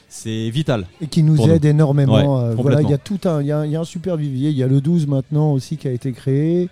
c'est 0.08 0.50
vital. 0.50 0.86
Et 1.00 1.06
qui 1.06 1.22
nous 1.22 1.40
aide 1.48 1.64
nous. 1.64 1.70
énormément. 1.70 2.14
Ouais, 2.14 2.50
euh, 2.50 2.54
voilà, 2.54 2.82
il 2.82 2.90
y 2.90 2.94
a 2.94 2.98
tout 2.98 3.20
un, 3.24 3.40
il 3.40 3.46
y 3.46 3.52
a 3.52 3.80
un 3.80 3.84
super 3.84 4.16
vivier. 4.16 4.50
Il 4.50 4.56
y 4.56 4.62
a 4.62 4.66
le 4.66 4.80
12 4.80 5.06
maintenant 5.06 5.52
aussi 5.52 5.76
qui 5.76 5.88
a 5.88 5.92
été 5.92 6.12
créé. 6.12 6.68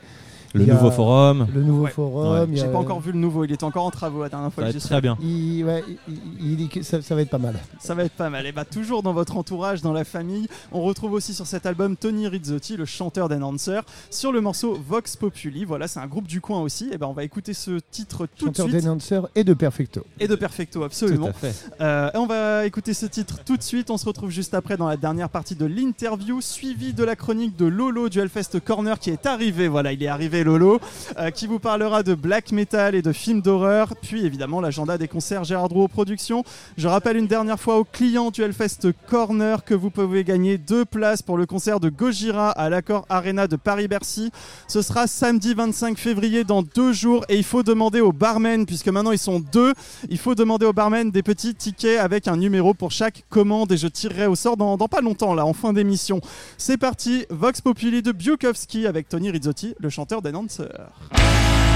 Le 0.54 0.62
Il 0.62 0.72
nouveau 0.72 0.90
forum, 0.90 1.46
Le 1.54 1.62
nouveau 1.62 1.84
Ouais. 1.84 1.90
forum. 1.90 2.52
y 2.54 2.56
J'ai 2.58 2.66
pas 2.68 2.78
encore 2.78 3.00
vu 3.00 3.12
le 3.12 3.18
nouveau. 3.18 3.44
Il 3.44 3.52
était 3.52 3.64
encore 3.64 3.84
en 3.84 3.90
travaux 3.90 4.22
la 4.22 4.28
dernière 4.28 4.52
fois 4.52 4.64
ça 4.66 4.72
que 4.72 4.78
j'y 4.78 4.84
très 4.86 5.00
bien. 5.00 5.16
Il, 5.20 5.64
ouais, 5.64 5.84
il- 6.08 6.68
ça, 6.84 7.02
ça 7.02 7.14
va 7.14 7.22
être 7.22 7.30
pas 7.30 7.38
mal. 7.38 7.54
Ça 7.78 7.94
va 7.94 8.04
être 8.04 8.12
pas 8.14 8.30
mal. 8.30 8.46
Et 8.46 8.52
bah 8.52 8.64
toujours 8.64 9.02
dans 9.02 9.12
votre 9.12 9.36
entourage, 9.36 9.82
dans 9.82 9.92
la 9.92 10.04
famille, 10.04 10.48
on 10.72 10.82
retrouve 10.82 11.12
aussi 11.12 11.34
sur 11.34 11.46
cet 11.46 11.66
album 11.66 11.96
Tony 11.96 12.28
Rizzotti, 12.28 12.76
le 12.76 12.84
chanteur 12.84 13.28
d'Enhancer, 13.28 13.80
sur 14.10 14.32
le 14.32 14.40
morceau 14.40 14.78
Vox 14.86 15.16
Populi. 15.16 15.64
Voilà, 15.64 15.88
c'est 15.88 16.00
un 16.00 16.06
groupe 16.06 16.26
du 16.26 16.40
coin 16.40 16.60
aussi. 16.60 16.88
Et 16.92 16.98
ben 16.98 17.06
on 17.06 17.12
va 17.12 17.24
écouter 17.24 17.52
ce 17.54 17.78
titre 17.90 18.26
tout 18.36 18.46
Chanteur 18.46 18.66
de 18.66 18.70
suite. 18.72 18.84
d'Enhancer 18.84 19.20
et 19.34 19.44
de 19.44 19.54
Perfecto. 19.54 20.04
Et 20.20 20.28
de 20.28 20.34
Perfecto, 20.36 20.80
Tout 20.80 20.84
absolument. 20.84 21.28
à 21.28 21.32
fait. 21.32 21.54
Euh, 21.80 22.10
et 22.14 22.16
on 22.16 22.26
va 22.26 22.66
écouter 22.66 22.94
ce 22.94 23.06
titre 23.06 23.40
tout 23.44 23.56
de 23.56 23.62
suite. 23.62 23.90
On 23.90 23.96
se 23.96 24.06
retrouve 24.06 24.30
juste 24.30 24.54
après 24.54 24.76
dans 24.76 24.88
la 24.88 24.96
dernière 24.96 25.28
partie 25.28 25.54
de 25.54 25.66
l'interview, 25.66 26.40
suivie 26.40 26.92
de 26.92 27.04
la 27.04 27.16
chronique 27.16 27.56
de 27.56 27.66
Lolo 27.66 28.08
du 28.08 28.20
Hellfest 28.20 28.60
Corner 28.64 28.98
qui 28.98 29.10
est 29.10 29.26
arrivé. 29.26 29.68
Voilà, 29.68 29.92
il 29.92 30.02
est 30.02 30.08
arrivé 30.08 30.35
Lolo, 30.44 30.80
euh, 31.18 31.30
qui 31.30 31.46
vous 31.46 31.58
parlera 31.58 32.02
de 32.02 32.14
black 32.14 32.52
metal 32.52 32.94
et 32.94 33.02
de 33.02 33.12
films 33.12 33.40
d'horreur. 33.40 33.94
Puis 34.00 34.24
évidemment 34.24 34.60
l'agenda 34.60 34.98
des 34.98 35.08
concerts 35.08 35.44
Gérard 35.44 35.68
Drouot 35.68 35.88
Productions. 35.88 36.44
Je 36.76 36.88
rappelle 36.88 37.16
une 37.16 37.26
dernière 37.26 37.60
fois 37.60 37.78
aux 37.78 37.84
clients 37.84 38.30
du 38.30 38.42
Hellfest 38.42 38.92
Corner 39.08 39.64
que 39.64 39.74
vous 39.74 39.90
pouvez 39.90 40.24
gagner 40.24 40.58
deux 40.58 40.84
places 40.84 41.22
pour 41.22 41.38
le 41.38 41.46
concert 41.46 41.80
de 41.80 41.88
Gojira 41.88 42.50
à 42.50 42.68
l'Accord 42.68 43.06
Arena 43.08 43.46
de 43.46 43.56
Paris-Bercy. 43.56 44.30
Ce 44.68 44.82
sera 44.82 45.06
samedi 45.06 45.54
25 45.54 45.98
février 45.98 46.44
dans 46.44 46.62
deux 46.62 46.92
jours 46.92 47.24
et 47.28 47.36
il 47.36 47.44
faut 47.44 47.62
demander 47.62 48.00
au 48.00 48.12
barman, 48.12 48.66
puisque 48.66 48.88
maintenant 48.88 49.12
ils 49.12 49.18
sont 49.18 49.40
deux, 49.40 49.72
il 50.08 50.18
faut 50.18 50.34
demander 50.34 50.66
au 50.66 50.72
barman 50.72 51.10
des 51.10 51.22
petits 51.22 51.54
tickets 51.54 51.98
avec 51.98 52.28
un 52.28 52.36
numéro 52.36 52.74
pour 52.74 52.90
chaque 52.90 53.24
commande 53.28 53.72
et 53.72 53.76
je 53.76 53.86
tirerai 53.86 54.26
au 54.26 54.34
sort 54.34 54.56
dans, 54.56 54.76
pas 54.76 55.00
longtemps 55.00 55.34
là, 55.34 55.44
en 55.46 55.52
fin 55.52 55.72
d'émission. 55.72 56.20
C'est 56.58 56.76
parti, 56.76 57.26
Vox 57.30 57.60
Populi 57.60 58.02
de 58.02 58.12
Bukowski 58.12 58.86
avec 58.86 59.08
Tony 59.08 59.30
Rizzotti, 59.30 59.74
le 59.78 59.90
chanteur 59.90 60.22
Make 60.32 61.75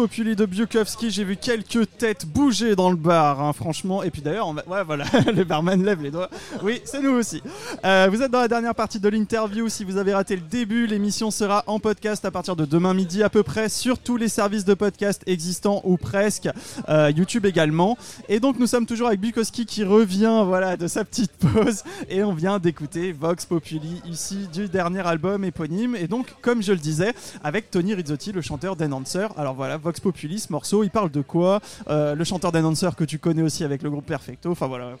Populi 0.00 0.34
de 0.34 0.46
Bukowski, 0.46 1.10
j'ai 1.10 1.24
vu 1.24 1.36
quelques 1.36 1.86
têtes 1.98 2.24
bouger 2.24 2.74
dans 2.74 2.88
le 2.88 2.96
bar, 2.96 3.42
hein, 3.42 3.52
franchement. 3.52 4.02
Et 4.02 4.10
puis 4.10 4.22
d'ailleurs, 4.22 4.54
voilà, 4.86 5.04
le 5.36 5.44
barman 5.44 5.84
lève 5.84 6.00
les 6.00 6.10
doigts. 6.10 6.30
Oui, 6.62 6.80
c'est 6.86 7.02
nous 7.02 7.10
aussi. 7.10 7.42
Euh, 7.84 8.08
vous 8.10 8.22
êtes 8.22 8.30
dans 8.30 8.40
la 8.40 8.48
dernière 8.48 8.74
partie 8.74 8.98
de 8.98 9.06
l'interview. 9.10 9.68
Si 9.68 9.84
vous 9.84 9.98
avez 9.98 10.14
raté 10.14 10.36
le 10.36 10.40
début, 10.40 10.86
l'émission 10.86 11.30
sera 11.30 11.64
en 11.66 11.80
podcast 11.80 12.24
à 12.24 12.30
partir 12.30 12.56
de 12.56 12.64
demain 12.64 12.94
midi 12.94 13.22
à 13.22 13.28
peu 13.28 13.42
près 13.42 13.68
sur 13.68 13.98
tous 13.98 14.16
les 14.16 14.30
services 14.30 14.64
de 14.64 14.72
podcast 14.72 15.22
existants 15.26 15.82
ou 15.84 15.98
presque. 15.98 16.48
Euh, 16.88 17.12
YouTube 17.14 17.44
également. 17.44 17.98
Et 18.30 18.40
donc, 18.40 18.58
nous 18.58 18.66
sommes 18.66 18.86
toujours 18.86 19.08
avec 19.08 19.20
Bukowski 19.20 19.66
qui 19.66 19.84
revient, 19.84 20.44
voilà, 20.46 20.78
de 20.78 20.86
sa 20.86 21.04
petite 21.04 21.32
pause. 21.32 21.82
Et 22.08 22.24
on 22.24 22.32
vient 22.32 22.58
d'écouter 22.58 23.12
Vox 23.12 23.44
Populi 23.44 24.00
ici 24.08 24.48
du 24.50 24.66
dernier 24.66 25.06
album 25.06 25.44
éponyme. 25.44 25.94
Et 25.94 26.06
donc, 26.06 26.28
comme 26.40 26.62
je 26.62 26.72
le 26.72 26.78
disais, 26.78 27.12
avec 27.44 27.70
Tony 27.70 27.92
Rizzotti, 27.92 28.32
le 28.32 28.40
chanteur 28.40 28.76
d'Enhancer. 28.76 29.26
Alors 29.36 29.54
voilà, 29.54 29.76
Vox 29.76 29.89
Populi, 29.98 30.38
ce 30.38 30.52
morceau, 30.52 30.84
il 30.84 30.90
parle 30.90 31.10
de 31.10 31.22
quoi 31.22 31.58
Euh, 31.88 32.14
Le 32.14 32.22
chanteur 32.22 32.52
d'Enhancer 32.52 32.90
que 32.96 33.02
tu 33.02 33.18
connais 33.18 33.42
aussi 33.42 33.64
avec 33.64 33.82
le 33.82 33.90
groupe 33.90 34.06
Perfecto. 34.06 34.50
Enfin 34.52 34.68
voilà, 34.68 34.92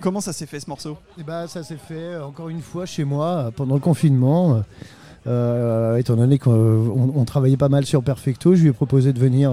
comment 0.00 0.22
ça 0.22 0.32
s'est 0.32 0.46
fait 0.46 0.60
ce 0.60 0.70
morceau? 0.70 0.96
Et 1.20 1.22
bah, 1.24 1.46
ça 1.48 1.62
s'est 1.62 1.76
fait 1.76 1.94
euh, 2.14 2.24
encore 2.24 2.48
une 2.48 2.62
fois 2.62 2.86
chez 2.86 3.04
moi 3.04 3.26
euh, 3.26 3.50
pendant 3.50 3.74
le 3.74 3.80
confinement. 3.80 4.62
Étant 5.26 6.16
donné 6.16 6.38
qu'on 6.38 6.52
on- 6.52 7.12
on 7.16 7.24
travaillait 7.26 7.58
pas 7.58 7.68
mal 7.68 7.84
sur 7.84 8.02
Perfecto, 8.02 8.54
je 8.54 8.62
lui 8.62 8.68
ai 8.70 8.72
proposé 8.72 9.12
de 9.12 9.18
venir 9.18 9.52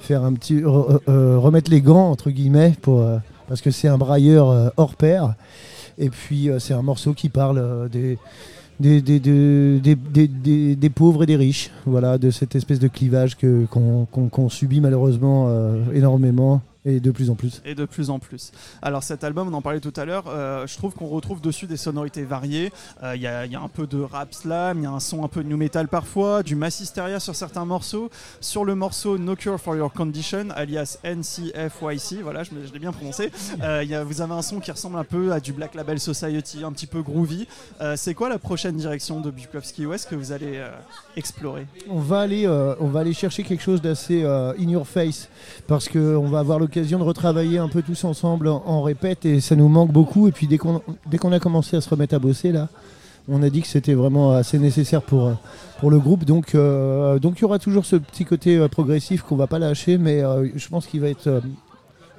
faire 0.00 0.24
un 0.24 0.32
petit 0.32 0.60
re- 0.60 0.98
remettre 1.36 1.70
les 1.70 1.80
gants 1.80 2.10
entre 2.10 2.30
guillemets 2.30 2.74
pour 2.82 3.04
parce 3.46 3.60
que 3.60 3.70
c'est 3.70 3.86
un 3.88 3.98
brailleur 3.98 4.72
hors 4.76 4.96
pair. 4.96 5.34
Et 5.98 6.10
puis 6.10 6.48
c'est 6.58 6.74
un 6.74 6.82
morceau 6.82 7.12
qui 7.14 7.28
parle 7.28 7.88
des 7.90 8.18
des, 8.80 10.00
pauvres 10.94 11.22
et 11.22 11.26
des 11.26 11.36
riches, 11.36 11.70
voilà, 11.86 12.18
de 12.18 12.30
cette 12.30 12.54
espèce 12.54 12.78
de 12.78 12.88
clivage 12.88 13.36
qu'on 13.36 14.48
subit 14.48 14.80
malheureusement 14.80 15.46
euh, 15.48 15.82
énormément 15.94 16.62
et 16.84 17.00
de 17.00 17.10
plus 17.10 17.30
en 17.30 17.34
plus. 17.34 17.60
et 17.64 17.74
de 17.74 17.84
plus 17.84 18.10
en 18.10 18.18
plus. 18.18 18.52
Alors 18.82 19.02
cet 19.02 19.24
album, 19.24 19.48
on 19.48 19.54
en 19.54 19.62
parlait 19.62 19.80
tout 19.80 19.92
à 19.96 20.04
l'heure, 20.04 20.24
euh, 20.28 20.66
je 20.66 20.76
trouve 20.76 20.94
qu'on 20.94 21.06
retrouve 21.08 21.40
dessus 21.40 21.66
des 21.66 21.76
sonorités 21.76 22.24
variées. 22.24 22.72
Euh, 23.02 23.14
Il 23.16 23.22
y, 23.22 23.26
a- 23.26 23.46
il 23.46 23.52
y 23.52 23.56
a 23.56 23.60
un 23.60 23.68
peu 23.68 23.86
de 23.86 24.00
rap 24.00 24.34
slam, 24.34 24.78
il 24.78 24.82
y 24.84 24.86
a 24.86 24.90
un 24.90 25.00
son 25.00 25.24
un 25.24 25.28
peu 25.28 25.42
de 25.42 25.48
new 25.48 25.56
metal 25.56 25.88
parfois, 25.88 26.42
du 26.42 26.56
massisteria 26.56 27.20
sur 27.20 27.34
certains 27.34 27.64
morceaux. 27.64 28.10
Sur 28.40 28.64
le 28.64 28.74
morceau 28.74 29.18
No 29.18 29.34
Cure 29.36 29.60
for 29.60 29.76
Your 29.76 29.92
Condition, 29.92 30.48
alias 30.54 30.98
NCFYC, 31.04 32.22
voilà, 32.22 32.42
je, 32.42 32.50
je 32.66 32.72
l'ai 32.72 32.78
bien 32.78 32.92
prononcé, 32.92 33.30
euh, 33.62 33.84
y 33.84 33.94
a- 33.94 34.04
vous 34.04 34.20
avez 34.20 34.32
un 34.32 34.42
son 34.42 34.60
qui 34.60 34.70
ressemble 34.70 34.98
un 34.98 35.04
peu 35.04 35.32
à 35.32 35.40
du 35.40 35.52
Black 35.52 35.74
Label 35.74 35.98
Society, 36.00 36.64
un 36.64 36.72
petit 36.72 36.86
peu 36.86 37.02
groovy. 37.02 37.46
Euh, 37.80 37.94
C'est 37.96 38.14
quoi 38.14 38.28
la 38.28 38.38
prochaine 38.38 38.76
direction 38.76 39.20
de 39.20 39.30
Bukowski? 39.30 39.84
Est-ce 39.84 40.06
que 40.06 40.14
vous 40.14 40.32
allez 40.32 40.56
euh, 40.56 40.68
explorer? 41.16 41.66
On 41.88 42.00
va 42.00 42.20
aller, 42.20 42.46
euh, 42.46 42.74
on 42.80 42.88
va 42.88 43.00
aller 43.00 43.12
chercher 43.14 43.42
quelque 43.42 43.62
chose 43.62 43.80
d'assez 43.80 44.22
euh, 44.24 44.52
in 44.58 44.68
your 44.68 44.86
face 44.86 45.28
parce 45.66 45.88
que 45.88 46.16
on 46.16 46.26
va 46.28 46.40
avoir 46.40 46.58
de 46.82 47.02
retravailler 47.02 47.58
un 47.58 47.68
peu 47.68 47.82
tous 47.82 48.04
ensemble 48.04 48.48
en, 48.48 48.82
répète 48.82 49.24
et 49.24 49.40
ça 49.40 49.56
nous 49.56 49.68
manque 49.68 49.92
beaucoup. 49.92 50.28
Et 50.28 50.32
puis 50.32 50.46
dès 50.46 50.58
qu'on 50.58 51.32
a 51.32 51.40
commencé 51.40 51.76
à 51.76 51.80
se 51.80 51.88
remettre 51.88 52.14
à 52.14 52.18
bosser 52.18 52.52
là, 52.52 52.68
on 53.28 53.42
a 53.42 53.50
dit 53.50 53.62
que 53.62 53.68
c'était 53.68 53.94
vraiment 53.94 54.32
assez 54.32 54.58
nécessaire 54.58 55.02
pour 55.02 55.32
pour 55.80 55.90
le 55.90 55.98
groupe. 55.98 56.24
Donc 56.24 56.54
euh, 56.54 57.18
donc 57.18 57.38
il 57.38 57.42
y 57.42 57.44
aura 57.44 57.58
toujours 57.58 57.84
ce 57.84 57.96
petit 57.96 58.24
côté 58.24 58.56
euh, 58.56 58.68
progressif 58.68 59.22
qu'on 59.22 59.36
va 59.36 59.46
pas 59.46 59.58
lâcher, 59.58 59.98
mais 59.98 60.22
euh, 60.22 60.48
je 60.54 60.68
pense 60.68 60.86
qu'il 60.86 61.00
va 61.00 61.08
être 61.08 61.42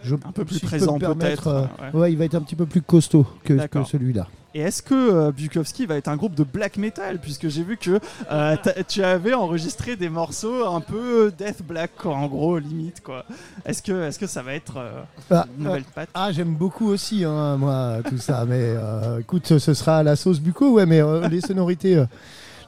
je- 0.06 0.16
Un 0.16 0.32
peu 0.32 0.46
plus 0.46 0.60
si 0.60 0.66
présent 0.66 0.98
peut-être. 1.00 1.48
euh, 1.48 1.64
euh, 1.82 1.92
ouais. 1.94 2.00
ouais, 2.00 2.12
il 2.14 2.18
va 2.18 2.26
être 2.26 2.36
un 2.36 2.42
petit 2.42 2.56
peu 2.56 2.66
plus 2.66 2.82
costaud 2.82 3.26
que, 3.44 3.58
celui-là. 3.86 4.28
Et 4.54 4.60
est-ce 4.62 4.82
que 4.82 4.94
euh, 4.96 5.32
Bukowski 5.34 5.86
va 5.86 5.96
être 5.98 6.08
un 6.08 6.16
groupe 6.16 6.34
de 6.34 6.46
black 6.46 6.78
metal? 6.78 7.20
Puisque 7.20 7.50
j'ai 7.50 7.64
vu 7.64 7.76
que 7.76 8.00
euh, 8.32 8.56
tu 8.88 9.04
avais 9.04 9.34
enregistré 9.34 9.98
des 9.98 10.08
morceaux 10.08 10.66
un 10.66 10.80
peu 10.80 11.34
death 11.38 11.62
black, 11.62 11.92
quoi, 11.98 12.16
en 12.16 12.28
gros, 12.28 12.58
limite. 12.58 13.02
quoi. 13.02 13.26
Est-ce 13.66 13.82
que, 13.84 14.08
est 14.08 14.18
que 14.18 14.28
ça 14.28 14.42
va 14.44 14.54
être 14.54 14.78
euh, 14.78 15.02
Ah, 15.30 15.46
une 15.58 15.66
nouvelle 15.66 15.84
patte? 15.84 16.08
Ah, 16.14 16.32
j'aime 16.32 16.56
beaucoup 16.56 16.88
aussi, 16.88 17.26
hein, 17.26 17.58
moi, 17.58 17.98
tout 18.08 18.18
ça. 18.18 18.46
Mais 18.46 18.62
euh, 18.62 19.20
écoute, 19.20 19.58
ce 19.58 19.74
sera 19.74 19.98
à 19.98 20.04
la 20.04 20.16
sauce 20.16 20.40
buco, 20.40 20.72
ouais, 20.76 20.86
mais 20.86 21.02
euh, 21.02 21.28
les 21.28 21.42
sonorités, 21.42 21.98
euh, 21.98 22.06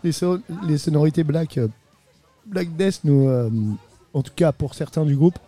les, 0.04 0.12
so- 0.12 0.40
les 0.68 0.78
sonorités 0.78 1.24
black, 1.24 1.58
euh, 1.58 1.70
black 2.46 2.76
death, 2.76 3.00
nous, 3.06 3.30
euh, 3.30 3.50
en 4.14 4.22
tout 4.24 4.34
cas 4.36 4.52
pour 4.52 4.74
certains 4.74 5.06
du 5.06 5.16
groupe. 5.16 5.40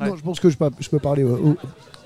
Ouais. 0.00 0.08
Non, 0.10 0.16
je 0.16 0.22
pense 0.22 0.40
que 0.40 0.50
je 0.50 0.56
peux, 0.56 0.70
je 0.78 0.88
peux 0.90 0.98
parler. 0.98 1.22
euh, 1.22 1.36
au- 1.36 1.56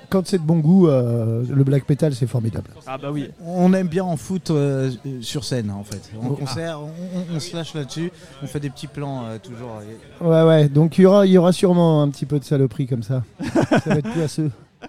quand 0.08 0.26
c'est 0.26 0.38
de 0.38 0.42
bon 0.42 0.58
goût, 0.58 0.88
euh, 0.88 1.44
le 1.48 1.62
black 1.62 1.88
metal, 1.88 2.12
c'est 2.16 2.26
formidable. 2.26 2.70
Ah 2.86 2.98
bah 2.98 3.10
oui. 3.12 3.28
On 3.46 3.72
aime 3.74 3.86
bien 3.86 4.02
en 4.02 4.16
foot 4.16 4.50
euh, 4.50 4.90
sur 5.20 5.44
scène 5.44 5.70
en 5.70 5.84
fait. 5.84 6.10
En 6.20 6.30
Oh. 6.30 6.34
concert, 6.34 6.80
on, 6.80 6.86
on- 6.86 7.36
on 7.36 7.38
se 7.40 7.54
lâche 7.54 7.74
là-dessus. 7.74 8.10
On 8.42 8.46
fait 8.48 8.58
des 8.58 8.70
petits 8.70 8.88
plans 8.88 9.24
euh, 9.26 9.38
toujours. 9.38 9.80
Ouais, 10.20 10.42
ouais. 10.42 10.68
Donc 10.68 10.98
il 10.98 11.02
y 11.02 11.06
aura, 11.06 11.26
il 11.26 11.32
y 11.32 11.38
aura 11.38 11.52
sûrement 11.52 12.02
un 12.02 12.08
petit 12.08 12.26
peu 12.26 12.40
de 12.40 12.44
saloperie 12.44 12.88
comme 12.88 13.04
ça. 13.04 13.22
ça 13.70 13.80
va 13.86 13.94
être 13.96 14.12
poisseux. 14.12 14.50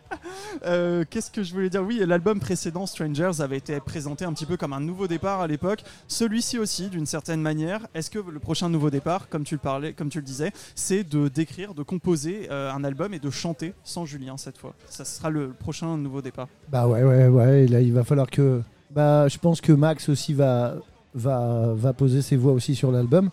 Euh, 0.66 1.06
Qu'est-ce 1.10 1.32
que 1.32 1.44
je 1.44 1.54
voulais 1.54 1.70
dire? 1.70 1.82
Oui, 1.82 2.02
l'album 2.06 2.39
précédent, 2.39 2.86
Strangers, 2.86 3.39
avait 3.42 3.58
été 3.58 3.80
présenté 3.80 4.26
un 4.26 4.34
petit 4.34 4.46
peu 4.46 4.58
comme 4.58 4.74
un 4.74 4.80
nouveau 4.80 5.08
départ 5.08 5.42
à 5.42 5.48
l'époque. 5.48 5.84
Celui-ci 6.08 6.60
aussi, 6.60 6.89
d'une 6.89 7.06
certaine 7.06 7.42
manière. 7.42 7.88
Est-ce 7.96 8.12
que 8.12 8.20
le 8.20 8.39
prochain 8.39 8.70
nouveau 8.70 8.89
départ, 8.89 9.30
comme 9.30 9.44
tu 9.44 9.56
le 9.56 9.60
parlais, 9.60 9.94
comme 9.94 10.10
tu 10.10 10.20
le 10.20 10.26
disais, 10.26 10.52
c'est 10.76 11.04
de 11.04 11.30
d'écrire, 11.30 11.74
de 11.74 11.84
composer 11.84 12.48
euh, 12.52 12.72
un 12.72 12.84
album 12.84 13.14
et 13.14 13.20
de 13.20 13.30
chanter 13.30 13.74
sans 13.84 14.06
Julien 14.06 14.38
cette 14.38 14.58
fois? 14.58 14.74
Ça 14.88 15.06
sera 15.06 15.30
le 15.30 15.50
prochain 15.50 15.98
nouveau 15.98 16.22
départ. 16.22 16.48
Bah 16.70 16.88
ouais, 16.88 17.04
ouais, 17.04 17.28
ouais. 17.28 17.68
Là, 17.68 17.82
il 17.82 17.94
va 17.94 18.04
falloir 18.04 18.30
que. 18.30 18.62
Bah, 18.92 19.28
je 19.28 19.38
pense 19.38 19.62
que 19.62 19.72
Max 19.72 20.10
aussi 20.10 20.34
va, 20.34 20.76
va, 21.16 21.74
va 21.74 21.94
poser 21.94 22.22
ses 22.22 22.36
voix 22.36 22.52
aussi 22.52 22.76
sur 22.76 22.92
l'album, 22.92 23.30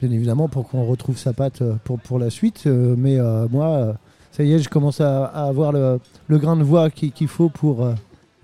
bien 0.00 0.10
évidemment, 0.10 0.48
pour 0.48 0.68
qu'on 0.68 0.84
retrouve 0.84 1.16
sa 1.16 1.32
patte 1.32 1.62
euh, 1.62 1.74
pour, 1.84 1.98
pour 2.00 2.18
la 2.18 2.30
suite. 2.30 2.66
Mais 2.66 3.18
moi, 3.50 3.96
ça 4.36 4.42
y 4.44 4.52
est, 4.52 4.58
je 4.58 4.68
commence 4.68 5.00
à, 5.00 5.26
à 5.26 5.44
avoir 5.44 5.72
le, 5.72 5.98
le 6.28 6.38
grain 6.38 6.56
de 6.56 6.62
voix 6.62 6.90
qu'il 6.90 7.28
faut 7.28 7.48
pour, 7.48 7.84
euh, 7.84 7.94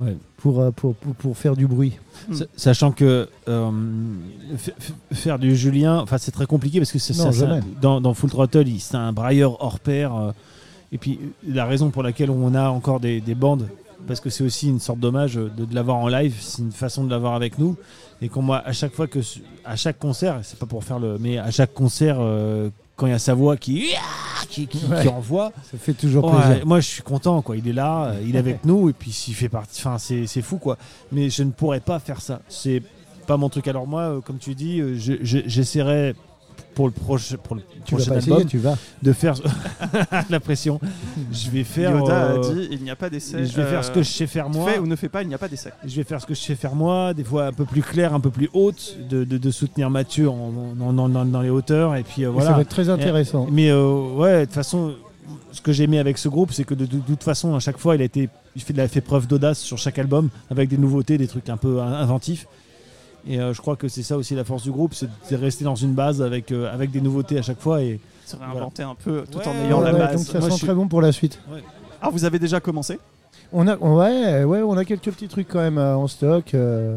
Ouais. 0.01 0.16
pour, 0.38 0.61
euh, 0.61 0.70
pour, 0.72 0.95
pour, 0.97 1.14
pour 1.14 1.36
faire 1.36 1.55
du 1.55 1.66
bruit. 1.68 1.93
Sa- 2.32 2.47
Sachant 2.57 2.90
que 2.90 3.28
euh, 3.49 3.70
faire 5.12 5.38
du 5.38 5.55
Julien, 5.55 5.99
enfin 6.01 6.18
c'est 6.18 6.32
très 6.32 6.47
compliqué 6.47 6.78
parce 6.80 6.90
que 6.93 6.99
c'est 6.99 7.12
ça, 7.12 7.30
ça- 7.32 7.61
dans, 7.80 8.01
dans 8.01 8.14
Full 8.14 8.30
Throttle, 8.30 8.66
c'est 8.78 8.97
un 8.97 9.12
brailleur 9.12 9.62
hors 9.62 9.78
pair. 9.80 10.14
euh, 10.16 10.32
et 10.90 10.99
puis 10.99 11.18
la 11.47 11.64
raison 11.66 11.90
pour 11.90 12.03
laquelle 12.03 12.30
on 12.30 12.55
a 12.55 12.68
encore 12.68 13.01
des, 13.01 13.20
des 13.20 13.34
bandes, 13.34 13.68
parce 14.07 14.20
que 14.20 14.28
c'est 14.30 14.45
aussi 14.45 14.68
une 14.68 14.80
sorte 14.80 14.99
d'hommage 14.99 15.34
de, 15.36 15.49
de 15.64 15.74
l'avoir 15.74 15.97
en 15.99 16.09
live, 16.09 16.34
c'est 16.40 16.62
une 16.62 16.72
façon 16.72 17.05
de 17.05 17.11
l'avoir 17.11 17.34
avec 17.34 17.59
nous. 17.59 17.76
Et 18.20 18.28
qu'on 18.28 18.43
moi 18.43 18.62
à 18.64 18.72
chaque 18.72 18.93
fois 18.93 19.07
que 19.07 19.20
à 19.64 19.76
chaque 19.76 19.99
concert, 19.99 20.40
c'est 20.43 20.59
pas 20.59 20.66
pour 20.66 20.82
faire 20.84 20.99
le, 20.99 21.16
mais 21.18 21.38
à 21.38 21.51
chaque 21.51 21.72
concert 21.74 22.16
quand 22.97 23.07
il 23.07 23.11
y 23.11 23.14
a 23.14 23.18
sa 23.18 23.34
voix 23.34 23.57
qui, 23.57 23.88
qui, 24.49 24.66
qui, 24.66 24.84
Ouais. 24.86 25.03
qui 25.03 25.09
envoie, 25.09 25.53
Ça 25.70 25.78
fait 25.78 25.95
toujours 25.95 26.30
plaisir. 26.30 26.66
moi 26.66 26.80
je 26.80 26.86
suis 26.88 27.03
content 27.03 27.40
quoi. 27.43 27.57
Il 27.57 27.66
est 27.68 27.72
là, 27.72 28.07
euh, 28.07 28.22
il 28.26 28.36
est 28.36 28.38
avec 28.38 28.64
nous 28.64 28.88
et 28.90 28.93
puis 28.93 29.12
s'il 29.12 29.34
fait 29.34 29.49
partie, 29.49 29.80
enfin 29.84 29.99
c'est 29.99 30.43
fou 30.43 30.59
quoi. 30.59 30.76
Mais 31.11 31.30
je 31.30 31.43
ne 31.43 31.51
pourrais 31.51 31.80
pas 31.80 31.99
faire 31.99 32.20
ça. 32.20 32.40
C'est 32.49 32.82
pas 33.26 33.36
mon 33.36 33.49
truc. 33.49 33.66
Alors 33.68 33.86
moi, 33.86 34.03
euh, 34.03 34.20
comme 34.20 34.38
tu 34.38 34.55
dis, 34.55 34.80
euh, 34.80 34.95
je- 34.99 35.14
je- 35.22 35.38
j'essaierai 35.47 36.14
pour 36.75 36.87
le 36.87 36.93
proche, 36.93 37.37
pour 37.37 37.57
le 37.57 37.62
Tu 37.85 37.95
vas 37.95 37.99
prochain 37.99 38.11
pas 38.12 38.16
album 38.18 38.35
essayer, 38.39 38.49
tu 38.49 38.59
vas. 38.59 38.77
de 39.03 39.12
faire 39.12 39.35
la 40.31 40.41
pression. 40.41 40.81
Je 41.33 41.51
vais 41.51 41.64
faire. 41.64 41.97
Yoda 41.97 42.12
euh, 42.12 42.41
a 42.51 42.55
dit 42.55 42.68
il 42.70 42.83
n'y 42.83 42.91
a 42.91 42.97
pas 42.97 43.11
d'essai. 43.11 43.45
je 43.45 43.57
vais 43.57 43.64
faire 43.64 43.85
ce 43.85 43.91
que 43.91 44.03
je 44.03 44.09
sais 44.11 44.27
faire 44.27 44.49
moi. 44.49 44.70
Fais 44.70 44.79
ou 44.79 44.87
ne 44.87 44.97
fais 44.97 45.09
pas, 45.09 45.23
il 45.23 45.29
n'y 45.29 45.35
a 45.35 45.39
pas 45.39 45.49
d'essai. 45.49 45.70
Je 45.85 45.97
vais 45.97 46.05
faire 46.05 46.20
ce 46.20 46.27
que 46.27 46.35
je 46.35 46.41
sais 46.41 46.55
faire 46.55 46.75
moi, 46.75 47.14
des 47.14 47.25
fois 47.25 47.47
un 47.47 47.53
peu 47.53 47.64
plus 47.64 47.83
clair, 47.83 48.14
un 48.14 48.20
peu 48.20 48.31
plus 48.31 48.49
haute, 48.53 48.97
de, 49.09 49.25
de- 49.25 49.39
de 49.39 49.51
soutenir 49.51 49.91
Mathieu 49.91 50.29
en, 50.29 50.53
en- 50.81 50.81
en- 50.99 51.09
dans, 51.09 51.25
dans 51.25 51.41
les 51.43 51.51
hauteurs. 51.51 51.97
Et 51.97 52.03
puis 52.03 52.25
euh, 52.25 52.29
Ça 52.29 52.33
voilà. 52.33 52.53
va 52.53 52.61
être 52.62 52.68
très 52.68 52.89
intéressant. 52.89 53.47
Mais 53.51 53.70
euh, 53.70 54.14
ouais, 54.16 54.41
de 54.41 54.45
toute 54.47 54.55
façon, 54.55 54.95
ce 55.53 55.61
que 55.61 55.73
j'ai 55.73 55.85
aimé 55.85 55.99
avec 55.99 56.18
ce 56.18 56.29
groupe, 56.29 56.53
c'est 56.53 56.64
que 56.64 56.75
de, 56.75 56.87
de- 56.87 56.97
de 56.97 57.03
toute 57.07 57.23
façon, 57.25 57.55
à 57.55 57.61
chaque 57.61 57.79
fois, 57.79 57.95
il 57.97 58.03
a, 58.03 58.05
été, 58.05 58.29
il 58.57 58.62
fait, 58.62 58.73
il 58.73 58.81
a 58.81 58.89
fait 58.89 59.01
preuve 59.01 59.27
d'audace 59.27 59.59
sur 59.59 59.79
chaque 59.79 59.99
album, 59.99 60.31
avec 60.51 60.68
des 60.68 60.79
nouveautés, 60.79 61.18
des 61.18 61.29
trucs 61.29 61.49
un 61.49 61.57
peu 61.57 61.81
in- 61.81 61.93
inventifs. 61.93 62.47
Et 63.27 63.41
euh, 63.41 63.53
je 63.55 63.61
crois 63.61 63.77
que 63.77 63.87
c'est 63.89 64.03
ça 64.03 64.16
aussi 64.16 64.35
la 64.35 64.45
force 64.45 64.62
du 64.64 64.70
groupe, 64.73 64.95
c'est 64.95 65.07
de 65.31 65.37
rester 65.37 65.64
dans 65.64 65.77
une 65.77 65.93
base 65.95 66.20
avec, 66.23 66.51
euh, 66.51 66.73
avec 66.73 66.91
des 66.91 67.01
nouveautés 67.01 67.39
à 67.39 67.43
chaque 67.43 67.61
fois. 67.61 67.81
Et 67.83 68.01
Se 68.27 68.37
réinventer 68.37 68.83
un 68.83 68.95
peu 68.97 69.25
tout 69.31 69.39
Ouais, 69.39 69.47
en 69.47 69.55
ayant 69.66 69.79
Ouais, 69.79 69.85
la 69.87 69.93
ouais, 69.93 69.99
base. 69.99 70.16
donc 70.16 70.27
ça 70.27 70.39
Moi, 70.41 70.49
sent 70.49 70.53
je 70.55 70.59
suis- 70.59 70.66
très 70.66 70.75
bon 70.75 70.89
pour 70.89 71.01
la 71.03 71.12
suite. 71.12 71.39
Ah, 72.01 72.11
vous 72.11 72.25
avez 72.25 72.39
déjà 72.41 72.59
commencé? 72.61 72.99
On 73.53 73.68
a, 73.68 73.77
ouais, 73.77 74.45
ouais, 74.45 74.62
on 74.62 74.77
a 74.77 74.85
quelques 74.85 75.11
petits 75.12 75.29
trucs 75.29 75.47
quand 75.49 75.61
même 75.61 75.79
euh, 75.79 75.95
en 75.97 76.09
stock. 76.09 76.55
euh. 76.55 76.97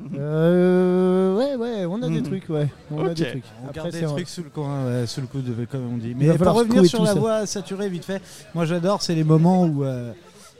Mhm. 0.00 0.16
Euh, 0.18 1.36
ouais, 1.36 1.54
ouais, 1.54 1.86
on 1.86 2.02
a 2.02 2.08
des 2.08 2.20
Mhm. 2.20 2.22
trucs, 2.24 2.48
ouais. 2.48 2.66
On 2.90 3.04
a 3.06 3.14
des 3.14 3.24
trucs. 3.26 3.44
On 3.62 3.68
Après, 3.68 3.80
garde 3.82 3.90
des 3.92 4.02
trucs 4.06 4.28
sous 4.28 4.42
le 4.42 4.50
coin, 4.50 4.84
ouais, 4.86 5.06
sous 5.06 5.20
le 5.20 5.26
coude, 5.28 5.44
comme 5.70 5.92
on 5.94 5.96
dit. 5.96 6.12
va 6.12 6.18
Mais 6.18 6.38
pour 6.38 6.54
revenir 6.54 6.84
sur 6.86 7.04
la 7.04 7.12
ça. 7.12 7.20
voix 7.20 7.46
saturée 7.46 7.88
vite 7.88 8.04
fait, 8.04 8.20
moi 8.54 8.64
j'adore, 8.64 9.00
c'est 9.02 9.14
les 9.14 9.22
moments 9.22 9.64
où 9.64 9.84
euh, 9.84 10.12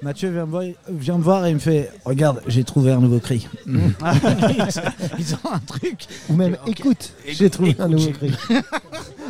Mathieu 0.02 0.30
vient 0.30 0.46
me, 0.46 0.50
voir, 0.50 0.64
vient 0.88 1.18
me 1.18 1.22
voir 1.22 1.46
et 1.46 1.50
il 1.50 1.54
me 1.54 1.60
fait 1.60 1.90
Regarde, 2.04 2.42
j'ai 2.48 2.64
trouvé 2.64 2.90
un 2.90 2.98
nouveau 2.98 3.20
cri. 3.20 3.48
Ils 3.66 5.34
ont 5.34 5.52
un 5.52 5.60
truc. 5.60 6.06
Ou 6.28 6.34
même, 6.34 6.56
écoute, 6.66 7.12
j'ai 7.26 7.48
trouvé 7.50 7.76
un 7.78 7.88
nouveau 7.88 8.10
cri. 8.10 8.32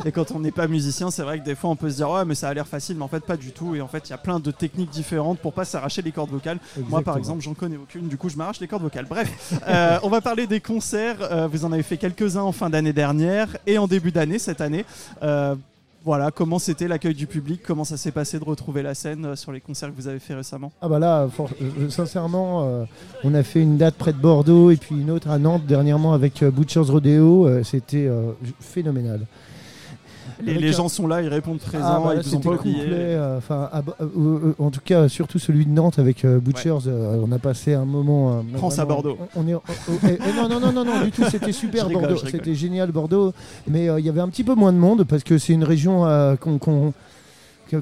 Et 0.05 0.11
quand 0.11 0.33
on 0.33 0.41
n'est 0.41 0.51
pas 0.51 0.66
musicien, 0.66 1.11
c'est 1.11 1.23
vrai 1.23 1.39
que 1.39 1.45
des 1.45 1.55
fois 1.55 1.70
on 1.70 1.77
peut 1.77 1.91
se 1.91 1.97
dire 1.97 2.11
ouais 2.11 2.25
mais 2.25 2.35
ça 2.35 2.49
a 2.49 2.55
l'air 2.55 2.66
facile, 2.66 2.97
mais 2.97 3.05
en 3.05 3.09
fait 3.09 3.25
pas 3.25 3.37
du 3.37 3.53
tout. 3.53 3.75
Et 3.75 3.81
en 3.81 3.89
fait 3.89 4.09
il 4.09 4.11
y 4.11 4.14
a 4.14 4.18
plein 4.18 4.41
de 4.41 4.51
techniques 4.51 4.91
différentes 4.91 5.39
pour 5.39 5.53
pas 5.53 5.64
s'arracher 5.64 6.03
les 6.03 6.11
cordes 6.11 6.31
vocales. 6.31 6.59
Moi 6.89 7.03
par 7.03 7.16
exemple 7.16 7.43
j'en 7.43 7.55
connais 7.55 7.77
aucune, 7.77 8.09
du 8.09 8.16
coup 8.16 8.29
je 8.29 8.37
m'arrache 8.37 8.61
les 8.61 8.66
cordes 8.66 8.83
vocales. 8.83 9.07
Bref, 9.09 9.31
euh, 9.68 9.99
on 10.03 10.09
va 10.09 10.20
parler 10.20 10.47
des 10.47 10.61
concerts. 10.61 11.18
Euh, 11.20 11.47
vous 11.47 11.64
en 11.64 11.73
avez 11.73 11.83
fait 11.83 11.99
quelques-uns 11.99 12.43
en 12.43 12.53
fin 12.53 12.70
d'année 12.70 12.93
dernière 12.93 13.57
et 13.66 13.79
en 13.79 13.87
début 13.87 14.11
d'année 14.11 14.39
cette 14.39 14.61
année. 14.61 14.85
Euh, 15.23 15.55
voilà, 16.05 16.30
comment 16.30 16.59
c'était 16.59 16.88
l'accueil 16.88 17.14
du 17.14 17.26
public, 17.26 17.61
comment 17.64 17.84
ça 17.84 17.96
s'est 17.96 18.11
passé 18.12 18.38
de 18.38 18.44
retrouver 18.44 18.82
la 18.82 18.94
scène 18.94 19.24
euh, 19.26 19.36
sur 19.36 19.53
les 19.53 19.61
concerts 19.61 19.90
que 19.90 19.96
vous 19.96 20.09
avez 20.09 20.18
fait 20.18 20.34
récemment? 20.34 20.72
Ah 20.80 20.88
bah 20.88 20.98
là, 20.98 21.28
for- 21.30 21.50
euh, 21.62 21.88
sincèrement, 21.90 22.64
euh, 22.64 22.84
on 23.24 23.34
a 23.34 23.42
fait 23.42 23.61
une 23.61 23.76
date 23.78 23.94
près 23.94 24.12
de 24.12 24.18
Bordeaux 24.18 24.70
et 24.70 24.76
puis 24.76 24.94
une 25.00 25.11
autre 25.11 25.28
à 25.30 25.38
Nantes 25.38 25.66
dernièrement 25.66 26.12
avec 26.12 26.42
euh, 26.42 26.50
Butcher's 26.50 26.90
Rodeo. 26.90 27.46
euh, 27.46 27.62
C'était 27.62 28.07
euh, 28.07 28.32
phénoménal. 28.61 29.20
Les, 30.45 30.72
gens 30.72 30.88
sont 30.88 31.07
là, 31.07 31.22
ils 31.22 31.28
répondent 31.28 31.59
présents, 31.59 31.84
Ah, 31.86 32.01
bah 32.05 32.14
ils 32.14 32.20
vous 32.22 32.34
ont 32.34 32.38
c'était 32.38 32.49
pas 32.51 32.57
complet. 32.57 32.82
euh, 32.90 33.38
Enfin, 33.38 33.68
ah 33.72 33.82
bah, 33.82 33.97
euh, 34.01 34.07
euh, 34.16 34.55
en 34.59 34.70
tout 34.70 34.80
cas, 34.84 35.09
surtout 35.09 35.38
celui 35.38 35.64
de 35.66 35.70
Nantes 35.70 35.99
avec 35.99 36.24
euh, 36.24 36.38
Butchers. 36.40 36.86
euh, 36.86 37.22
on 37.26 37.30
a 37.32 37.38
passé 37.38 37.74
un 37.74 37.84
moment. 37.84 38.38
euh, 38.38 38.59
France 38.59 38.78
à 38.78 38.84
Bordeaux. 38.84 39.16
On, 39.36 39.43
on 39.45 39.49
est, 39.49 39.55
oh, 39.55 39.62
oh, 39.68 39.93
eh, 40.09 40.18
eh, 40.18 40.36
non, 40.36 40.49
non, 40.49 40.61
non, 40.61 40.72
non, 40.72 40.84
non, 40.84 41.05
du 41.05 41.11
tout. 41.11 41.22
C'était 41.30 41.53
super 41.53 41.86
rigole, 41.86 42.03
Bordeaux. 42.09 42.22
C'était 42.30 42.55
génial 42.55 42.90
Bordeaux. 42.93 43.32
Mais 43.68 43.88
euh, 43.88 44.01
il 44.01 44.07
y 44.07 44.09
avait 44.09 44.20
un 44.20 44.28
petit 44.28 44.45
peu 44.45 44.55
moins 44.55 44.72
de 44.72 44.78
monde 44.78 45.05
parce 45.05 45.22
que 45.24 45.38
c'est 45.38 45.53
une 45.53 45.64
région 45.64 46.05
euh, 46.07 46.36
qu'on. 46.36 46.59
que- 46.59 46.93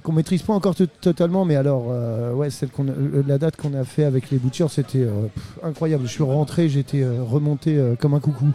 qu'on 0.03 0.13
maîtrise 0.13 0.43
pas 0.43 0.53
encore 0.53 0.77
to- 0.77 0.87
totalement 1.01 1.45
mais 1.45 1.57
alors 1.57 1.87
euh, 1.91 2.33
ouais 2.33 2.49
celle 2.51 2.69
qu'on 2.69 2.87
euh, 2.87 3.25
la 3.27 3.39
date 3.39 3.57
qu'on 3.57 3.75
a 3.75 3.83
fait 3.83 4.05
avec 4.05 4.31
les 4.31 4.39
butchers 4.39 4.69
c'était 4.71 5.01
euh, 5.03 5.27
incroyable 5.65 6.05
je 6.07 6.13
suis 6.13 6.23
rentré 6.23 6.69
j'étais 6.69 7.03
euh, 7.03 7.25
remonté 7.29 7.77
euh, 7.77 7.97
comme 7.99 8.15
un 8.15 8.21
coucou 8.21 8.47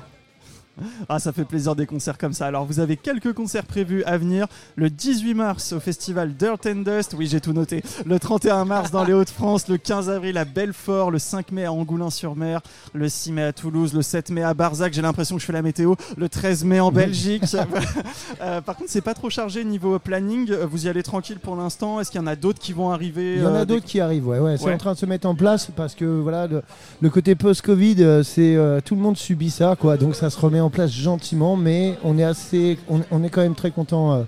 Ah, 1.10 1.20
ça 1.20 1.32
fait 1.32 1.46
plaisir 1.46 1.76
des 1.76 1.86
concerts 1.86 2.18
comme 2.18 2.34
ça. 2.34 2.48
Alors, 2.48 2.66
vous 2.66 2.80
avez 2.80 2.98
quelques 2.98 3.34
concerts 3.34 3.66
prévus 3.66 4.04
à 4.06 4.18
venir. 4.18 4.48
Le 4.76 4.90
18 4.90 5.34
mars 5.34 5.72
au 5.74 5.80
festival 5.80 6.34
Dirt 6.34 6.66
and 6.66 6.82
Dust. 6.86 7.16
Oui, 7.18 7.28
j'ai 7.28 7.40
tout 7.42 7.54
noté. 7.54 7.84
Le 8.06 8.20
31 8.20 8.66
mars 8.66 8.92
dans 8.92 9.04
les 9.04 9.14
Hauts-de-France. 9.14 9.68
Le 9.68 9.78
15 9.78 10.10
avril 10.10 10.38
à 10.38 10.46
Belfort. 10.46 11.12
Le 11.12 11.20
5 11.20 11.52
mai 11.52 11.66
à 11.66 11.72
Angoulins-sur-Mer. 11.72 12.62
Le 12.94 13.08
6 13.10 13.32
mai 13.32 13.44
à 13.44 13.54
Toulouse. 13.54 13.94
Le 13.94 14.02
7 14.02 14.32
mai 14.32 14.44
à 14.44 14.54
Barzac. 14.54 14.94
J'ai 14.94 15.02
l'impression 15.02 15.36
que 15.36 15.42
je 15.42 15.46
fais 15.46 15.54
la 15.54 15.62
météo. 15.62 15.96
Le 16.18 16.28
13 16.30 16.64
mai 16.66 16.80
en 16.80 16.92
Belgique. 16.92 17.44
Euh, 18.42 18.60
par 18.62 18.76
contre, 18.76 18.90
c'est 18.90 19.02
pas 19.02 19.14
trop 19.14 19.30
chargé 19.30 19.64
niveau 19.64 19.98
planning. 20.00 20.52
Vous 20.70 20.86
y 20.86 20.90
allez 20.90 21.04
tranquille 21.04 21.40
pour 21.40 21.56
l'instant. 21.56 22.00
Est-ce 22.00 22.12
qu'il 22.12 22.20
y 22.20 22.24
en 22.24 22.28
a 22.28 22.36
d'autres 22.36 22.60
qui 22.60 22.74
vont 22.74 22.92
arriver 22.92 23.36
Il 23.36 23.42
y 23.42 23.46
en 23.46 23.54
euh, 23.56 23.62
a 23.62 23.66
des- 23.66 23.74
d'autres 23.76 23.86
qui 23.86 24.00
arrivent, 24.00 24.28
ouais, 24.28 24.40
ouais. 24.40 24.58
c'est 24.58 24.66
Ouais. 24.66 24.74
en 24.74 24.78
train 24.78 24.94
de 24.94 24.98
se 24.98 25.06
mettre 25.06 25.28
en 25.28 25.36
place 25.36 25.70
parce 25.76 25.96
que 25.96 26.06
voilà, 26.06 26.48
le, 26.48 26.62
le 27.02 27.10
côté 27.10 27.36
post-Covid, 27.36 27.96
euh, 28.00 28.24
c'est 28.24 28.56
euh, 28.56 28.82
tout 28.84 28.96
le 28.96 29.02
monde 29.02 29.16
subit 29.18 29.50
ça, 29.52 29.76
quoi. 29.80 29.96
Donc 29.98 30.16
ça 30.16 30.30
se 30.30 30.38
remet 30.40 30.60
en 30.60 30.64
place 30.70 30.91
gentiment, 30.91 31.55
mais 31.55 31.97
on 32.03 32.18
est 32.18 32.24
assez, 32.24 32.78
on, 32.89 33.01
on 33.11 33.24
est 33.24 33.30
quand 33.30 33.41
même 33.41 33.55
très 33.55 33.72
content 33.72 34.13
euh, 34.13 34.24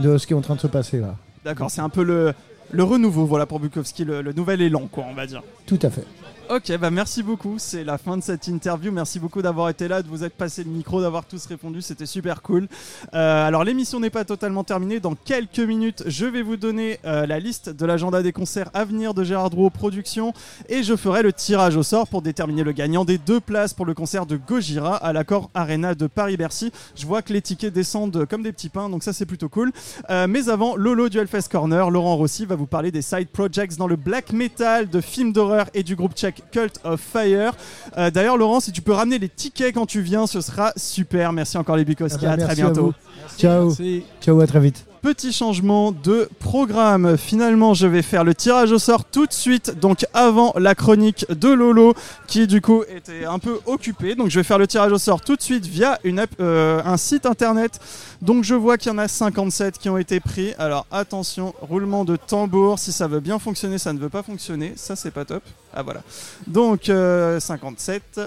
de 0.00 0.18
ce 0.18 0.26
qui 0.26 0.32
est 0.32 0.36
en 0.36 0.40
train 0.40 0.54
de 0.56 0.60
se 0.60 0.66
passer 0.66 0.98
là. 1.00 1.16
D'accord, 1.44 1.70
c'est 1.70 1.80
un 1.80 1.88
peu 1.88 2.02
le, 2.02 2.32
le 2.70 2.82
renouveau 2.82 3.24
voilà, 3.26 3.46
pour 3.46 3.60
Bukowski, 3.60 4.04
le, 4.04 4.22
le 4.22 4.32
nouvel 4.32 4.60
élan, 4.60 4.88
quoi, 4.90 5.04
on 5.08 5.14
va 5.14 5.26
dire. 5.26 5.42
Tout 5.66 5.78
à 5.82 5.90
fait. 5.90 6.04
Ok, 6.52 6.76
bah 6.78 6.90
merci 6.90 7.22
beaucoup. 7.22 7.60
C'est 7.60 7.84
la 7.84 7.96
fin 7.96 8.16
de 8.16 8.24
cette 8.24 8.48
interview. 8.48 8.90
Merci 8.90 9.20
beaucoup 9.20 9.40
d'avoir 9.40 9.68
été 9.68 9.86
là, 9.86 10.02
de 10.02 10.08
vous 10.08 10.24
être 10.24 10.34
passé 10.34 10.64
le 10.64 10.70
micro, 10.70 11.00
d'avoir 11.00 11.24
tous 11.24 11.46
répondu. 11.46 11.80
C'était 11.80 12.06
super 12.06 12.42
cool. 12.42 12.66
Euh, 13.14 13.46
alors 13.46 13.62
l'émission 13.62 14.00
n'est 14.00 14.10
pas 14.10 14.24
totalement 14.24 14.64
terminée. 14.64 14.98
Dans 14.98 15.14
quelques 15.14 15.60
minutes, 15.60 16.02
je 16.08 16.26
vais 16.26 16.42
vous 16.42 16.56
donner 16.56 16.98
euh, 17.04 17.24
la 17.24 17.38
liste 17.38 17.70
de 17.70 17.86
l'agenda 17.86 18.20
des 18.20 18.32
concerts 18.32 18.68
à 18.74 18.84
venir 18.84 19.14
de 19.14 19.22
Gérard 19.22 19.50
Drouot 19.50 19.70
Productions 19.70 20.34
et 20.68 20.82
je 20.82 20.96
ferai 20.96 21.22
le 21.22 21.32
tirage 21.32 21.76
au 21.76 21.84
sort 21.84 22.08
pour 22.08 22.20
déterminer 22.20 22.64
le 22.64 22.72
gagnant 22.72 23.04
des 23.04 23.18
deux 23.18 23.38
places 23.38 23.72
pour 23.72 23.86
le 23.86 23.94
concert 23.94 24.26
de 24.26 24.36
Gojira 24.36 24.96
à 24.96 25.12
l'accord 25.12 25.50
Arena 25.54 25.94
de 25.94 26.08
Paris-Bercy. 26.08 26.72
Je 26.96 27.06
vois 27.06 27.22
que 27.22 27.32
les 27.32 27.42
tickets 27.42 27.72
descendent 27.72 28.26
comme 28.28 28.42
des 28.42 28.50
petits 28.50 28.70
pains, 28.70 28.88
donc 28.88 29.04
ça 29.04 29.12
c'est 29.12 29.24
plutôt 29.24 29.48
cool. 29.48 29.70
Euh, 30.10 30.26
mais 30.28 30.48
avant, 30.48 30.74
Lolo 30.74 31.08
du 31.08 31.18
Hellfest 31.18 31.48
Corner, 31.48 31.88
Laurent 31.92 32.16
Rossi 32.16 32.44
va 32.44 32.56
vous 32.56 32.66
parler 32.66 32.90
des 32.90 33.02
side 33.02 33.28
projects 33.28 33.76
dans 33.76 33.86
le 33.86 33.94
black 33.94 34.32
metal, 34.32 34.90
de 34.90 35.00
films 35.00 35.32
d'horreur 35.32 35.66
et 35.74 35.84
du 35.84 35.94
groupe 35.94 36.16
Cult 36.52 36.80
of 36.84 37.00
Fire. 37.00 37.52
Euh, 37.96 38.10
D'ailleurs, 38.10 38.36
Laurent, 38.36 38.60
si 38.60 38.72
tu 38.72 38.82
peux 38.82 38.92
ramener 38.92 39.18
les 39.18 39.28
tickets 39.28 39.74
quand 39.74 39.86
tu 39.86 40.00
viens, 40.00 40.26
ce 40.26 40.40
sera 40.40 40.72
super. 40.76 41.32
Merci 41.32 41.58
encore 41.58 41.76
les 41.76 41.84
Bukowski. 41.84 42.26
Ah 42.26 42.28
bah, 42.28 42.32
à 42.32 42.36
très 42.36 42.46
merci 42.46 42.60
à 42.62 42.64
bientôt. 42.64 42.94
Ciao, 43.38 43.66
Merci. 43.68 44.02
ciao, 44.20 44.40
à 44.40 44.46
très 44.46 44.60
vite. 44.60 44.89
Petit 45.02 45.32
changement 45.32 45.92
de 45.92 46.28
programme. 46.40 47.16
Finalement, 47.16 47.72
je 47.72 47.86
vais 47.86 48.02
faire 48.02 48.22
le 48.22 48.34
tirage 48.34 48.70
au 48.70 48.78
sort 48.78 49.06
tout 49.06 49.24
de 49.24 49.32
suite, 49.32 49.78
donc 49.80 50.04
avant 50.12 50.52
la 50.58 50.74
chronique 50.74 51.24
de 51.30 51.48
Lolo, 51.48 51.94
qui 52.26 52.46
du 52.46 52.60
coup 52.60 52.82
était 52.82 53.24
un 53.24 53.38
peu 53.38 53.60
occupé. 53.64 54.14
Donc 54.14 54.28
je 54.28 54.38
vais 54.38 54.44
faire 54.44 54.58
le 54.58 54.66
tirage 54.66 54.92
au 54.92 54.98
sort 54.98 55.22
tout 55.22 55.36
de 55.36 55.40
suite 55.40 55.64
via 55.64 55.98
euh, 56.40 56.82
un 56.84 56.98
site 56.98 57.24
internet. 57.24 57.80
Donc 58.20 58.44
je 58.44 58.54
vois 58.54 58.76
qu'il 58.76 58.92
y 58.92 58.94
en 58.94 58.98
a 58.98 59.08
57 59.08 59.78
qui 59.78 59.88
ont 59.88 59.96
été 59.96 60.20
pris. 60.20 60.52
Alors 60.58 60.84
attention, 60.90 61.54
roulement 61.62 62.04
de 62.04 62.16
tambour. 62.16 62.78
Si 62.78 62.92
ça 62.92 63.08
veut 63.08 63.20
bien 63.20 63.38
fonctionner, 63.38 63.78
ça 63.78 63.94
ne 63.94 63.98
veut 63.98 64.10
pas 64.10 64.22
fonctionner. 64.22 64.74
Ça, 64.76 64.96
c'est 64.96 65.12
pas 65.12 65.24
top. 65.24 65.42
Ah 65.72 65.82
voilà. 65.82 66.02
Donc 66.46 66.90
euh, 66.90 67.40
57. 67.40 68.20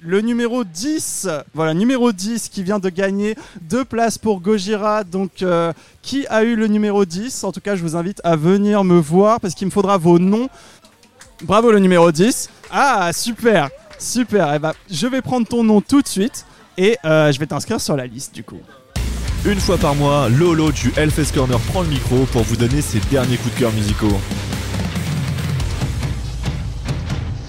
Le 0.00 0.20
numéro 0.20 0.62
10, 0.62 1.26
voilà, 1.54 1.72
numéro 1.72 2.12
10 2.12 2.50
qui 2.50 2.62
vient 2.62 2.78
de 2.78 2.90
gagner 2.90 3.34
deux 3.62 3.84
places 3.84 4.18
pour 4.18 4.40
Gojira. 4.40 5.04
Donc, 5.04 5.42
euh, 5.42 5.72
qui 6.02 6.26
a 6.28 6.42
eu 6.42 6.54
le 6.54 6.66
numéro 6.66 7.06
10 7.06 7.44
En 7.44 7.52
tout 7.52 7.60
cas, 7.60 7.76
je 7.76 7.82
vous 7.82 7.96
invite 7.96 8.20
à 8.22 8.36
venir 8.36 8.84
me 8.84 8.98
voir 8.98 9.40
parce 9.40 9.54
qu'il 9.54 9.66
me 9.66 9.72
faudra 9.72 9.96
vos 9.96 10.18
noms. 10.18 10.50
Bravo 11.44 11.72
le 11.72 11.78
numéro 11.78 12.12
10. 12.12 12.50
Ah, 12.70 13.10
super, 13.14 13.70
super. 13.98 14.52
Eh 14.54 14.58
ben, 14.58 14.74
je 14.90 15.06
vais 15.06 15.22
prendre 15.22 15.46
ton 15.46 15.64
nom 15.64 15.80
tout 15.80 16.02
de 16.02 16.08
suite 16.08 16.44
et 16.76 16.98
euh, 17.06 17.32
je 17.32 17.38
vais 17.38 17.46
t'inscrire 17.46 17.80
sur 17.80 17.96
la 17.96 18.06
liste 18.06 18.34
du 18.34 18.44
coup. 18.44 18.60
Une 19.46 19.60
fois 19.60 19.78
par 19.78 19.94
mois, 19.94 20.28
Lolo 20.28 20.72
du 20.72 20.92
Hellfest 20.96 21.32
Corner 21.34 21.58
prend 21.58 21.80
le 21.80 21.88
micro 21.88 22.26
pour 22.32 22.42
vous 22.42 22.56
donner 22.56 22.82
ses 22.82 22.98
derniers 23.10 23.38
coups 23.38 23.54
de 23.54 23.60
cœur 23.60 23.72
musicaux. 23.72 24.18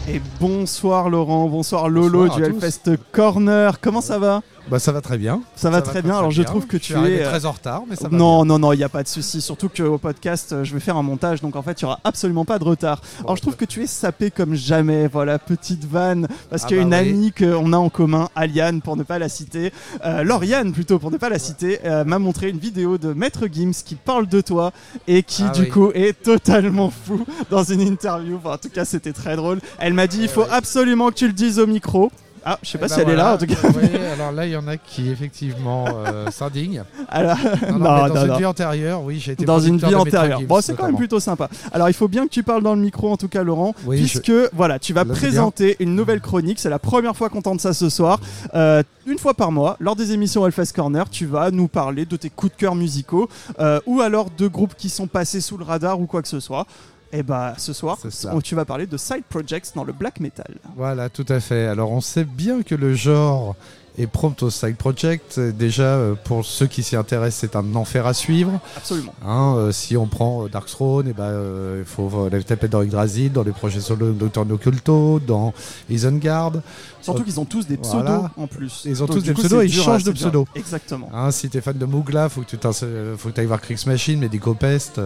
Et 0.09 0.21
bonsoir 0.39 1.09
Laurent, 1.09 1.49
bonsoir 1.49 1.89
Lolo 1.89 2.27
Bonsoir 2.27 2.37
du. 2.37 2.43
Hellfest 2.45 2.97
Corner. 3.11 3.77
Comment 3.81 3.99
ça 3.99 4.17
va? 4.17 4.41
Bah 4.69 4.79
ça 4.79 4.91
va 4.91 4.99
très 5.01 5.17
bien. 5.17 5.41
Ça 5.55 5.69
va 5.69 5.81
très 5.81 6.01
bien. 6.01 6.17
Alors 6.17 6.31
je 6.31 6.41
trouve 6.43 6.67
que 6.67 6.77
je 6.77 6.83
tu 6.83 6.93
es. 6.93 7.21
euh, 7.21 7.29
très 7.29 7.45
en 7.45 7.51
retard, 7.51 7.83
mais 7.89 7.95
ça 7.95 8.09
va. 8.09 8.17
non, 8.17 8.43
non, 8.43 8.59
non, 8.59 8.73
il 8.73 8.77
n'y 8.77 8.83
a 8.83 8.89
pas 8.89 9.01
de 9.03 9.07
souci. 9.07 9.39
Surtout 9.41 9.69
qu'au 9.69 9.97
podcast, 9.97 10.51
euh, 10.51 10.63
je 10.65 10.73
vais 10.73 10.79
faire 10.81 10.97
un 10.97 11.03
montage, 11.03 11.41
donc 11.41 11.55
en 11.55 11.61
fait, 11.61 11.81
il 11.81 11.85
n'y 11.85 11.87
aura 11.87 11.99
absolument 12.03 12.43
pas 12.43 12.59
de 12.59 12.65
retard. 12.65 13.01
Alors, 13.23 13.37
je 13.37 13.41
trouve 13.41 13.55
que 13.55 13.63
tu 13.65 13.81
es 13.83 13.87
sapé 13.87 14.29
comme 14.29 14.55
jamais. 14.55 15.07
Voilà, 15.07 15.39
petite 15.39 15.85
vanne. 15.85 16.27
Parce 16.49 16.63
Ah 16.65 16.67
qu'il 16.67 16.77
y 16.77 16.79
a 16.81 16.83
bah 16.83 17.01
une 17.01 17.07
oui. 17.07 17.11
amie 17.15 17.31
qu'on 17.31 17.71
a 17.71 17.77
en 17.77 17.89
commun, 17.89 18.27
Aliane, 18.35 18.81
pour 18.81 18.97
ne 18.97 19.03
pas 19.03 19.19
la 19.19 19.29
citer, 19.29 19.71
euh, 20.05 20.23
Lauriane 20.23 20.73
plutôt, 20.73 20.99
pour 20.99 21.11
ne 21.11 21.17
pas 21.17 21.29
la 21.29 21.39
citer, 21.39 21.79
euh, 21.85 22.03
m'a 22.03 22.19
montré 22.19 22.49
une 22.49 22.59
vidéo 22.59 22.97
de 22.97 23.13
Maître 23.13 23.47
Gims 23.51 23.71
qui 23.85 23.95
parle 23.95 24.27
de 24.27 24.41
toi 24.41 24.73
et 25.07 25.23
qui, 25.23 25.43
Ah 25.47 25.51
du 25.51 25.61
oui. 25.61 25.69
coup, 25.69 25.91
est 25.93 26.21
totalement 26.21 26.91
fou 26.91 27.25
dans 27.49 27.63
une 27.63 27.81
interview. 27.81 28.35
Enfin, 28.43 28.55
en 28.55 28.57
tout 28.57 28.69
cas, 28.69 28.83
c'était 28.85 29.13
très 29.13 29.37
drôle. 29.37 29.59
Elle 29.79 29.93
m'a 29.93 30.07
dit 30.07 30.19
il 30.21 30.27
faut 30.29 30.45
absolument 30.51 31.09
que 31.09 31.15
tu 31.15 31.27
le 31.27 31.33
dises 31.33 31.57
au 31.59 31.67
micro. 31.67 32.11
Ah, 32.49 32.57
je 32.63 32.69
sais 32.69 32.77
Eh 32.77 32.79
pas 32.79 32.87
ben 32.87 32.95
si 32.95 33.01
elle 33.01 33.09
est 33.09 33.15
là 33.17 33.33
en 33.33 33.37
tout 33.37 33.45
cas. 33.45 33.55
Alors 34.13 34.31
là, 34.31 34.45
il 34.45 34.53
y 34.53 34.55
en 34.55 34.67
a 34.69 34.77
qui 34.77 35.09
effectivement 35.09 35.83
euh, 36.05 36.31
s'indignent. 36.31 36.83
Alors, 37.09 37.35
Non, 37.69 37.77
non, 37.77 37.79
non, 37.79 38.03
mais 38.03 38.09
dans 38.09 38.25
une 38.25 38.37
vie 38.37 38.45
antérieure, 38.45 39.03
oui, 39.03 39.19
j'ai 39.19 39.33
été 39.33 39.43
Dans 39.43 39.59
une 39.59 39.77
vie 39.77 39.93
antérieure. 39.93 40.39
Bon, 40.47 40.61
c'est 40.61 40.73
quand 40.73 40.85
même 40.85 40.95
plutôt 40.95 41.19
sympa. 41.19 41.49
Alors, 41.73 41.89
il 41.89 41.93
faut 41.93 42.07
bien 42.07 42.23
que 42.25 42.31
tu 42.31 42.43
parles 42.43 42.63
dans 42.63 42.73
le 42.73 42.79
micro, 42.79 43.11
en 43.11 43.17
tout 43.17 43.27
cas, 43.27 43.43
Laurent, 43.43 43.75
Oui, 43.85 43.97
puisque 43.97 44.31
voilà, 44.53 44.79
tu 44.79 44.93
vas 44.93 45.03
Là, 45.03 45.13
présenter 45.13 45.75
une 45.81 45.93
nouvelle 45.93 46.21
chronique. 46.21 46.59
C'est 46.59 46.69
la 46.69 46.79
première 46.79 47.17
fois 47.17 47.27
qu'on 47.27 47.41
tente 47.41 47.59
ça 47.59 47.73
ce 47.73 47.89
soir. 47.89 48.21
Euh, 48.55 48.81
une 49.05 49.19
fois 49.19 49.33
par 49.33 49.51
mois, 49.51 49.75
lors 49.81 49.97
des 49.97 50.13
émissions 50.13 50.45
Hellfest 50.45 50.71
Corner, 50.73 51.09
tu 51.09 51.25
vas 51.25 51.51
nous 51.51 51.67
parler 51.67 52.05
de 52.05 52.15
tes 52.15 52.29
coups 52.29 52.53
de 52.53 52.57
cœur 52.57 52.75
musicaux 52.75 53.27
euh, 53.59 53.81
ou 53.85 53.99
alors 53.99 54.27
de 54.37 54.47
groupes 54.47 54.75
qui 54.77 54.87
sont 54.87 55.07
passés 55.07 55.41
sous 55.41 55.57
le 55.57 55.65
radar 55.65 55.99
ou 55.99 56.05
quoi 56.05 56.21
que 56.21 56.27
ce 56.29 56.39
soit. 56.39 56.65
Et 57.11 57.23
bah, 57.23 57.53
ce 57.57 57.73
soir, 57.73 57.97
tu 58.43 58.55
vas 58.55 58.65
parler 58.65 58.85
de 58.85 58.97
side 58.97 59.23
projects 59.29 59.73
dans 59.75 59.83
le 59.83 59.93
black 59.93 60.19
metal. 60.19 60.55
Voilà, 60.75 61.09
tout 61.09 61.25
à 61.29 61.39
fait. 61.39 61.67
Alors, 61.67 61.91
on 61.91 62.01
sait 62.01 62.25
bien 62.25 62.63
que 62.63 62.75
le 62.75 62.93
genre 62.93 63.55
est 63.97 64.07
prompt 64.07 64.41
au 64.43 64.49
side 64.49 64.75
project. 64.75 65.39
Déjà, 65.39 65.83
euh, 65.83 66.13
pour 66.23 66.45
ceux 66.45 66.67
qui 66.67 66.83
s'y 66.83 66.95
intéressent, 66.95 67.39
c'est 67.41 67.55
un 67.55 67.75
enfer 67.75 68.05
à 68.05 68.13
suivre. 68.13 68.59
Absolument. 68.75 69.13
Hein, 69.25 69.55
euh, 69.57 69.71
si 69.71 69.97
on 69.97 70.05
prend 70.07 70.45
euh, 70.45 70.49
Dark 70.49 70.67
Throne, 70.67 71.07
eh 71.09 71.13
ben, 71.13 71.23
euh, 71.23 71.77
il 71.79 71.85
faut 71.85 72.29
la 72.31 72.41
taper 72.43 72.67
dans 72.67 72.81
Yggdrasil, 72.83 73.31
dans 73.31 73.43
les 73.43 73.51
projets 73.51 73.79
solo 73.81 74.11
de 74.11 74.27
Dr. 74.27 74.45
Occulto, 74.51 75.19
dans 75.19 75.53
Isengard. 75.89 76.53
Surtout 77.01 77.21
Euh, 77.21 77.23
qu'ils 77.23 77.39
ont 77.39 77.45
tous 77.45 77.65
des 77.67 77.77
pseudos 77.77 78.01
voilà. 78.03 78.31
en 78.37 78.47
plus. 78.47 78.81
Ils 78.85 79.01
ont 79.01 79.05
Donc, 79.05 79.17
tous 79.17 79.23
des 79.23 79.33
coup, 79.33 79.41
pseudos 79.41 79.63
et 79.63 79.65
ils 79.67 79.73
changent 79.73 80.03
de 80.03 80.11
pseudo. 80.11 80.45
Exactement. 80.55 81.09
Hein, 81.13 81.31
si 81.31 81.49
t'es 81.49 81.61
fan 81.61 81.77
de 81.77 81.85
Mougla, 81.85 82.27
faut 82.29 82.41
que 82.41 82.47
tu 82.47 82.57
t'in- 82.57 82.73
faut 82.73 83.29
que 83.29 83.39
ailles 83.39 83.45
voir 83.47 83.61
Kriegsmachine, 83.61 84.19
Medicopest. 84.19 84.99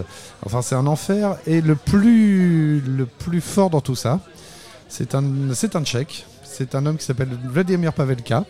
Enfin, 0.44 0.62
c'est 0.62 0.74
un 0.74 0.86
enfer. 0.86 1.36
Et 1.46 1.60
le 1.60 1.76
plus, 1.76 2.80
le 2.80 3.06
plus 3.06 3.40
fort 3.40 3.70
dans 3.70 3.80
tout 3.80 3.94
ça, 3.94 4.20
c'est 4.88 5.14
un, 5.14 5.22
un 5.22 5.82
Tchèque. 5.84 6.26
C'est 6.52 6.74
un 6.74 6.84
homme 6.86 6.96
qui 6.98 7.04
s'appelle 7.04 7.30
Vladimir 7.44 7.92
Pavelka. 7.92 8.44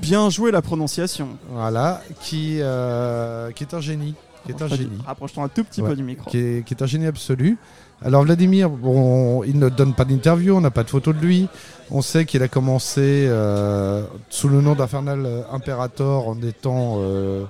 Bien 0.00 0.28
joué 0.30 0.50
la 0.50 0.60
prononciation. 0.62 1.28
Voilà, 1.50 2.02
qui, 2.20 2.58
euh, 2.60 3.50
qui 3.52 3.64
est 3.64 3.74
un 3.74 3.80
génie. 3.80 4.14
Qui 4.44 4.52
est 4.52 4.54
un 4.56 4.66
Rapproche- 4.66 4.78
génie. 4.78 4.98
Rapproche-toi 5.06 5.44
un 5.44 5.48
tout 5.48 5.64
petit 5.64 5.80
Ouais. 5.82 5.88
peu 5.90 5.96
du 5.96 6.02
micro. 6.02 6.30
Qui 6.30 6.38
est, 6.38 6.64
qui 6.66 6.74
est 6.74 6.82
un 6.82 6.86
génie 6.86 7.06
absolu. 7.06 7.56
Alors 8.04 8.22
Vladimir, 8.24 8.68
bon, 8.68 9.42
il 9.44 9.58
ne 9.58 9.68
donne 9.70 9.94
pas 9.94 10.04
d'interview, 10.04 10.54
on 10.54 10.60
n'a 10.60 10.70
pas 10.70 10.84
de 10.84 10.90
photo 10.90 11.12
de 11.14 11.18
lui. 11.18 11.48
On 11.90 12.02
sait 12.02 12.26
qu'il 12.26 12.42
a 12.42 12.48
commencé 12.48 13.26
euh, 13.28 14.04
sous 14.28 14.48
le 14.48 14.60
nom 14.60 14.74
d'Infernal 14.74 15.26
Imperator 15.50 16.28
en 16.28 16.40
étant 16.42 16.96
euh, 17.00 17.44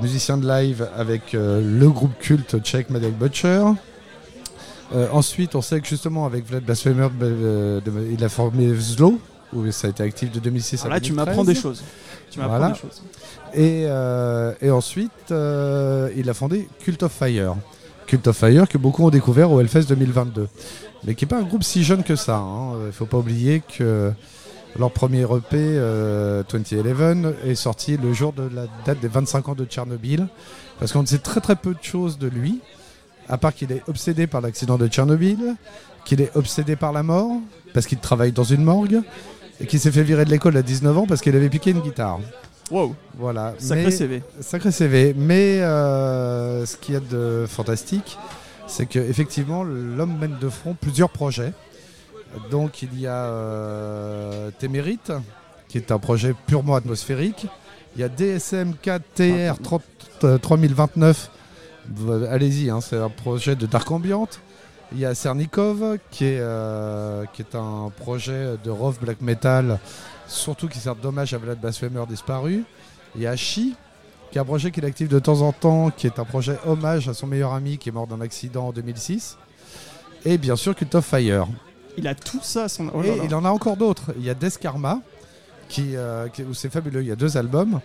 musicien 0.00 0.38
de 0.38 0.48
live 0.48 0.88
avec 0.96 1.32
le 1.34 1.86
groupe 1.90 2.18
culte 2.18 2.58
tchèque 2.62 2.88
Madek 2.90 3.16
Butcher. 3.18 3.64
Euh, 4.94 5.08
ensuite, 5.12 5.54
on 5.54 5.62
sait 5.62 5.80
que 5.80 5.86
justement 5.88 6.24
avec 6.26 6.46
Vlad 6.46 6.64
Blasphemer, 6.64 7.08
euh, 7.22 7.80
il 8.12 8.22
a 8.24 8.28
formé 8.28 8.72
Zlo, 8.74 9.18
où 9.52 9.70
ça 9.72 9.88
a 9.88 9.90
été 9.90 10.02
actif 10.02 10.30
de 10.30 10.38
2006 10.40 10.82
Alors 10.82 10.92
à 10.92 10.94
là, 10.96 11.00
tu 11.00 11.10
2013. 11.10 11.26
m'apprends 11.26 11.44
des 11.44 11.54
choses. 11.54 11.82
Tu 12.30 12.38
m'apprends 12.38 12.58
Voilà. 12.58 12.74
des 12.74 12.78
choses. 12.80 13.02
Et, 13.54 13.84
euh, 13.88 14.52
et 14.60 14.70
ensuite, 14.70 15.10
il 15.30 16.28
a 16.30 16.34
fondé 16.34 16.68
Cult 16.80 17.02
of 17.02 17.12
Fire. 17.12 17.56
Cult 18.06 18.26
of 18.28 18.36
Fire 18.36 18.68
que 18.68 18.78
beaucoup 18.78 19.04
ont 19.04 19.10
découvert 19.10 19.50
au 19.50 19.60
Hellfest 19.60 19.84
2022. 19.88 20.48
Mais 21.06 21.14
qui 21.14 21.24
n'est 21.24 21.28
pas 21.28 21.38
un 21.38 21.42
groupe 21.44 21.64
si 21.64 21.82
jeune 21.84 22.02
que 22.02 22.16
ça. 22.16 22.36
hein. 22.36 22.72
Il 22.80 22.86
ne 22.86 22.90
faut 22.92 23.06
pas 23.06 23.18
oublier 23.18 23.62
que 23.76 24.12
leur 24.78 24.90
premier 24.90 25.22
EP, 25.22 25.36
euh, 25.54 26.42
2011, 26.50 27.34
est 27.44 27.54
sorti 27.54 27.96
le 27.96 28.12
jour 28.12 28.32
de 28.32 28.48
la 28.54 28.66
date 28.86 29.00
des 29.00 29.08
25 29.08 29.48
ans 29.50 29.54
de 29.54 29.64
Tchernobyl. 29.64 30.26
Parce 30.78 30.92
qu'on 30.92 31.04
sait 31.06 31.18
très 31.18 31.40
très 31.40 31.56
peu 31.56 31.72
de 31.74 31.82
choses 31.82 32.18
de 32.18 32.26
lui, 32.26 32.60
à 33.28 33.38
part 33.38 33.54
qu'il 33.54 33.72
est 33.72 33.82
obsédé 33.88 34.26
par 34.26 34.40
l'accident 34.40 34.76
de 34.78 34.86
Tchernobyl, 34.86 35.56
qu'il 36.04 36.20
est 36.20 36.34
obsédé 36.36 36.76
par 36.76 36.92
la 36.92 37.02
mort, 37.02 37.32
parce 37.72 37.86
qu'il 37.86 37.98
travaille 37.98 38.32
dans 38.32 38.44
une 38.44 38.62
morgue, 38.64 39.00
et 39.60 39.66
qu'il 39.66 39.78
s'est 39.80 39.90
fait 39.92 40.02
virer 40.02 40.24
de 40.24 40.30
l'école 40.30 40.56
à 40.56 40.62
19 40.62 40.98
ans 40.98 41.06
parce 41.06 41.20
qu'il 41.20 41.34
avait 41.36 41.48
piqué 41.48 41.70
une 41.70 41.80
guitare. 41.80 42.18
Wow, 42.70 42.94
Voilà. 43.18 43.54
sacré 43.58 43.84
Mais- 43.84 43.90
CV. 43.90 44.22
Sacré 44.40 44.70
CV. 44.72 45.14
Mais 45.16 45.60
euh, 45.60 46.64
ce 46.66 46.76
qu'il 46.76 46.94
y 46.94 46.96
a 46.96 47.00
de 47.00 47.46
fantastique, 47.48 48.18
c'est 48.66 48.86
qu'effectivement, 48.86 49.62
l'homme 49.62 50.18
mène 50.18 50.36
de 50.40 50.48
front 50.48 50.74
plusieurs 50.78 51.10
projets. 51.10 51.52
Donc 52.50 52.82
il 52.82 52.98
y 52.98 53.06
a 53.06 53.26
euh, 53.26 54.50
Témérite, 54.58 55.12
qui 55.68 55.78
est 55.78 55.92
un 55.92 55.98
projet 55.98 56.34
purement 56.46 56.74
atmosphérique. 56.74 57.46
Il 57.96 58.00
y 58.00 58.04
a 58.04 58.08
DSM 58.08 58.72
4TR 58.82 59.56
30, 59.62 59.82
euh, 60.24 60.38
3029. 60.38 61.30
Euh, 62.08 62.26
Allez-y, 62.32 62.70
hein, 62.70 62.80
c'est 62.80 62.96
un 62.96 63.10
projet 63.10 63.56
de 63.56 63.66
Dark 63.66 63.90
Ambient. 63.90 64.28
Il 64.92 64.98
y 64.98 65.04
a 65.06 65.14
Cernikov, 65.14 65.98
qui 66.10 66.24
est, 66.24 66.38
euh, 66.40 67.24
qui 67.32 67.42
est 67.42 67.54
un 67.54 67.90
projet 67.96 68.54
de 68.62 68.70
rough 68.70 68.96
black 69.00 69.20
metal, 69.20 69.78
surtout 70.28 70.68
qui 70.68 70.78
sert 70.78 70.94
d'hommage 70.94 71.34
à 71.34 71.38
Vlad 71.38 71.58
Blasphemer 71.60 72.04
disparu. 72.08 72.64
Il 73.16 73.22
y 73.22 73.26
a 73.26 73.34
Shi, 73.34 73.74
qui 74.30 74.38
est 74.38 74.40
un 74.40 74.44
projet 74.44 74.70
qu'il 74.70 74.84
active 74.84 75.08
de 75.08 75.18
temps 75.18 75.40
en 75.40 75.52
temps, 75.52 75.90
qui 75.90 76.06
est 76.06 76.18
un 76.18 76.24
projet 76.24 76.58
hommage 76.66 77.08
à 77.08 77.14
son 77.14 77.26
meilleur 77.26 77.54
ami 77.54 77.78
qui 77.78 77.88
est 77.88 77.92
mort 77.92 78.06
d'un 78.06 78.20
accident 78.20 78.68
en 78.68 78.72
2006. 78.72 79.36
Et 80.24 80.38
bien 80.38 80.56
sûr 80.56 80.74
Cult 80.74 80.94
of 80.94 81.04
Fire. 81.04 81.46
Il 81.96 82.06
a 82.08 82.14
tout 82.14 82.40
ça 82.42 82.64
à 82.64 82.68
son. 82.68 82.90
oh 82.94 83.02
là 83.02 83.08
Et 83.08 83.20
il 83.24 83.34
en 83.34 83.44
a 83.44 83.50
encore 83.50 83.76
d'autres. 83.76 84.12
Il 84.18 84.24
y 84.24 84.30
a 84.30 84.34
Death 84.34 84.58
Karma, 84.58 85.00
qui, 85.68 85.96
euh, 85.96 86.28
qui- 86.28 86.44
c'est 86.52 86.70
fabuleux. 86.70 87.02
Il 87.02 87.08
y 87.08 87.12
a 87.12 87.16
deux 87.16 87.36
albums. 87.36 87.80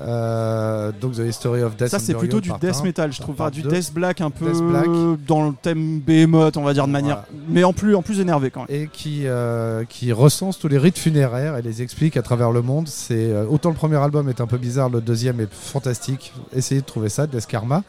Euh, 0.00 0.92
donc 1.00 1.14
The 1.14 1.20
History 1.20 1.62
of 1.62 1.76
Death 1.76 1.88
Ça, 1.88 1.98
c'est 1.98 2.14
plutôt 2.14 2.40
du 2.40 2.50
death 2.60 2.82
metal, 2.82 3.12
je 3.12 3.20
trouve. 3.20 3.36
Du 3.50 3.62
death 3.62 3.92
black 3.92 4.20
un 4.20 4.30
peu 4.30 4.52
black. 4.52 4.86
dans 5.26 5.46
le 5.48 5.54
thème 5.60 6.00
behemoth, 6.00 6.56
on 6.56 6.62
va 6.62 6.74
dire 6.74 6.86
de 6.86 6.92
manière. 6.92 7.24
Voilà. 7.30 7.44
Mais 7.48 7.64
en 7.64 7.72
plus, 7.72 7.94
en 7.94 8.02
plus 8.02 8.20
énervé 8.20 8.50
quand 8.50 8.68
même. 8.68 8.68
et 8.70 8.88
qui, 8.92 9.22
euh, 9.26 9.84
qui 9.84 10.12
recense 10.12 10.58
tous 10.58 10.68
les 10.68 10.78
rites 10.78 10.98
funéraires 10.98 11.56
et 11.56 11.62
les 11.62 11.82
explique 11.82 12.16
à 12.16 12.22
travers 12.22 12.50
le 12.50 12.62
monde. 12.62 12.88
C'est 12.88 13.32
euh, 13.32 13.46
autant 13.48 13.70
le 13.70 13.76
premier 13.76 13.96
album 13.96 14.28
est 14.28 14.40
un 14.40 14.46
peu 14.46 14.58
bizarre, 14.58 14.90
le 14.90 15.00
deuxième 15.00 15.40
est 15.40 15.52
fantastique. 15.52 16.32
Essayez 16.52 16.80
de 16.80 16.86
trouver 16.86 17.08
ça, 17.08 17.26
Death 17.26 17.46
Karma. 17.46 17.82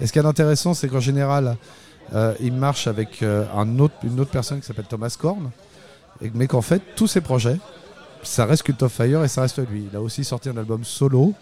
Et 0.00 0.06
ce 0.06 0.12
qui 0.12 0.18
est 0.18 0.26
intéressant, 0.26 0.74
c'est 0.74 0.88
qu'en 0.88 1.00
général, 1.00 1.56
euh, 2.14 2.34
il 2.40 2.52
marche 2.54 2.86
avec 2.86 3.22
un 3.22 3.78
autre, 3.78 3.94
une 4.02 4.18
autre 4.18 4.30
personne 4.30 4.60
qui 4.60 4.66
s'appelle 4.66 4.86
Thomas 4.88 5.14
Korn, 5.18 5.50
et, 6.20 6.30
mais 6.34 6.46
qu'en 6.46 6.62
fait, 6.62 6.82
tous 6.96 7.06
ses 7.06 7.20
projets, 7.20 7.58
ça 8.22 8.46
reste 8.46 8.62
Cult 8.62 8.82
of 8.82 8.92
Fire 8.92 9.24
et 9.24 9.28
ça 9.28 9.42
reste 9.42 9.58
lui. 9.68 9.86
Il 9.90 9.96
a 9.96 10.00
aussi 10.00 10.24
sorti 10.24 10.48
un 10.48 10.56
album 10.56 10.84
solo 10.84 11.34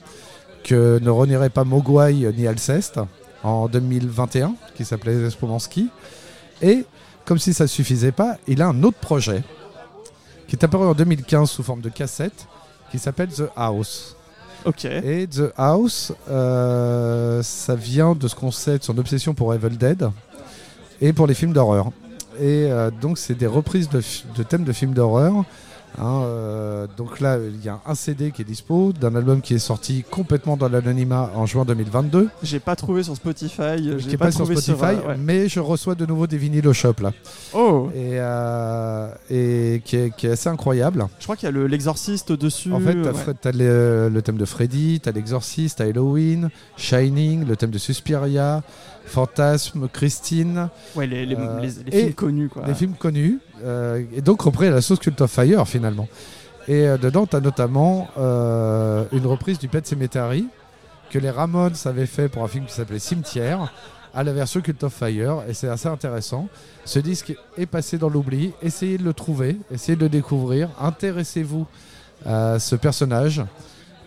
que 0.64 0.98
ne 1.00 1.10
renierait 1.10 1.50
pas 1.50 1.64
Mogwai 1.64 2.14
ni 2.36 2.46
Alceste 2.46 3.00
en 3.42 3.68
2021, 3.68 4.54
qui 4.74 4.84
s'appelait 4.84 5.30
Spomansky. 5.30 5.88
Et 6.62 6.84
comme 7.24 7.38
si 7.38 7.54
ça 7.54 7.66
suffisait 7.66 8.12
pas, 8.12 8.36
il 8.46 8.60
a 8.62 8.68
un 8.68 8.82
autre 8.82 8.98
projet 8.98 9.42
qui 10.46 10.56
est 10.56 10.64
apparu 10.64 10.86
en 10.86 10.94
2015 10.94 11.48
sous 11.48 11.62
forme 11.62 11.80
de 11.80 11.88
cassette 11.88 12.46
qui 12.90 12.98
s'appelle 12.98 13.28
The 13.28 13.50
House. 13.56 14.16
Ok. 14.64 14.84
Et 14.84 15.26
The 15.26 15.52
House, 15.56 16.12
euh, 16.28 17.42
ça 17.42 17.74
vient 17.74 18.14
de 18.14 18.28
ce 18.28 18.34
qu'on 18.34 18.50
sait 18.50 18.78
de 18.78 18.84
son 18.84 18.98
obsession 18.98 19.32
pour 19.32 19.54
Evil 19.54 19.76
Dead 19.76 20.10
et 21.00 21.12
pour 21.12 21.26
les 21.26 21.34
films 21.34 21.52
d'horreur. 21.52 21.90
Et 22.38 22.66
euh, 22.70 22.90
donc, 22.90 23.18
c'est 23.18 23.34
des 23.34 23.46
reprises 23.46 23.88
de 23.88 24.42
thèmes 24.42 24.64
de 24.64 24.72
films 24.72 24.92
d'horreur. 24.92 25.44
Hein, 25.98 26.22
euh, 26.24 26.86
donc 26.96 27.20
là, 27.20 27.38
il 27.38 27.64
y 27.64 27.68
a 27.68 27.80
un 27.86 27.94
CD 27.94 28.30
qui 28.30 28.42
est 28.42 28.44
dispo 28.44 28.92
d'un 28.92 29.14
album 29.14 29.40
qui 29.40 29.54
est 29.54 29.58
sorti 29.58 30.04
complètement 30.10 30.56
dans 30.56 30.68
l'anonymat 30.68 31.30
en 31.34 31.46
juin 31.46 31.64
2022, 31.64 32.28
J'ai 32.42 32.60
pas 32.60 32.76
trouvé 32.76 33.02
sur 33.02 33.14
Spotify. 33.16 33.98
J'ai 33.98 34.16
pas 34.16 34.26
pas 34.26 34.30
sur 34.32 34.44
trouvé 34.44 34.56
Spotify, 34.60 34.84
euh, 35.04 35.08
ouais. 35.08 35.16
mais 35.18 35.48
je 35.48 35.60
reçois 35.60 35.94
de 35.94 36.06
nouveau 36.06 36.26
des 36.26 36.38
vinyles 36.38 36.66
au 36.68 36.72
shop 36.72 36.94
là, 37.02 37.12
Oh, 37.54 37.88
et, 37.94 38.18
euh, 38.20 39.08
et 39.30 39.82
qui, 39.84 39.96
est, 39.96 40.16
qui 40.16 40.26
est 40.26 40.30
assez 40.30 40.48
incroyable. 40.48 41.06
je 41.18 41.24
crois 41.24 41.36
qu'il 41.36 41.46
y 41.46 41.48
a 41.48 41.52
le- 41.52 41.66
l'exorciste 41.66 42.32
dessus. 42.32 42.72
En 42.72 42.80
fait, 42.80 42.94
t'as 43.02 43.50
ouais. 43.50 43.52
Le, 43.56 44.08
le 44.12 44.22
thème 44.22 44.36
de 44.36 44.44
Freddy, 44.44 45.00
t'as 45.00 45.12
l'exorciste, 45.12 45.78
t'as 45.78 45.84
Halloween, 45.86 46.50
Shining, 46.76 47.46
le 47.46 47.56
thème 47.56 47.70
de 47.70 47.78
Suspiria, 47.78 48.62
Fantasme, 49.10 49.88
Christine, 49.92 50.68
Ouais, 50.96 51.06
les, 51.06 51.26
les- 51.26 51.36
Euh, 51.36 51.60
les- 51.60 51.90
les 51.90 52.00
films 52.02 52.12
connus 52.14 52.48
quoi. 52.48 52.62
des 52.62 52.74
films 52.74 52.94
connus, 52.94 53.38
euh, 53.64 54.02
et 54.14 54.20
donc 54.22 54.40
repris 54.42 54.66
à 54.66 54.70
la 54.70 54.80
sauce 54.80 54.98
Cult 54.98 55.20
of 55.20 55.30
Fire 55.30 55.66
finalement. 55.66 56.08
Et 56.68 56.86
euh, 56.86 56.96
dedans, 56.98 57.26
t'as 57.26 57.40
notamment 57.40 58.08
euh, 58.18 59.04
une 59.12 59.26
reprise 59.26 59.58
du 59.58 59.68
Pet 59.68 59.86
Cemetery 59.86 60.46
que 61.10 61.18
les 61.18 61.30
Ramones 61.30 61.74
avaient 61.86 62.06
fait 62.06 62.28
pour 62.28 62.44
un 62.44 62.48
film 62.48 62.64
qui 62.66 62.72
s'appelait 62.74 62.98
Cimetière 63.00 63.72
à 64.14 64.22
la 64.24 64.32
version 64.32 64.60
Cult 64.60 64.82
of 64.84 64.92
Fire 64.92 65.42
et 65.48 65.54
c'est 65.54 65.68
assez 65.68 65.88
intéressant. 65.88 66.48
Ce 66.84 66.98
disque 66.98 67.34
est 67.58 67.66
passé 67.66 67.98
dans 67.98 68.08
l'oubli, 68.08 68.52
essayez 68.62 68.98
de 68.98 69.04
le 69.04 69.12
trouver, 69.12 69.56
essayez 69.72 69.96
de 69.96 70.02
le 70.02 70.08
découvrir, 70.08 70.68
intéressez-vous 70.80 71.66
à 72.26 72.58
ce 72.58 72.76
personnage 72.76 73.42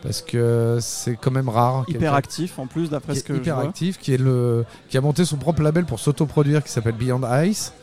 parce 0.04 0.22
que 0.22 0.80
c'est 0.82 1.16
quand 1.16 1.32
même 1.32 1.47
rare. 1.47 1.86
Hyper 1.88 2.14
actif 2.14 2.60
en 2.60 2.68
plus, 2.68 2.89
d'après 2.89 3.16
ce 3.16 3.24
que 3.24 3.34
je 3.34 3.39
hyper 3.39 3.56
vois. 3.56 3.64
actif, 3.64 3.97
qui, 3.97 4.14
est 4.14 4.18
le, 4.18 4.66
qui 4.89 4.97
a 4.97 5.01
monté 5.01 5.24
son 5.24 5.38
propre 5.38 5.62
label 5.64 5.86
pour 5.86 5.99
s'autoproduire 5.99 6.62
qui 6.62 6.72
s'appelle 6.72 6.95
Beyond 6.95 7.22
Ice. 7.45 7.74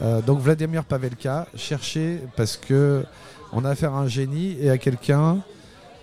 Euh, 0.00 0.22
donc 0.22 0.40
Vladimir 0.40 0.84
Pavelka, 0.84 1.46
cherchez 1.54 2.22
parce 2.34 2.56
que 2.56 3.04
on 3.52 3.66
a 3.66 3.70
affaire 3.70 3.94
à 3.94 4.00
un 4.00 4.08
génie 4.08 4.56
et 4.58 4.70
à 4.70 4.78
quelqu'un 4.78 5.38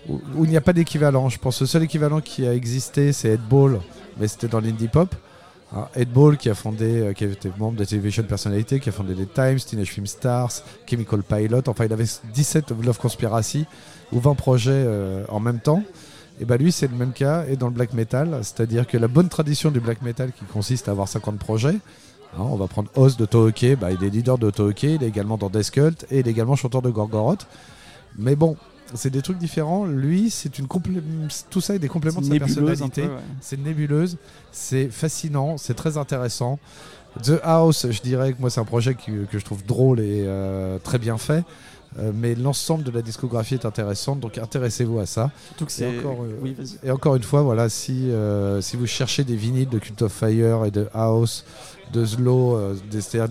où, 0.08 0.20
où 0.36 0.44
il 0.44 0.50
n'y 0.50 0.56
a 0.56 0.60
pas 0.60 0.72
d'équivalent. 0.72 1.28
Je 1.28 1.38
pense 1.40 1.58
que 1.58 1.64
le 1.64 1.68
seul 1.68 1.82
équivalent 1.82 2.20
qui 2.20 2.46
a 2.46 2.54
existé, 2.54 3.12
c'est 3.12 3.30
Ed 3.30 3.40
Ball, 3.50 3.80
mais 4.18 4.28
c'était 4.28 4.48
dans 4.48 4.60
l'indie 4.60 4.88
pop. 4.88 5.12
Ed 5.94 6.10
Ball 6.10 6.36
qui 6.36 6.48
a 6.48 6.54
fondé, 6.54 7.00
euh, 7.00 7.12
qui 7.12 7.24
était 7.24 7.50
membre 7.58 7.78
de 7.78 7.84
Television 7.84 8.22
Personality, 8.22 8.80
qui 8.80 8.88
a 8.88 8.92
fondé 8.92 9.14
les 9.14 9.26
Times, 9.26 9.58
Teenage 9.58 9.88
Film 9.88 10.06
Stars, 10.06 10.62
Chemical 10.86 11.22
Pilot. 11.22 11.62
Enfin, 11.66 11.84
il 11.84 11.92
avait 11.92 12.06
17 12.32 12.72
Love 12.82 12.98
Conspiracy 12.98 13.66
ou 14.12 14.20
20 14.20 14.34
projets 14.34 14.70
euh, 14.72 15.24
en 15.28 15.40
même 15.40 15.60
temps. 15.60 15.82
Et 16.40 16.44
bah 16.44 16.56
lui, 16.56 16.70
c'est 16.70 16.86
le 16.86 16.96
même 16.96 17.12
cas 17.12 17.44
et 17.48 17.56
dans 17.56 17.66
le 17.66 17.72
black 17.72 17.92
metal, 17.94 18.38
c'est-à-dire 18.42 18.86
que 18.86 18.96
la 18.96 19.08
bonne 19.08 19.28
tradition 19.28 19.70
du 19.72 19.80
black 19.80 20.02
metal 20.02 20.30
qui 20.32 20.44
consiste 20.44 20.88
à 20.88 20.92
avoir 20.92 21.08
50 21.08 21.36
projets. 21.36 21.70
hein, 21.70 22.38
on 22.38 22.54
va 22.54 22.68
prendre 22.68 22.88
Oz 22.94 23.16
de 23.16 23.26
Tohoke, 23.26 23.76
bah, 23.80 23.90
il 23.90 24.04
est 24.04 24.10
leader 24.10 24.38
de 24.38 24.48
Tohoke, 24.50 24.84
il 24.84 25.02
est 25.02 25.08
également 25.08 25.36
dans 25.36 25.50
Death 25.50 25.72
Cult 25.72 26.06
et 26.12 26.20
il 26.20 26.28
est 26.28 26.30
également 26.30 26.54
chanteur 26.54 26.80
de 26.80 26.90
Gorgoroth. 26.90 27.48
Mais 28.16 28.36
bon, 28.36 28.56
c'est 28.94 29.10
des 29.10 29.22
trucs 29.22 29.38
différents. 29.38 29.84
Lui, 29.86 30.30
c'est 30.30 30.58
une 30.58 30.66
complé- 30.66 31.02
tout 31.50 31.60
ça 31.60 31.74
est 31.74 31.78
des 31.78 31.88
compléments 31.88 32.20
de 32.20 32.26
sa 32.26 32.38
personnalité. 32.38 33.02
ouais. 33.02 33.08
C'est 33.40 33.58
nébuleuse, 33.60 34.16
c'est 34.52 34.88
fascinant, 34.88 35.56
c'est 35.58 35.74
très 35.74 35.96
intéressant. 35.96 36.58
The 37.22 37.40
House, 37.42 37.86
je 37.90 38.00
dirais 38.02 38.32
que 38.32 38.40
moi 38.40 38.50
c'est 38.50 38.60
un 38.60 38.64
projet 38.64 38.94
qui- 38.94 39.12
que 39.30 39.38
je 39.38 39.44
trouve 39.44 39.64
drôle 39.64 40.00
et 40.00 40.24
euh, 40.26 40.78
très 40.78 40.98
bien 40.98 41.18
fait. 41.18 41.44
Euh, 41.98 42.12
mais 42.14 42.34
l'ensemble 42.34 42.84
de 42.84 42.90
la 42.90 43.00
discographie 43.00 43.54
est 43.54 43.64
intéressante, 43.64 44.20
donc 44.20 44.36
intéressez-vous 44.36 44.98
à 45.00 45.06
ça. 45.06 45.30
Surtout 45.48 45.64
que 45.64 45.82
Et 45.82 45.98
encore, 45.98 46.22
euh, 46.22 46.38
Oui. 46.42 46.54
Et 46.84 46.90
encore 46.90 47.16
une 47.16 47.22
fois, 47.22 47.40
voilà, 47.42 47.68
si, 47.70 48.10
si 48.60 48.76
vous 48.76 48.86
cherchez 48.86 49.24
des 49.24 49.36
vinyles 49.36 49.68
de 49.70 49.78
Cult 49.78 50.02
of 50.02 50.12
Fire 50.12 50.66
et 50.66 50.70
de 50.70 50.86
House, 50.92 51.44
de 51.94 52.04
Slow, 52.04 52.74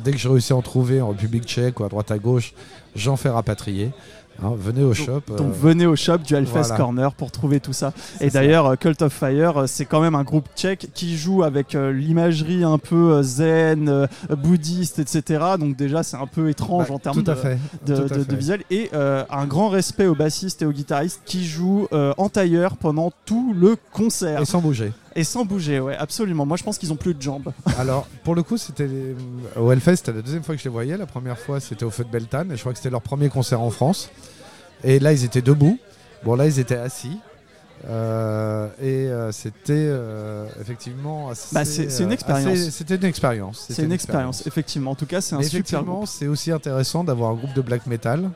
dès 0.03 0.11
que 0.11 0.17
je 0.17 0.27
réussis 0.27 0.51
à 0.53 0.55
en 0.55 0.63
trouver 0.63 0.99
en 1.01 1.09
République 1.09 1.43
tchèque 1.45 1.79
ou 1.79 1.83
à 1.83 1.89
droite 1.89 2.09
à 2.09 2.17
gauche, 2.17 2.53
j'en 2.95 3.15
fais 3.15 3.29
rapatrier. 3.29 3.91
Hein, 4.43 4.51
venez 4.57 4.83
au 4.83 4.93
shop. 4.93 5.21
euh, 5.31 5.35
Donc 5.37 5.51
venez 5.53 5.85
au 5.85 5.95
shop 5.95 6.19
du 6.19 6.35
Hellfest 6.35 6.51
voilà. 6.53 6.77
Corner 6.77 7.13
pour 7.13 7.31
trouver 7.31 7.59
tout 7.59 7.73
ça. 7.73 7.93
Et 8.21 8.29
d'ailleurs, 8.29 8.67
euh, 8.67 8.75
Cult 8.75 9.01
of 9.01 9.11
Fire, 9.13 9.57
euh, 9.57 9.67
c'est 9.67 9.85
quand 9.85 9.99
même 10.01 10.15
un 10.15 10.23
groupe 10.23 10.45
tchèque 10.55 10.89
qui 10.93 11.17
joue 11.17 11.43
avec 11.43 11.73
euh, 11.75 11.91
l'imagerie 11.91 12.63
un 12.63 12.77
peu 12.77 13.13
euh, 13.13 13.23
zen, 13.23 13.89
euh, 13.89 14.07
bouddhiste, 14.29 14.99
etc. 14.99 15.43
Donc 15.59 15.75
déjà, 15.75 16.03
c'est 16.03 16.17
un 16.17 16.27
peu 16.27 16.49
étrange 16.49 16.87
bah, 16.89 16.93
en 16.95 16.99
termes 16.99 17.23
de, 17.23 17.33
de, 17.85 18.35
visuel. 18.35 18.63
Et 18.69 18.89
euh, 18.93 19.23
un 19.29 19.45
grand 19.45 19.69
respect 19.69 20.05
aux 20.07 20.15
bassistes 20.15 20.61
et 20.61 20.65
aux 20.65 20.71
guitaristes 20.71 21.21
qui 21.25 21.45
jouent 21.45 21.87
euh, 21.93 22.13
en 22.17 22.29
tailleur 22.29 22.77
pendant 22.77 23.11
tout 23.25 23.55
le 23.59 23.75
concert. 23.91 24.41
Et 24.41 24.45
sans 24.45 24.61
bouger. 24.61 24.91
Et 25.15 25.23
sans 25.23 25.45
bouger, 25.45 25.79
ouais, 25.79 25.95
absolument. 25.95 26.45
Moi, 26.45 26.57
je 26.57 26.63
pense 26.63 26.77
qu'ils 26.77 26.93
ont 26.93 26.97
plus 26.97 27.13
de 27.13 27.21
jambes. 27.21 27.51
Alors, 27.79 28.07
pour 28.23 28.35
le 28.35 28.43
coup, 28.43 28.57
c'était 28.57 28.87
au 29.55 29.71
Hellfest, 29.71 29.97
c'était 29.97 30.13
la 30.13 30.21
deuxième 30.21 30.43
fois 30.43 30.55
que 30.55 30.59
je 30.61 30.65
les 30.65 30.71
voyais. 30.71 30.95
La 30.97 31.05
première 31.07 31.37
fois, 31.39 31.59
c'était 31.59 31.85
au 31.85 31.89
Feu 31.89 32.03
de 32.03 32.09
Beltane, 32.09 32.51
et 32.51 32.55
je 32.55 32.61
crois 32.61 32.71
que 32.73 32.77
c'était 32.77 32.89
leur 32.91 33.01
premier 33.01 33.29
concert 33.29 33.61
en 33.61 33.69
France. 33.71 34.09
Et 34.83 34.99
là, 34.99 35.13
ils 35.13 35.23
étaient 35.23 35.41
debout. 35.41 35.79
Bon, 36.23 36.35
là, 36.35 36.45
ils 36.45 36.59
étaient 36.59 36.75
assis. 36.77 37.17
Euh, 37.87 38.67
et 38.81 39.07
euh, 39.07 39.31
c'était 39.31 39.73
euh, 39.73 40.47
effectivement 40.59 41.29
assez. 41.29 41.53
Bah, 41.53 41.63
c'est- 41.63 42.03
une 42.03 42.11
expérience. 42.11 42.57
C'était 42.71 42.95
une 42.95 43.03
expérience. 43.05 43.65
C'est 43.69 43.83
une 43.83 43.91
expérience, 43.91 44.47
effectivement. 44.47 44.91
En 44.91 44.95
tout 44.95 45.05
cas, 45.05 45.21
c'est 45.21 45.35
un 45.35 45.41
super 45.43 45.59
effectivement, 45.59 46.05
c'est 46.05 46.27
aussi 46.27 46.51
intéressant 46.51 47.03
d'avoir 47.03 47.31
un 47.31 47.35
groupe 47.35 47.53
de 47.53 47.61
black 47.61 47.85
metal 47.85 48.31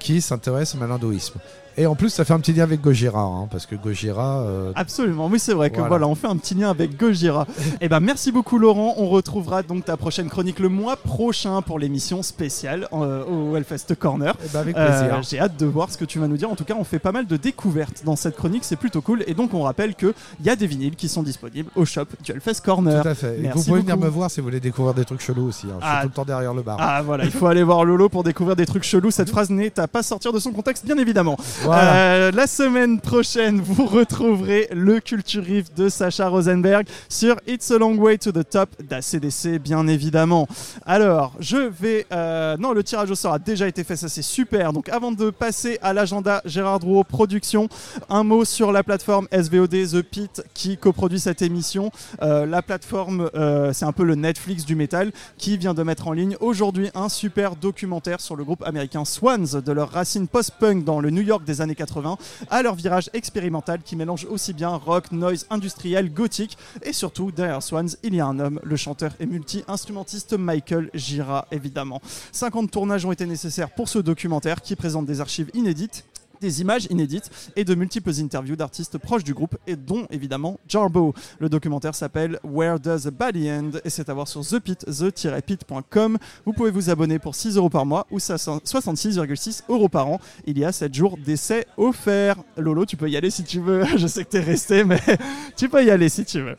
qui 0.00 0.20
s'intéresse 0.20 0.74
au 0.74 0.78
malindoïsme. 0.78 1.38
Et 1.76 1.86
en 1.86 1.94
plus, 1.94 2.10
ça 2.10 2.24
fait 2.24 2.32
un 2.34 2.40
petit 2.40 2.52
lien 2.52 2.64
avec 2.64 2.80
Gojira, 2.80 3.20
hein, 3.22 3.48
parce 3.50 3.66
que 3.66 3.74
Gojira. 3.76 4.40
euh, 4.42 4.72
Absolument, 4.74 5.26
oui 5.28 5.38
c'est 5.38 5.54
vrai 5.54 5.70
que 5.70 5.76
Voilà. 5.76 5.88
voilà. 5.88 6.06
on 6.08 6.14
fait 6.14 6.26
un 6.26 6.36
petit 6.36 6.54
lien 6.54 6.68
avec 6.70 6.98
Gojira. 6.98 7.46
Et 7.80 7.88
ben 7.88 8.00
merci 8.00 8.30
beaucoup 8.32 8.58
Laurent, 8.58 8.94
on 8.98 9.08
retrouvera 9.08 9.62
donc 9.62 9.84
ta 9.86 9.96
prochaine 9.96 10.28
chronique 10.28 10.58
le 10.58 10.68
mois 10.68 10.96
prochain 10.96 11.62
pour 11.62 11.78
l'émission 11.78 12.22
spéciale 12.22 12.88
euh, 12.92 13.24
au 13.24 13.56
Hellfest 13.56 13.94
Corner. 13.98 14.34
eh 14.44 14.48
ben, 14.52 14.60
avec 14.60 14.76
Euh, 14.76 14.86
plaisir. 14.98 15.22
J'ai 15.22 15.40
hâte 15.40 15.56
de 15.58 15.66
voir 15.66 15.90
ce 15.90 15.96
que 15.98 16.04
tu 16.04 16.18
vas 16.18 16.28
nous 16.28 16.36
dire. 16.36 16.50
En 16.50 16.56
tout 16.56 16.64
cas, 16.64 16.74
on 16.78 16.84
fait 16.84 16.98
pas 16.98 17.12
mal 17.12 17.26
de 17.26 17.36
découvertes 17.36 18.02
dans 18.04 18.16
cette 18.16 18.36
chronique, 18.36 18.64
c'est 18.64 18.76
plutôt 18.76 19.00
cool. 19.00 19.24
Et 19.26 19.34
donc 19.34 19.54
on 19.54 19.62
rappelle 19.62 19.94
que 19.94 20.14
il 20.40 20.46
y 20.46 20.50
a 20.50 20.56
des 20.56 20.66
vinyles 20.66 20.96
qui 20.96 21.08
sont 21.08 21.22
disponibles 21.22 21.70
au 21.74 21.84
shop 21.84 22.04
du 22.22 22.32
Hellfest 22.32 22.60
Corner. 22.64 23.02
Tout 23.02 23.08
à 23.08 23.14
fait. 23.14 23.38
Et 23.38 23.42
Merci 23.42 23.58
vous 23.58 23.64
pouvez 23.64 23.80
venir 23.80 23.96
me 23.96 24.08
voir 24.08 24.30
si 24.30 24.40
vous 24.40 24.46
voulez 24.46 24.60
découvrir 24.60 24.94
des 24.94 25.04
trucs 25.04 25.20
chelous 25.22 25.46
aussi. 25.48 25.66
hein. 25.68 25.76
Je 25.80 25.86
suis 25.86 25.94
Ah. 25.96 26.02
tout 26.02 26.08
le 26.08 26.14
temps 26.14 26.24
derrière 26.24 26.54
le 26.54 26.62
bar. 26.62 26.76
Ah 26.80 27.02
voilà, 27.02 27.24
il 27.24 27.30
faut 27.30 27.46
aller 27.46 27.62
voir 27.62 27.84
Lolo 27.84 28.08
pour 28.08 28.24
découvrir 28.24 28.56
des 28.56 28.66
trucs 28.66 28.84
chelous. 28.84 29.10
Cette 29.10 29.30
phrase 29.30 29.50
n'est 29.50 29.78
à 29.80 29.88
pas 29.88 30.02
sortir 30.02 30.32
de 30.32 30.38
son 30.38 30.52
contexte, 30.52 30.84
bien 30.84 30.98
évidemment. 30.98 31.36
Euh, 31.64 32.32
la 32.32 32.46
semaine 32.46 33.00
prochaine, 33.00 33.60
vous 33.60 33.86
retrouverez 33.86 34.68
le 34.72 35.00
Culture 35.00 35.44
Riff 35.44 35.72
de 35.74 35.88
Sacha 35.88 36.28
Rosenberg 36.28 36.86
sur 37.08 37.36
It's 37.46 37.70
a 37.70 37.78
Long 37.78 37.96
Way 37.96 38.18
to 38.18 38.32
the 38.32 38.48
Top 38.48 38.70
d'ACDC, 38.82 39.58
bien 39.60 39.86
évidemment. 39.86 40.48
Alors, 40.86 41.34
je 41.38 41.56
vais. 41.56 42.06
euh, 42.12 42.56
non, 42.56 42.72
le 42.72 42.82
tirage 42.82 43.10
au 43.10 43.14
sort 43.14 43.34
a 43.34 43.38
déjà 43.38 43.68
été 43.68 43.84
fait, 43.84 43.96
ça 43.96 44.08
c'est 44.08 44.22
super. 44.22 44.72
Donc, 44.72 44.88
avant 44.88 45.12
de 45.12 45.30
passer 45.30 45.78
à 45.82 45.92
l'agenda 45.92 46.42
Gérard 46.44 46.80
Drouot 46.80 47.04
Production, 47.04 47.68
un 48.08 48.24
mot 48.24 48.44
sur 48.44 48.72
la 48.72 48.82
plateforme 48.82 49.28
SVOD 49.30 49.88
The 49.92 50.02
Pit 50.02 50.42
qui 50.54 50.76
coproduit 50.76 51.20
cette 51.20 51.42
émission. 51.42 51.90
Euh, 52.22 52.44
la 52.44 52.62
plateforme, 52.62 53.30
c'est 53.72 53.84
un 53.84 53.92
peu 53.92 54.04
le 54.04 54.14
Netflix 54.14 54.64
du 54.64 54.74
métal 54.74 55.12
qui 55.38 55.56
vient 55.58 55.74
de 55.74 55.82
mettre 55.82 56.08
en 56.08 56.12
ligne 56.12 56.36
aujourd'hui 56.40 56.90
un 56.94 57.08
super 57.08 57.56
documentaire 57.56 58.20
sur 58.20 58.36
le 58.36 58.44
groupe 58.44 58.62
américain 58.64 59.04
Swans, 59.04 59.60
de 59.64 59.72
leur 59.72 59.90
racine 59.90 60.26
post-punk 60.26 60.84
dans 60.84 61.00
le 61.00 61.10
New 61.10 61.22
York 61.22 61.44
des 61.44 61.51
années 61.60 61.74
80 61.74 62.16
à 62.50 62.62
leur 62.62 62.74
virage 62.74 63.10
expérimental 63.12 63.80
qui 63.82 63.96
mélange 63.96 64.24
aussi 64.24 64.52
bien 64.52 64.70
rock, 64.70 65.12
noise, 65.12 65.46
industriel, 65.50 66.12
gothique 66.12 66.56
et 66.82 66.92
surtout 66.92 67.30
derrière 67.32 67.62
Swans, 67.62 67.88
il 68.02 68.14
y 68.14 68.20
a 68.20 68.26
un 68.26 68.38
homme, 68.38 68.60
le 68.62 68.76
chanteur 68.76 69.14
et 69.20 69.26
multi-instrumentiste 69.26 70.34
Michael 70.34 70.90
Gira 70.94 71.46
évidemment. 71.50 72.00
50 72.32 72.70
tournages 72.70 73.04
ont 73.04 73.12
été 73.12 73.26
nécessaires 73.26 73.70
pour 73.70 73.88
ce 73.88 73.98
documentaire 73.98 74.62
qui 74.62 74.76
présente 74.76 75.06
des 75.06 75.20
archives 75.20 75.50
inédites 75.54 76.04
des 76.42 76.60
images 76.60 76.86
inédites 76.90 77.30
et 77.56 77.64
de 77.64 77.74
multiples 77.74 78.12
interviews 78.20 78.56
d'artistes 78.56 78.98
proches 78.98 79.24
du 79.24 79.32
groupe 79.32 79.56
et 79.66 79.76
dont 79.76 80.06
évidemment 80.10 80.58
Jarbo. 80.68 81.14
Le 81.38 81.48
documentaire 81.48 81.94
s'appelle 81.94 82.38
Where 82.44 82.78
Does 82.78 83.06
a 83.06 83.10
Body 83.10 83.50
End 83.50 83.70
et 83.84 83.90
c'est 83.90 84.08
à 84.08 84.14
voir 84.14 84.28
sur 84.28 84.44
thepit, 84.44 84.76
the-pit.com. 84.76 86.18
Vous 86.44 86.52
pouvez 86.52 86.70
vous 86.70 86.90
abonner 86.90 87.18
pour 87.18 87.34
6 87.34 87.56
euros 87.56 87.70
par 87.70 87.86
mois 87.86 88.06
ou 88.10 88.18
66,6 88.18 89.62
euros 89.68 89.88
par 89.88 90.08
an. 90.08 90.20
Il 90.44 90.58
y 90.58 90.64
a 90.64 90.72
7 90.72 90.92
jours 90.92 91.16
d'essai 91.16 91.64
offerts. 91.76 92.36
Lolo, 92.56 92.84
tu 92.84 92.96
peux 92.96 93.08
y 93.08 93.16
aller 93.16 93.30
si 93.30 93.44
tu 93.44 93.60
veux. 93.60 93.84
Je 93.96 94.06
sais 94.06 94.24
que 94.24 94.30
t'es 94.30 94.40
resté, 94.40 94.84
mais 94.84 95.00
tu 95.56 95.68
peux 95.68 95.84
y 95.84 95.90
aller 95.90 96.08
si 96.08 96.24
tu 96.24 96.40
veux. 96.40 96.56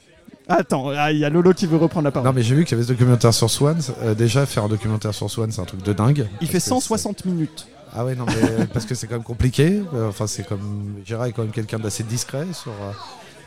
Attends, 0.48 0.90
ah, 0.90 1.12
il 1.12 1.20
y 1.20 1.26
a 1.26 1.30
Lolo 1.30 1.54
qui 1.54 1.68
veut 1.68 1.78
reprendre 1.78 2.06
la 2.06 2.12
parole. 2.12 2.28
Non 2.28 2.34
mais 2.34 2.44
j'ai 2.44 2.56
vu 2.56 2.66
qu'il 2.66 2.74
y 2.74 2.76
avait 2.76 2.88
ce 2.88 2.92
documentaire 2.92 3.34
sur 3.34 3.50
Swan. 3.50 3.78
Euh, 4.02 4.14
déjà 4.14 4.46
faire 4.46 4.66
un 4.66 4.70
documentaire 4.70 5.14
sur 5.14 5.30
Swan 5.30 5.52
c'est 5.52 5.62
un 5.62 5.66
truc 5.66 5.84
de 5.84 5.94
dingue. 5.94 6.28
il 6.42 6.48
fait 6.48 6.58
que 6.58 6.64
160 6.64 7.26
minutes. 7.26 7.68
Ah 7.96 8.04
ouais 8.06 8.16
non 8.16 8.26
mais 8.26 8.66
parce 8.74 8.86
que 8.86 8.96
c'est 8.96 9.08
quand 9.08 9.16
même 9.16 9.24
compliqué. 9.24 9.82
Euh, 9.94 10.10
Enfin 10.10 10.28
c'est 10.28 10.46
comme 10.48 10.96
Gérard 11.06 11.28
est 11.28 11.32
quand 11.32 11.44
même 11.44 11.52
quelqu'un 11.52 11.80
d'assez 11.80 12.04
discret 12.04 12.46
sur. 12.54 12.72
euh, 12.72 12.92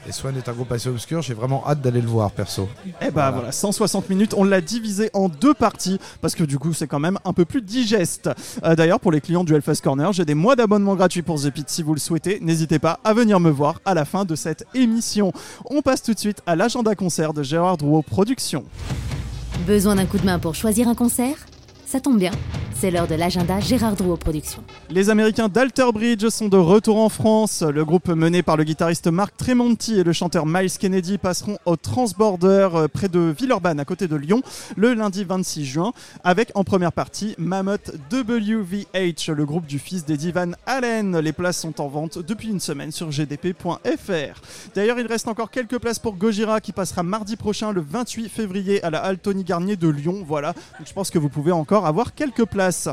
Et 0.09 0.13
Swan 0.13 0.37
est 0.37 0.49
un 0.49 0.53
groupe 0.53 0.71
assez 0.71 0.89
obscur. 0.89 1.21
J'ai 1.21 1.35
vraiment 1.35 1.65
hâte 1.67 1.81
d'aller 1.81 2.01
le 2.01 2.07
voir 2.07 2.31
perso. 2.31 2.69
Eh 3.03 3.11
bah 3.11 3.33
voilà. 3.33 3.51
160 3.51 4.09
minutes, 4.09 4.35
on 4.37 4.45
l'a 4.45 4.61
divisé 4.61 5.11
en 5.15 5.29
deux 5.29 5.53
parties 5.53 5.99
parce 6.21 6.37
que 6.37 6.45
du 6.45 6.61
coup 6.61 6.73
c'est 6.73 6.87
quand 6.87 7.01
même 7.01 7.19
un 7.25 7.33
peu 7.33 7.45
plus 7.45 7.61
digeste. 7.61 8.31
Euh, 8.63 8.77
D'ailleurs 8.77 9.01
pour 9.01 9.11
les 9.11 9.21
clients 9.21 9.43
du 9.43 9.53
Hellfest 9.53 9.81
Corner, 9.83 10.13
j'ai 10.13 10.25
des 10.25 10.35
mois 10.37 10.55
d'abonnement 10.55 10.95
gratuit 10.95 11.23
pour 11.23 11.43
The 11.43 11.51
Pit 11.51 11.69
si 11.69 11.83
vous 11.83 11.95
le 11.95 11.99
souhaitez. 12.01 12.39
N'hésitez 12.41 12.79
pas 12.79 13.01
à 13.03 13.15
venir 13.15 13.41
me 13.41 13.51
voir 13.51 13.81
à 13.85 13.95
la 13.95 14.05
fin 14.05 14.25
de 14.25 14.37
cette 14.37 14.65
émission. 14.75 15.33
On 15.69 15.83
passe 15.83 16.03
tout 16.05 16.15
de 16.15 16.21
suite 16.21 16.41
à 16.47 16.55
l'agenda 16.55 16.95
concert 16.95 17.33
de 17.33 17.43
Gérard 17.43 17.79
Drouot 17.79 18.03
Productions. 18.03 18.63
Besoin 19.67 19.97
d'un 19.97 20.07
coup 20.07 20.19
de 20.19 20.25
main 20.25 20.39
pour 20.39 20.55
choisir 20.55 20.87
un 20.87 20.95
concert? 20.95 21.35
Ça 21.87 22.01
tombe 22.01 22.19
bien, 22.19 22.33
c'est 22.75 22.91
l'heure 22.91 23.07
de 23.07 23.15
l'agenda 23.15 23.61
Gérard 23.61 23.95
Drouot 23.95 24.17
Productions. 24.17 24.65
Les 24.91 25.09
Américains 25.09 25.49
d'Alter 25.49 25.87
Bridge 25.95 26.29
sont 26.31 26.49
de 26.49 26.57
retour 26.57 26.99
en 26.99 27.09
France. 27.09 27.63
Le 27.63 27.85
groupe 27.85 28.09
mené 28.09 28.43
par 28.43 28.57
le 28.57 28.65
guitariste 28.65 29.07
Mark 29.07 29.37
Tremonti 29.37 30.01
et 30.01 30.03
le 30.03 30.13
chanteur 30.13 30.47
Miles 30.47 30.77
Kennedy 30.77 31.17
passeront 31.17 31.59
au 31.65 31.77
Transborder 31.77 32.71
euh, 32.75 32.89
près 32.89 33.09
de 33.09 33.33
Villeurbanne 33.39 33.79
à 33.79 33.85
côté 33.85 34.09
de 34.09 34.17
Lyon 34.17 34.43
le 34.77 34.95
lundi 34.95 35.23
26 35.23 35.65
juin 35.65 35.93
avec 36.25 36.51
en 36.57 36.65
première 36.65 36.93
partie 36.93 37.37
Mammoth 37.39 37.93
WVH, 38.13 39.31
le 39.31 39.45
groupe 39.47 39.67
du 39.67 39.79
fils 39.79 40.05
d'Eddie 40.05 40.33
Van 40.33 40.51
Allen. 40.67 41.17
Les 41.21 41.33
places 41.33 41.61
sont 41.61 41.81
en 41.81 41.87
vente 41.87 42.19
depuis 42.19 42.49
une 42.49 42.61
semaine 42.61 42.91
sur 42.91 43.11
gdp.fr. 43.11 44.41
D'ailleurs, 44.75 44.99
il 44.99 45.07
reste 45.07 45.29
encore 45.29 45.53
quelques 45.53 45.79
places 45.79 46.01
pour 46.01 46.17
Gojira 46.17 46.61
qui 46.61 46.73
passera 46.73 47.05
mardi 47.05 47.37
prochain 47.37 47.71
le 47.71 47.81
28 47.81 48.29
février 48.29 48.83
à 48.83 48.91
la 48.91 48.99
Halle 48.99 49.19
Tony 49.19 49.45
Garnier 49.45 49.77
de 49.77 49.89
Lyon. 49.89 50.25
Voilà, 50.27 50.53
donc 50.53 50.89
je 50.89 50.93
pense 50.93 51.11
que 51.11 51.21
vous 51.21 51.29
pouvez 51.29 51.53
encore 51.53 51.76
avoir 51.85 52.15
quelques 52.15 52.45
places. 52.47 52.89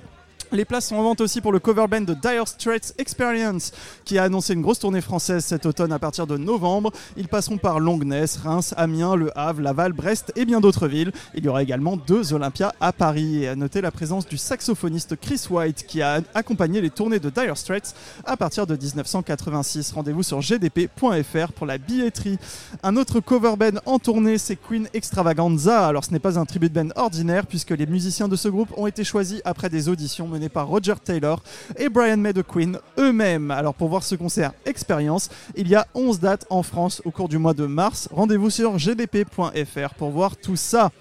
Les 0.54 0.66
places 0.66 0.90
sont 0.90 0.98
en 0.98 1.02
vente 1.02 1.20
aussi 1.20 1.42
pour 1.42 1.52
le 1.52 1.58
cover 1.58 1.88
band 1.90 2.02
de 2.02 2.14
Dire 2.14 2.48
Straits 2.48 2.94
Experience 3.00 3.72
qui 4.06 4.20
a 4.20 4.24
annoncé 4.26 4.54
une 4.54 4.62
grosse 4.62 4.78
tournée 4.78 5.02
française 5.02 5.44
cet 5.44 5.66
automne 5.66 5.92
à 5.92 5.98
partir 5.98 6.28
de 6.28 6.38
novembre. 6.38 6.92
Ils 7.18 7.28
passeront 7.28 7.58
par 7.58 7.80
Longnes, 7.80 8.14
Reims, 8.44 8.76
Amiens, 8.78 9.16
Le 9.16 9.36
Havre, 9.36 9.62
Laval, 9.62 9.94
Brest 9.94 10.32
et 10.36 10.46
bien 10.46 10.62
d'autres 10.62 10.88
villes. 10.88 11.12
Il 11.34 11.44
y 11.44 11.48
aura 11.48 11.64
également 11.64 11.98
deux 11.98 12.34
Olympias 12.34 12.72
à 12.80 12.94
Paris. 12.94 13.46
Et 13.46 13.48
à 13.48 13.56
noter 13.56 13.82
la 13.82 13.90
présence 13.90 14.28
du 14.28 14.38
saxophoniste 14.38 15.16
Chris 15.20 15.42
White 15.50 15.88
qui 15.88 16.04
a 16.04 16.22
accompagné 16.36 16.82
les 16.82 16.92
tournées 16.92 17.20
de 17.20 17.32
Dire 17.32 17.58
Straits 17.58 17.96
à 18.24 18.38
partir 18.38 18.68
de 18.68 18.76
1986. 18.76 19.92
Rendez-vous 19.94 20.22
sur 20.22 20.40
gdp.fr 20.40 21.52
pour 21.56 21.66
la 21.66 21.80
billetterie. 21.80 22.38
Un 22.84 22.96
autre 22.98 23.22
cover 23.22 23.56
band 23.58 23.80
en 23.88 23.98
tournée, 23.98 24.38
c'est 24.38 24.58
Queen 24.58 24.88
Extravaganza. 24.94 25.88
Alors 25.88 26.06
ce 26.06 26.12
n'est 26.12 26.20
pas 26.20 26.38
un 26.38 26.46
tribute 26.46 26.74
band 26.74 26.90
ordinaire 26.96 27.48
puisque 27.48 27.72
les 27.72 27.88
musiciens 27.88 28.28
de 28.28 28.36
ce 28.36 28.50
groupe 28.50 28.70
ont 28.78 28.86
été 28.86 29.04
choisis 29.04 29.42
après 29.46 29.72
des 29.72 29.90
auditions 29.90 30.28
menées 30.28 30.43
par 30.50 30.68
Roger 30.68 30.96
Taylor 31.04 31.42
et 31.78 31.90
Brian 31.90 32.18
May 32.18 32.34
de 32.34 32.42
Queen 32.42 32.80
eux-mêmes. 32.98 33.52
Alors 33.52 33.74
pour 33.74 33.90
voir 33.90 34.04
ce 34.04 34.16
concert 34.16 34.54
expérience, 34.66 35.30
il 35.56 35.68
y 35.68 35.76
a 35.76 35.88
11 35.94 36.20
dates 36.20 36.46
en 36.50 36.64
France 36.64 37.02
au 37.06 37.12
cours 37.12 37.30
du 37.30 37.38
mois 37.38 37.54
de 37.54 37.66
mars. 37.66 38.10
Rendez-vous 38.12 38.50
sur 38.50 38.78
gdp.fr 38.78 39.94
pour 39.96 40.12
voir 40.12 40.38
tout 40.38 40.56
ça. 40.56 40.92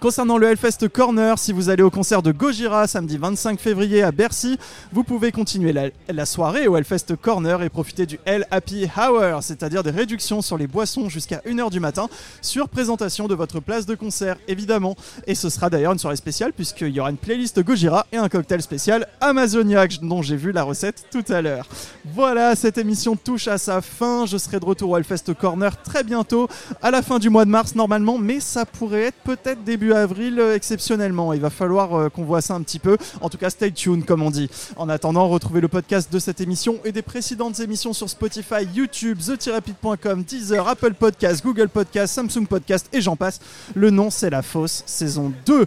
Concernant 0.00 0.38
le 0.38 0.48
Hellfest 0.48 0.88
Corner, 0.92 1.38
si 1.38 1.52
vous 1.52 1.68
allez 1.68 1.82
au 1.82 1.90
concert 1.90 2.22
de 2.22 2.32
Gojira 2.32 2.86
samedi 2.86 3.16
25 3.16 3.58
février 3.58 4.02
à 4.02 4.12
Bercy, 4.12 4.58
vous 4.92 5.04
pouvez 5.04 5.32
continuer 5.32 5.72
la, 5.72 6.26
soirée 6.26 6.68
au 6.68 6.76
Hellfest 6.76 7.16
Corner 7.20 7.62
et 7.62 7.68
profiter 7.68 8.06
du 8.06 8.18
Hell 8.24 8.46
Happy 8.50 8.88
Hour, 8.96 9.42
c'est-à-dire 9.42 9.82
des 9.82 9.90
réductions 9.90 10.42
sur 10.42 10.58
les 10.58 10.66
boissons 10.66 11.08
jusqu'à 11.08 11.38
1h 11.46 11.70
du 11.70 11.80
matin, 11.80 12.08
sur 12.42 12.68
présentation 12.68 13.28
de 13.28 13.34
votre 13.34 13.60
place 13.60 13.86
de 13.86 13.94
concert 13.94 14.36
évidemment. 14.48 14.96
Et 15.26 15.34
ce 15.34 15.48
sera 15.48 15.70
d'ailleurs 15.70 15.92
une 15.92 15.98
soirée 15.98 16.16
spéciale 16.16 16.52
puisqu'il 16.52 16.90
y 16.90 17.00
aura 17.00 17.10
une 17.10 17.16
playlist 17.16 17.62
Gojira 17.62 18.06
et 18.12 18.16
un 18.16 18.28
cocktail 18.28 18.62
spécial 18.62 19.06
Amazoniac 19.20 20.00
dont 20.02 20.22
j'ai 20.22 20.36
vu 20.36 20.52
la 20.52 20.62
recette 20.62 21.06
tout 21.10 21.24
à 21.28 21.42
l'heure. 21.42 21.66
Voilà, 22.04 22.54
cette 22.54 22.78
émission 22.78 23.16
touche 23.16 23.48
à 23.48 23.58
sa 23.58 23.80
fin. 23.80 24.26
Je 24.26 24.36
serai 24.36 24.60
de 24.60 24.64
retour 24.64 24.90
au 24.90 24.96
Hellfest 24.96 25.34
Corner 25.38 25.80
très 25.82 26.04
bientôt, 26.04 26.48
à 26.82 26.90
la 26.90 27.02
fin 27.02 27.18
du 27.18 27.30
mois 27.30 27.44
de 27.44 27.50
mars 27.50 27.74
normalement, 27.74 28.18
mais 28.18 28.40
ça 28.40 28.64
pourrait 28.66 29.02
être 29.02 29.18
peut-être 29.24 29.55
début 29.64 29.92
avril 29.92 30.38
euh, 30.38 30.54
exceptionnellement. 30.54 31.32
Il 31.32 31.40
va 31.40 31.50
falloir 31.50 31.94
euh, 31.94 32.08
qu'on 32.08 32.24
voit 32.24 32.40
ça 32.40 32.54
un 32.54 32.62
petit 32.62 32.78
peu. 32.78 32.96
En 33.20 33.28
tout 33.28 33.38
cas, 33.38 33.50
stay 33.50 33.70
tuned 33.70 34.04
comme 34.04 34.22
on 34.22 34.30
dit. 34.30 34.50
En 34.76 34.88
attendant, 34.88 35.28
retrouvez 35.28 35.60
le 35.60 35.68
podcast 35.68 36.12
de 36.12 36.18
cette 36.18 36.40
émission 36.40 36.78
et 36.84 36.92
des 36.92 37.02
précédentes 37.02 37.60
émissions 37.60 37.92
sur 37.92 38.08
Spotify, 38.08 38.66
YouTube, 38.74 39.18
therapide.com, 39.38 40.24
Deezer, 40.24 40.66
Apple 40.66 40.94
Podcast, 40.94 41.44
Google 41.44 41.68
Podcast, 41.68 42.14
Samsung 42.14 42.46
Podcast 42.48 42.88
et 42.92 43.00
j'en 43.00 43.16
passe. 43.16 43.40
Le 43.74 43.90
nom, 43.90 44.10
c'est 44.10 44.30
La 44.30 44.42
Fosse, 44.42 44.82
saison 44.86 45.32
2. 45.46 45.66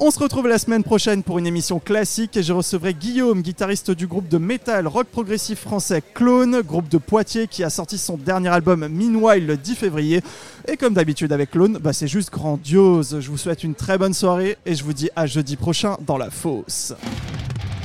On 0.00 0.10
se 0.10 0.18
retrouve 0.18 0.48
la 0.48 0.58
semaine 0.58 0.82
prochaine 0.82 1.22
pour 1.22 1.38
une 1.38 1.46
émission 1.46 1.78
classique 1.78 2.36
et 2.36 2.42
je 2.42 2.52
recevrai 2.52 2.94
Guillaume, 2.94 3.42
guitariste 3.42 3.92
du 3.92 4.08
groupe 4.08 4.28
de 4.28 4.38
métal 4.38 4.88
rock 4.88 5.06
progressif 5.06 5.60
français 5.60 6.02
Clone, 6.14 6.62
groupe 6.62 6.88
de 6.88 6.98
Poitiers 6.98 7.46
qui 7.46 7.62
a 7.62 7.70
sorti 7.70 7.96
son 7.96 8.16
dernier 8.16 8.48
album 8.48 8.88
Meanwhile 8.88 9.46
le 9.46 9.56
10 9.56 9.76
février. 9.76 10.20
Et 10.66 10.76
comme 10.76 10.94
d'habitude 10.94 11.32
avec 11.32 11.52
Clone, 11.52 11.78
bah 11.80 11.92
c'est 11.92 12.08
juste 12.08 12.32
grandiose. 12.32 13.18
Je 13.20 13.30
vous 13.30 13.38
souhaite 13.38 13.62
une 13.62 13.76
très 13.76 13.96
bonne 13.96 14.14
soirée 14.14 14.58
et 14.66 14.74
je 14.74 14.82
vous 14.82 14.92
dis 14.92 15.10
à 15.14 15.26
jeudi 15.26 15.56
prochain 15.56 15.96
dans 16.06 16.18
la 16.18 16.30
fosse. 16.30 16.92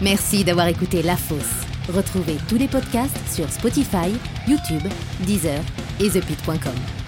Merci 0.01 0.43
d'avoir 0.43 0.67
écouté 0.67 1.03
La 1.03 1.15
Fosse. 1.15 1.67
Retrouvez 1.93 2.37
tous 2.47 2.57
les 2.57 2.67
podcasts 2.67 3.17
sur 3.31 3.49
Spotify, 3.51 4.11
YouTube, 4.47 4.83
Deezer 5.25 5.61
et 5.99 6.09
ThePit.com. 6.09 6.98